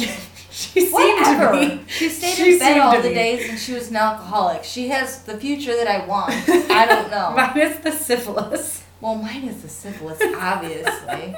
she 0.51 0.81
seemed 0.81 0.93
Whatever. 0.93 1.59
to 1.59 1.77
be. 1.77 1.83
She 1.87 2.09
stayed 2.09 2.35
She 2.35 2.53
in 2.53 2.59
bed 2.59 2.77
all 2.77 2.95
the 3.01 3.09
be. 3.09 3.13
days 3.15 3.49
and 3.49 3.57
she 3.57 3.73
was 3.73 3.89
an 3.89 3.95
alcoholic. 3.95 4.63
She 4.63 4.89
has 4.89 5.23
the 5.23 5.35
future 5.37 5.75
that 5.75 5.87
I 5.87 6.05
want. 6.05 6.31
I 6.47 6.85
don't 6.85 7.09
know. 7.09 7.33
Minus 7.35 7.79
the 7.79 7.91
syphilis. 7.91 8.78
Well, 9.01 9.15
mine 9.15 9.45
is 9.45 9.61
the 9.61 9.69
simplest, 9.69 10.21
obviously. 10.37 11.35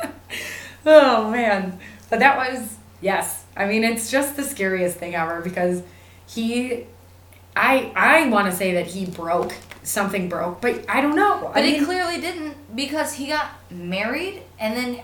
Oh 0.85 1.29
man. 1.31 1.79
But 2.09 2.19
that 2.19 2.37
was 2.37 2.77
yes. 3.01 3.45
I 3.55 3.65
mean 3.67 3.83
it's 3.83 4.09
just 4.09 4.35
the 4.35 4.43
scariest 4.43 4.97
thing 4.97 5.15
ever 5.15 5.41
because 5.41 5.83
he 6.27 6.85
I 7.55 7.91
I 7.95 8.29
want 8.29 8.49
to 8.49 8.55
say 8.55 8.73
that 8.73 8.87
he 8.87 9.05
broke 9.05 9.53
something 9.83 10.29
broke, 10.29 10.61
but 10.61 10.85
I 10.89 11.01
don't 11.01 11.15
know. 11.15 11.51
But 11.53 11.63
I 11.63 11.65
he 11.67 11.73
mean, 11.73 11.85
clearly 11.85 12.19
didn't 12.21 12.75
because 12.75 13.13
he 13.13 13.27
got 13.27 13.49
married 13.69 14.43
and 14.59 14.75
then 14.77 15.03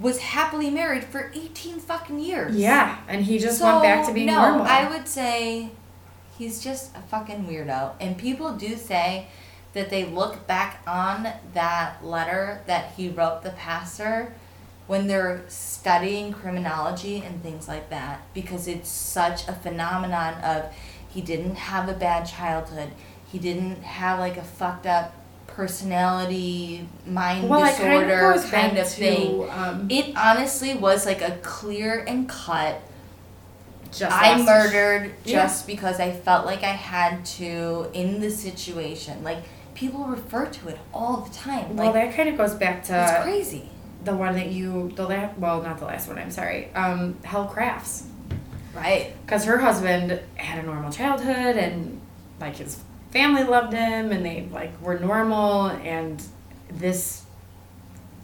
was 0.00 0.20
happily 0.20 0.70
married 0.70 1.02
for 1.04 1.32
18 1.34 1.80
fucking 1.80 2.20
years. 2.20 2.54
yeah, 2.54 2.98
and 3.08 3.24
he 3.24 3.38
just 3.38 3.60
went 3.60 3.82
back 3.82 4.06
to 4.06 4.14
being 4.14 4.28
no, 4.28 4.40
normal. 4.40 4.62
I 4.62 4.88
would 4.88 5.08
say 5.08 5.70
he's 6.38 6.62
just 6.62 6.96
a 6.96 7.00
fucking 7.00 7.46
weirdo. 7.46 7.92
And 8.00 8.16
people 8.16 8.54
do 8.54 8.76
say 8.76 9.26
that 9.72 9.90
they 9.90 10.04
look 10.04 10.46
back 10.46 10.82
on 10.86 11.28
that 11.54 12.04
letter 12.04 12.62
that 12.66 12.92
he 12.96 13.08
wrote 13.08 13.42
the 13.42 13.50
pastor 13.50 14.32
when 14.86 15.06
they're 15.06 15.42
studying 15.48 16.32
criminology 16.32 17.18
and 17.18 17.42
things 17.42 17.68
like 17.68 17.90
that 17.90 18.22
because 18.32 18.66
it's 18.66 18.88
such 18.88 19.46
a 19.46 19.52
phenomenon 19.52 20.34
of 20.42 20.72
he 21.10 21.20
didn't 21.20 21.56
have 21.56 21.88
a 21.88 21.92
bad 21.92 22.24
childhood. 22.24 22.90
He 23.30 23.38
didn't 23.38 23.82
have 23.82 24.18
like 24.18 24.36
a 24.38 24.42
fucked 24.42 24.86
up 24.86 25.14
personality 25.46 26.88
mind 27.06 27.48
well, 27.48 27.64
it 27.64 27.76
kind 27.76 28.02
of 28.02 28.08
disorder 28.08 28.48
kind 28.50 28.78
of 28.78 28.88
thing. 28.88 29.42
to 29.42 29.50
um, 29.50 29.86
It 29.90 30.16
honestly 30.16 30.74
was 30.74 31.04
like 31.04 31.20
a 31.20 31.36
clear 31.42 32.04
and 32.06 32.28
cut. 32.28 32.80
just 33.92 34.14
I 34.16 34.42
murdered 34.42 35.14
Yeah. 35.24 35.42
just 35.42 35.66
because 35.66 36.00
I 36.00 36.12
felt 36.12 36.46
like 36.46 36.62
I 36.62 36.72
had 36.72 37.24
to 37.38 37.90
in 37.92 38.20
the 38.20 38.30
situation. 38.30 39.22
Like 39.22 39.38
people 39.78 40.04
refer 40.04 40.46
to 40.46 40.68
it 40.68 40.78
all 40.92 41.18
the 41.18 41.32
time. 41.34 41.76
Well, 41.76 41.92
Like 41.92 41.94
that 41.94 42.16
kind 42.16 42.28
of 42.28 42.36
goes 42.36 42.54
back 42.54 42.78
it's 42.80 42.88
to 42.88 43.20
crazy. 43.22 43.68
the 44.04 44.14
one 44.14 44.34
that 44.34 44.48
you 44.48 44.90
the 44.96 45.06
last 45.06 45.38
well 45.38 45.62
not 45.62 45.78
the 45.78 45.84
last 45.84 46.08
one 46.08 46.18
I'm 46.18 46.30
sorry 46.32 46.72
um 46.74 47.16
Helle 47.22 47.46
Crafts 47.46 48.06
Right. 48.74 49.12
because 49.24 49.44
her 49.44 49.58
husband 49.58 50.20
had 50.34 50.62
a 50.62 50.66
normal 50.66 50.90
childhood 50.92 51.56
and 51.56 52.00
like 52.40 52.56
his 52.56 52.80
family 53.12 53.44
loved 53.44 53.72
him 53.72 54.10
and 54.12 54.24
they 54.26 54.48
like 54.52 54.80
were 54.82 54.98
normal 54.98 55.66
and 55.66 56.22
this 56.70 57.22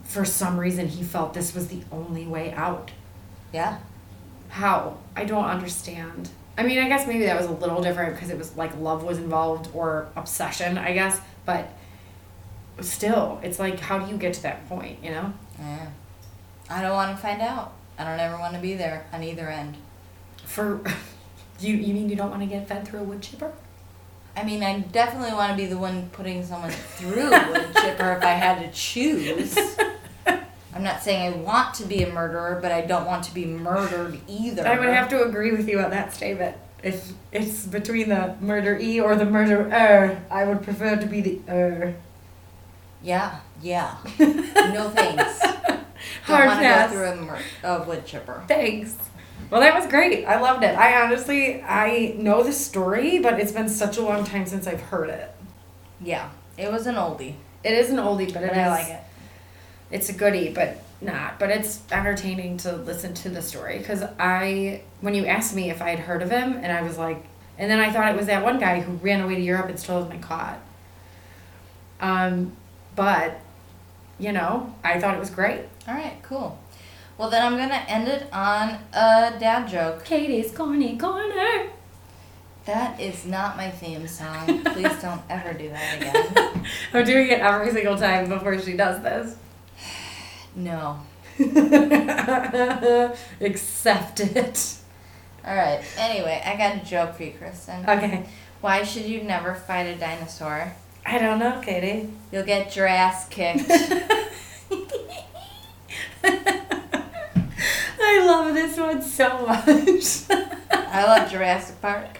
for 0.02 0.24
some 0.24 0.58
reason 0.58 0.86
he 0.88 1.02
felt 1.02 1.34
this 1.34 1.54
was 1.54 1.68
the 1.68 1.82
only 1.90 2.26
way 2.26 2.52
out 2.52 2.90
Yeah. 3.52 3.78
how 4.48 4.98
i 5.16 5.24
don't 5.24 5.46
understand 5.46 6.28
i 6.58 6.62
mean 6.62 6.78
i 6.78 6.86
guess 6.88 7.06
maybe 7.06 7.24
that 7.24 7.36
was 7.36 7.46
a 7.46 7.52
little 7.52 7.82
different 7.82 8.14
because 8.14 8.28
it 8.30 8.38
was 8.38 8.54
like 8.56 8.76
love 8.78 9.02
was 9.02 9.18
involved 9.18 9.68
or 9.74 10.08
obsession 10.14 10.76
i 10.78 10.92
guess 10.92 11.18
but 11.46 11.68
still 12.80 13.40
it's 13.42 13.58
like 13.58 13.78
how 13.80 13.98
do 13.98 14.10
you 14.10 14.16
get 14.18 14.34
to 14.34 14.42
that 14.42 14.68
point 14.68 14.98
you 15.02 15.10
know 15.10 15.32
Yeah. 15.58 15.86
I 16.68 16.80
don't 16.80 16.92
want 16.94 17.14
to 17.14 17.20
find 17.22 17.42
out. 17.42 17.74
I 17.98 18.04
don't 18.04 18.18
ever 18.18 18.38
want 18.38 18.54
to 18.54 18.60
be 18.60 18.74
there 18.74 19.06
on 19.12 19.22
either 19.22 19.48
end. 19.50 19.76
for 20.44 20.80
you 21.60 21.74
you 21.76 21.92
mean 21.94 22.08
you 22.08 22.16
don't 22.16 22.30
want 22.30 22.42
to 22.42 22.48
get 22.48 22.66
fed 22.66 22.86
through 22.88 23.00
a 23.00 23.04
wood 23.04 23.22
chipper 23.22 23.52
I 24.36 24.42
mean, 24.42 24.64
I 24.64 24.80
definitely 24.80 25.32
want 25.32 25.52
to 25.52 25.56
be 25.56 25.66
the 25.66 25.78
one 25.78 26.08
putting 26.10 26.44
someone 26.44 26.70
through 26.72 27.32
a 27.32 27.50
wood 27.52 27.68
chipper 27.76 28.14
if 28.14 28.24
I 28.24 28.32
had 28.32 28.58
to 28.64 28.72
choose. 28.72 29.56
I'm 30.74 30.82
not 30.82 31.04
saying 31.04 31.34
I 31.34 31.36
want 31.36 31.74
to 31.74 31.84
be 31.84 32.02
a 32.02 32.12
murderer, 32.12 32.58
but 32.60 32.72
I 32.72 32.80
don't 32.80 33.06
want 33.06 33.22
to 33.26 33.34
be 33.34 33.44
murdered 33.46 34.18
either. 34.26 34.66
I 34.66 34.76
would 34.76 34.88
have 34.88 35.08
to 35.10 35.22
agree 35.22 35.52
with 35.52 35.68
you 35.68 35.78
on 35.78 35.90
that 35.90 36.12
statement. 36.12 36.56
If 36.84 37.12
it's 37.32 37.64
between 37.66 38.10
the 38.10 38.36
murder 38.40 38.78
e 38.78 39.00
or 39.00 39.16
the 39.16 39.24
murderer, 39.24 40.20
I 40.30 40.44
would 40.44 40.62
prefer 40.62 40.96
to 40.96 41.06
be 41.06 41.20
the 41.22 41.40
er. 41.48 41.94
Yeah, 43.02 43.40
yeah. 43.62 43.96
No 44.18 44.90
thanks. 44.90 45.40
Don't 45.40 45.82
Hard 46.24 46.46
want 46.48 46.60
to 46.60 46.66
go 46.68 46.88
through 46.88 47.10
a, 47.10 47.16
mur- 47.16 47.42
a 47.62 47.82
wood 47.84 48.04
chipper. 48.06 48.42
Thanks. 48.48 48.94
Well, 49.50 49.60
that 49.60 49.74
was 49.74 49.86
great. 49.90 50.24
I 50.24 50.40
loved 50.40 50.62
it. 50.64 50.76
I 50.76 51.02
honestly, 51.02 51.62
I 51.62 52.14
know 52.18 52.42
the 52.42 52.52
story, 52.52 53.18
but 53.18 53.38
it's 53.40 53.52
been 53.52 53.68
such 53.68 53.96
a 53.98 54.02
long 54.02 54.24
time 54.24 54.46
since 54.46 54.66
I've 54.66 54.80
heard 54.80 55.10
it. 55.10 55.34
Yeah, 56.02 56.30
it 56.58 56.70
was 56.72 56.86
an 56.86 56.96
oldie, 56.96 57.34
It 57.62 57.72
is 57.74 57.90
an 57.90 57.96
oldie, 57.96 58.26
but, 58.32 58.42
but 58.42 58.44
it 58.44 58.56
I 58.56 58.64
is- 58.64 58.70
like 58.88 58.88
it. 58.98 59.00
It's 59.90 60.08
a 60.08 60.12
goodie, 60.12 60.50
but 60.52 60.82
not. 61.00 61.38
But 61.38 61.50
it's 61.50 61.82
entertaining 61.90 62.56
to 62.58 62.76
listen 62.76 63.14
to 63.14 63.28
the 63.28 63.42
story 63.42 63.78
because 63.78 64.02
I, 64.18 64.82
when 65.00 65.14
you 65.14 65.26
asked 65.26 65.54
me 65.54 65.70
if 65.70 65.82
I 65.82 65.90
had 65.90 66.00
heard 66.00 66.22
of 66.22 66.30
him, 66.30 66.54
and 66.54 66.72
I 66.72 66.82
was 66.82 66.98
like, 66.98 67.24
and 67.58 67.70
then 67.70 67.78
I 67.78 67.92
thought 67.92 68.12
it 68.12 68.16
was 68.16 68.26
that 68.26 68.42
one 68.42 68.58
guy 68.58 68.80
who 68.80 68.92
ran 68.94 69.20
away 69.20 69.36
to 69.36 69.40
Europe 69.40 69.68
and 69.68 69.78
still 69.78 69.96
hasn't 69.96 70.12
been 70.12 70.22
caught. 70.22 70.58
Um, 72.00 72.52
but, 72.96 73.40
you 74.18 74.32
know, 74.32 74.74
I 74.82 74.98
thought 75.00 75.14
it 75.14 75.20
was 75.20 75.30
great. 75.30 75.60
All 75.86 75.94
right, 75.94 76.16
cool. 76.22 76.58
Well, 77.16 77.30
then 77.30 77.44
I'm 77.44 77.56
gonna 77.56 77.84
end 77.86 78.08
it 78.08 78.26
on 78.32 78.78
a 78.92 79.36
dad 79.38 79.68
joke. 79.68 80.04
Katie's 80.04 80.50
corny 80.50 80.96
corner. 80.96 81.70
That 82.64 82.98
is 82.98 83.26
not 83.26 83.56
my 83.56 83.70
theme 83.70 84.08
song. 84.08 84.62
Please 84.64 84.98
don't 85.02 85.20
ever 85.28 85.52
do 85.52 85.68
that 85.68 86.00
again. 86.00 86.66
I'm 86.92 87.04
doing 87.04 87.28
it 87.28 87.40
every 87.40 87.70
single 87.72 87.96
time 87.96 88.28
before 88.28 88.58
she 88.58 88.76
does 88.76 89.02
this. 89.02 89.36
No. 90.54 91.00
Accept 93.40 94.20
it. 94.20 94.76
All 95.46 95.54
right. 95.54 95.82
Anyway, 95.98 96.42
I 96.44 96.56
got 96.56 96.76
a 96.76 96.84
joke 96.84 97.16
for 97.16 97.24
you, 97.24 97.32
Kristen. 97.32 97.84
Okay. 97.88 98.26
Why 98.60 98.82
should 98.82 99.04
you 99.04 99.22
never 99.22 99.54
fight 99.54 99.82
a 99.82 99.96
dinosaur? 99.96 100.72
I 101.04 101.18
don't 101.18 101.38
know, 101.38 101.60
Katie. 101.60 102.08
You'll 102.32 102.44
get 102.44 102.74
your 102.76 102.86
ass 102.86 103.28
kicked. 103.28 103.66
I 108.00 108.26
love 108.26 108.54
this 108.54 108.78
one 108.78 109.02
so 109.02 109.46
much. 109.46 110.40
I 110.70 111.04
love 111.04 111.30
Jurassic 111.30 111.80
Park. 111.82 112.18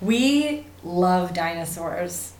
we 0.00 0.66
love 0.84 1.34
dinosaurs. 1.34 2.34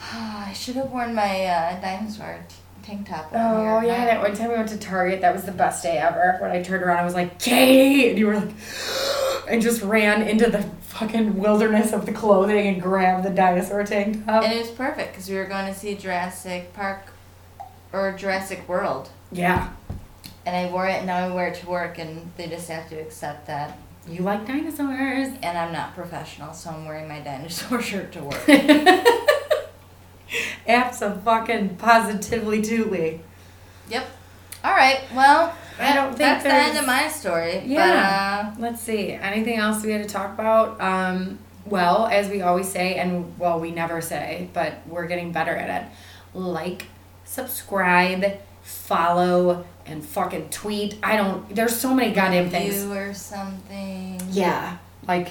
I 0.00 0.52
should 0.54 0.76
have 0.76 0.90
worn 0.90 1.14
my 1.14 1.44
uh, 1.44 1.80
dinosaur 1.80 2.46
tank 2.88 3.08
top. 3.08 3.28
Oh 3.32 3.80
yeah, 3.80 4.04
that 4.06 4.20
one 4.22 4.34
time 4.34 4.48
we 4.50 4.56
went 4.56 4.68
to 4.70 4.78
Target, 4.78 5.20
that 5.20 5.34
was 5.34 5.44
the 5.44 5.52
best 5.52 5.82
day 5.82 5.98
ever. 5.98 6.36
When 6.40 6.50
I 6.50 6.62
turned 6.62 6.82
around, 6.82 6.98
I 6.98 7.04
was 7.04 7.14
like, 7.14 7.38
Katie, 7.38 8.10
and 8.10 8.18
you 8.18 8.26
were 8.26 8.36
like, 8.36 8.50
and 9.48 9.60
just 9.62 9.82
ran 9.82 10.22
into 10.22 10.50
the 10.50 10.62
fucking 10.80 11.38
wilderness 11.38 11.92
of 11.92 12.06
the 12.06 12.12
clothing 12.12 12.66
and 12.66 12.82
grabbed 12.82 13.24
the 13.24 13.30
dinosaur 13.30 13.84
tank 13.84 14.24
top. 14.26 14.42
And 14.44 14.52
it 14.52 14.58
was 14.60 14.70
perfect 14.70 15.12
because 15.12 15.28
we 15.28 15.36
were 15.36 15.44
going 15.44 15.66
to 15.72 15.78
see 15.78 15.94
Jurassic 15.94 16.72
Park 16.72 17.12
or 17.92 18.12
Jurassic 18.12 18.68
World. 18.68 19.10
yeah, 19.30 19.70
And 20.44 20.56
I 20.56 20.70
wore 20.72 20.86
it 20.88 20.94
and 20.98 21.06
now 21.06 21.18
I 21.18 21.34
wear 21.34 21.48
it 21.48 21.54
to 21.60 21.66
work 21.68 21.98
and 21.98 22.30
they 22.36 22.48
just 22.48 22.68
have 22.68 22.88
to 22.88 22.96
accept 22.96 23.46
that. 23.46 23.78
you 24.08 24.22
like 24.22 24.46
dinosaurs. 24.46 25.28
And 25.42 25.56
I'm 25.58 25.72
not 25.72 25.94
professional, 25.94 26.52
so 26.52 26.70
I'm 26.70 26.84
wearing 26.86 27.08
my 27.08 27.20
dinosaur 27.20 27.80
shirt 27.90 28.12
to 28.12 28.22
work. 28.24 28.44
Absolutely, 30.66 31.68
positively, 31.78 32.62
totally. 32.62 33.20
yep. 33.88 34.06
All 34.64 34.72
right. 34.72 35.00
Well, 35.14 35.54
I 35.78 35.94
don't 35.94 36.08
think 36.08 36.18
that's 36.18 36.44
the 36.44 36.52
end 36.52 36.78
of 36.78 36.86
my 36.86 37.08
story. 37.08 37.62
Yeah. 37.64 38.54
Let's 38.58 38.82
see. 38.82 39.12
Anything 39.12 39.58
else 39.58 39.84
we 39.84 39.92
had 39.92 40.02
to 40.02 40.08
talk 40.12 40.34
about? 40.34 40.80
Um, 40.80 41.38
well, 41.64 42.06
as 42.06 42.28
we 42.28 42.42
always 42.42 42.68
say, 42.68 42.96
and 42.96 43.38
well, 43.38 43.60
we 43.60 43.70
never 43.70 44.00
say, 44.00 44.48
but 44.52 44.74
we're 44.86 45.06
getting 45.06 45.32
better 45.32 45.54
at 45.54 45.82
it. 45.82 45.88
Like, 46.36 46.86
subscribe, 47.24 48.40
follow, 48.62 49.64
and 49.86 50.04
fucking 50.04 50.50
tweet. 50.50 50.96
I 51.02 51.16
don't. 51.16 51.54
There's 51.54 51.78
so 51.78 51.94
many 51.94 52.12
goddamn 52.12 52.50
things. 52.50 52.74
review 52.84 52.92
or 52.92 53.14
something. 53.14 54.20
Yeah. 54.30 54.78
Like 55.06 55.28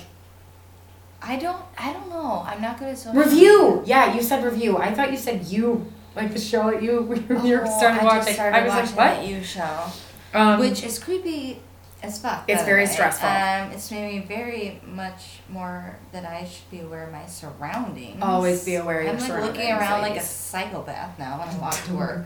I 1.27 1.35
don't. 1.35 1.61
I 1.77 1.91
don't 1.93 2.09
know. 2.09 2.43
I'm 2.47 2.61
not 2.61 2.79
good 2.79 2.87
at 2.89 2.97
social. 2.97 3.19
review. 3.21 3.83
Yeah, 3.85 4.15
you 4.15 4.21
said 4.21 4.43
review. 4.43 4.77
I 4.77 4.93
thought 4.93 5.11
you 5.11 5.17
said 5.17 5.45
you. 5.45 5.91
Like 6.15 6.31
the 6.33 6.39
show 6.39 6.71
that 6.71 6.81
you 6.81 7.13
you 7.43 7.61
Oh, 7.61 7.77
started 7.77 8.01
I 8.01 8.05
watching. 8.05 8.33
Started 8.33 8.57
I 8.57 8.63
was 8.63 8.73
watching 8.73 8.95
like, 8.95 9.17
what? 9.19 9.27
you 9.27 9.43
show, 9.43 9.85
Um, 10.33 10.59
which 10.59 10.83
is 10.83 10.97
creepy 10.97 11.61
as 12.01 12.19
fuck. 12.19 12.45
It's 12.47 12.63
very 12.63 12.83
way. 12.83 12.89
stressful. 12.89 13.27
Um, 13.29 13.71
it's 13.71 13.91
made 13.91 14.21
me 14.21 14.25
very 14.25 14.81
much 14.87 15.41
more 15.49 15.97
that 16.13 16.25
I 16.25 16.45
should 16.45 16.71
be 16.71 16.79
aware 16.79 17.03
of 17.05 17.11
my 17.11 17.25
surroundings. 17.27 18.17
Always 18.21 18.63
be 18.65 18.75
aware 18.75 19.01
of 19.01 19.05
your 19.05 19.13
I'm 19.15 19.41
like 19.43 19.43
looking 19.53 19.71
around 19.71 20.01
like 20.01 20.15
a 20.17 20.21
psychopath 20.23 21.19
now 21.19 21.37
when 21.39 21.49
I 21.49 21.57
walk 21.61 21.75
to 21.85 21.93
work. 21.93 22.25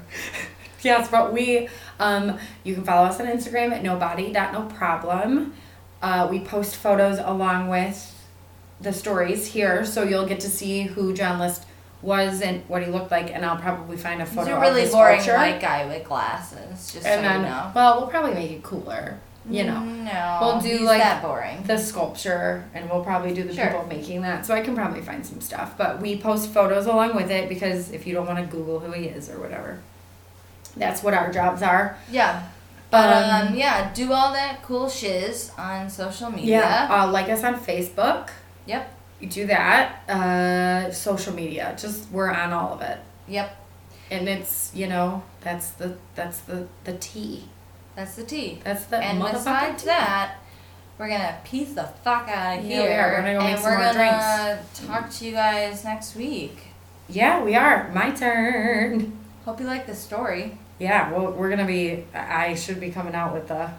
Yes, 0.84 1.10
but 1.12 1.34
we, 1.34 1.68
um, 2.00 2.38
you 2.64 2.74
can 2.76 2.84
follow 2.84 3.08
us 3.08 3.20
on 3.20 3.28
Instagram 3.28 3.72
at 3.72 3.84
nobody.noproblem. 3.84 5.52
Uh, 6.02 6.28
we 6.32 6.40
post 6.40 6.76
photos 6.78 7.20
along 7.20 7.68
with 7.68 8.21
the 8.82 8.94
stories 8.94 9.46
here, 9.48 9.86
so 9.86 10.04
you'll 10.04 10.26
get 10.28 10.40
to 10.42 10.50
see 10.50 10.84
who 10.84 11.14
John 11.14 11.40
List 11.40 11.66
was 12.02 12.42
and 12.42 12.64
what 12.68 12.82
he 12.84 12.90
looked 12.92 13.12
like, 13.12 13.32
and 13.34 13.46
I'll 13.46 13.58
probably 13.58 13.98
find 13.98 14.22
a 14.22 14.26
photo. 14.26 14.42
Of 14.42 14.48
him. 14.48 14.54
He's 14.56 14.58
a 14.58 14.72
really 14.72 14.84
of 14.86 14.92
boring 14.92 15.22
sculpture. 15.22 15.38
white 15.40 15.62
guy 15.62 15.86
with 15.86 16.04
glasses. 16.08 16.92
Just 16.94 17.06
and 17.06 17.18
so 17.18 17.22
then, 17.22 17.42
you 17.42 17.46
know. 17.50 17.72
well, 17.76 18.00
we'll 18.00 18.08
probably 18.10 18.34
make 18.34 18.50
it 18.52 18.64
cooler, 18.64 19.20
you 19.48 19.64
know. 19.66 19.80
No, 19.84 20.40
We'll 20.42 20.62
do, 20.62 20.80
like, 20.84 21.00
that 21.02 21.22
boring. 21.22 21.62
The 21.64 21.78
sculpture, 21.78 22.68
and 22.74 22.90
we'll 22.90 23.04
probably 23.04 23.34
do 23.36 23.44
the 23.44 23.54
Sure. 23.54 23.68
people 23.68 23.86
making 23.88 24.24
that, 24.24 24.46
so 24.48 24.56
I 24.56 24.62
can 24.62 24.74
probably 24.76 25.02
find 25.02 25.24
some 25.24 25.42
stuff. 25.42 25.78
But 25.78 26.02
we 26.02 26.18
post 26.18 26.50
photos 26.50 26.88
along 26.88 27.16
with 27.16 27.30
it 27.30 27.48
because 27.50 27.92
if 27.92 28.08
you 28.08 28.16
don't 28.16 28.26
want 28.26 28.40
to 28.40 28.46
Google 28.46 28.80
who 28.80 28.92
he 28.94 29.06
is 29.06 29.30
or 29.30 29.40
whatever, 29.40 29.80
that's 30.76 31.04
what 31.04 31.14
our 31.14 31.32
jobs 31.32 31.62
are. 31.62 31.98
Yeah. 32.12 32.48
But 32.90 33.10
Um, 33.30 33.48
um, 33.50 33.56
yeah, 33.56 33.94
do 33.94 34.12
all 34.12 34.34
that 34.34 34.64
cool 34.64 34.90
shiz 34.90 35.52
on 35.58 35.90
social 35.90 36.30
media. 36.32 36.60
Yeah, 36.60 36.88
uh, 37.04 37.08
like 37.12 37.30
us 37.30 37.44
on 37.44 37.56
Facebook. 37.58 38.30
Yep. 38.66 38.98
You 39.20 39.28
do 39.28 39.48
that. 39.48 40.10
Uh, 40.10 40.92
social 40.92 41.34
media, 41.34 41.76
just 41.80 42.10
we're 42.12 42.32
on 42.32 42.52
all 42.54 42.74
of 42.74 42.82
it, 42.82 42.98
Yep. 43.28 43.56
and 44.10 44.28
it's 44.28 44.72
you 44.74 44.88
know 44.88 45.24
that's 45.42 45.70
the 45.72 45.96
that's 46.16 46.40
the 46.42 46.68
the 46.86 46.94
T. 46.94 47.46
That's 47.96 48.16
the 48.16 48.24
T. 48.24 48.60
That's 48.64 48.86
the 48.86 48.98
and 48.98 49.20
besides 49.22 49.84
T. 49.84 49.88
that, 49.88 50.36
we're 50.98 51.10
gonna 51.10 51.38
piece 51.44 51.74
the 51.74 51.84
fuck 52.04 52.28
out 52.30 52.60
of 52.60 52.66
Yeah, 52.66 52.78
here. 52.78 52.88
we 52.90 52.94
are. 52.96 53.10
We're 53.12 53.16
gonna 53.18 53.34
go 53.34 53.40
make 53.42 53.56
and 53.58 53.64
we're 53.64 53.78
gonna 53.94 54.60
talk 54.88 55.10
to 55.12 55.26
you 55.26 55.32
guys 55.34 55.84
next 55.84 56.16
week. 56.16 56.58
Yeah, 57.10 57.44
we 57.44 57.56
are. 57.56 57.92
My 57.94 58.10
turn. 58.12 59.18
Hope 59.46 59.60
you 59.60 59.66
like 59.68 59.86
the 59.86 59.96
story. 59.96 60.58
Yeah, 60.80 61.12
well, 61.12 61.32
we're 61.34 61.50
gonna 61.52 61.66
be. 61.68 62.06
I 62.16 62.56
should 62.56 62.80
be 62.80 62.90
coming 62.90 63.14
out 63.14 63.34
with 63.34 63.50
the 63.50 63.54
A 63.66 63.72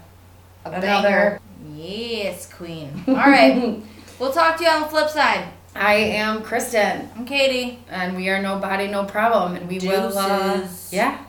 Another- 0.66 0.80
banger. 0.86 1.40
Yes, 1.74 2.52
queen. 2.52 3.02
All 3.08 3.14
right. 3.14 3.82
we'll 4.18 4.32
talk 4.32 4.56
to 4.58 4.64
you 4.64 4.70
on 4.70 4.82
the 4.82 4.88
flip 4.88 5.08
side. 5.08 5.48
I 5.74 5.94
am 5.94 6.42
Kristen, 6.42 7.08
I'm 7.16 7.24
Katie. 7.24 7.78
and 7.88 8.14
we 8.14 8.28
are 8.28 8.42
no 8.42 8.58
body, 8.58 8.88
no 8.88 9.04
problem, 9.04 9.56
and 9.56 9.68
we 9.68 9.78
will. 9.78 10.16
Uh, 10.16 10.66
yeah, 10.90 11.24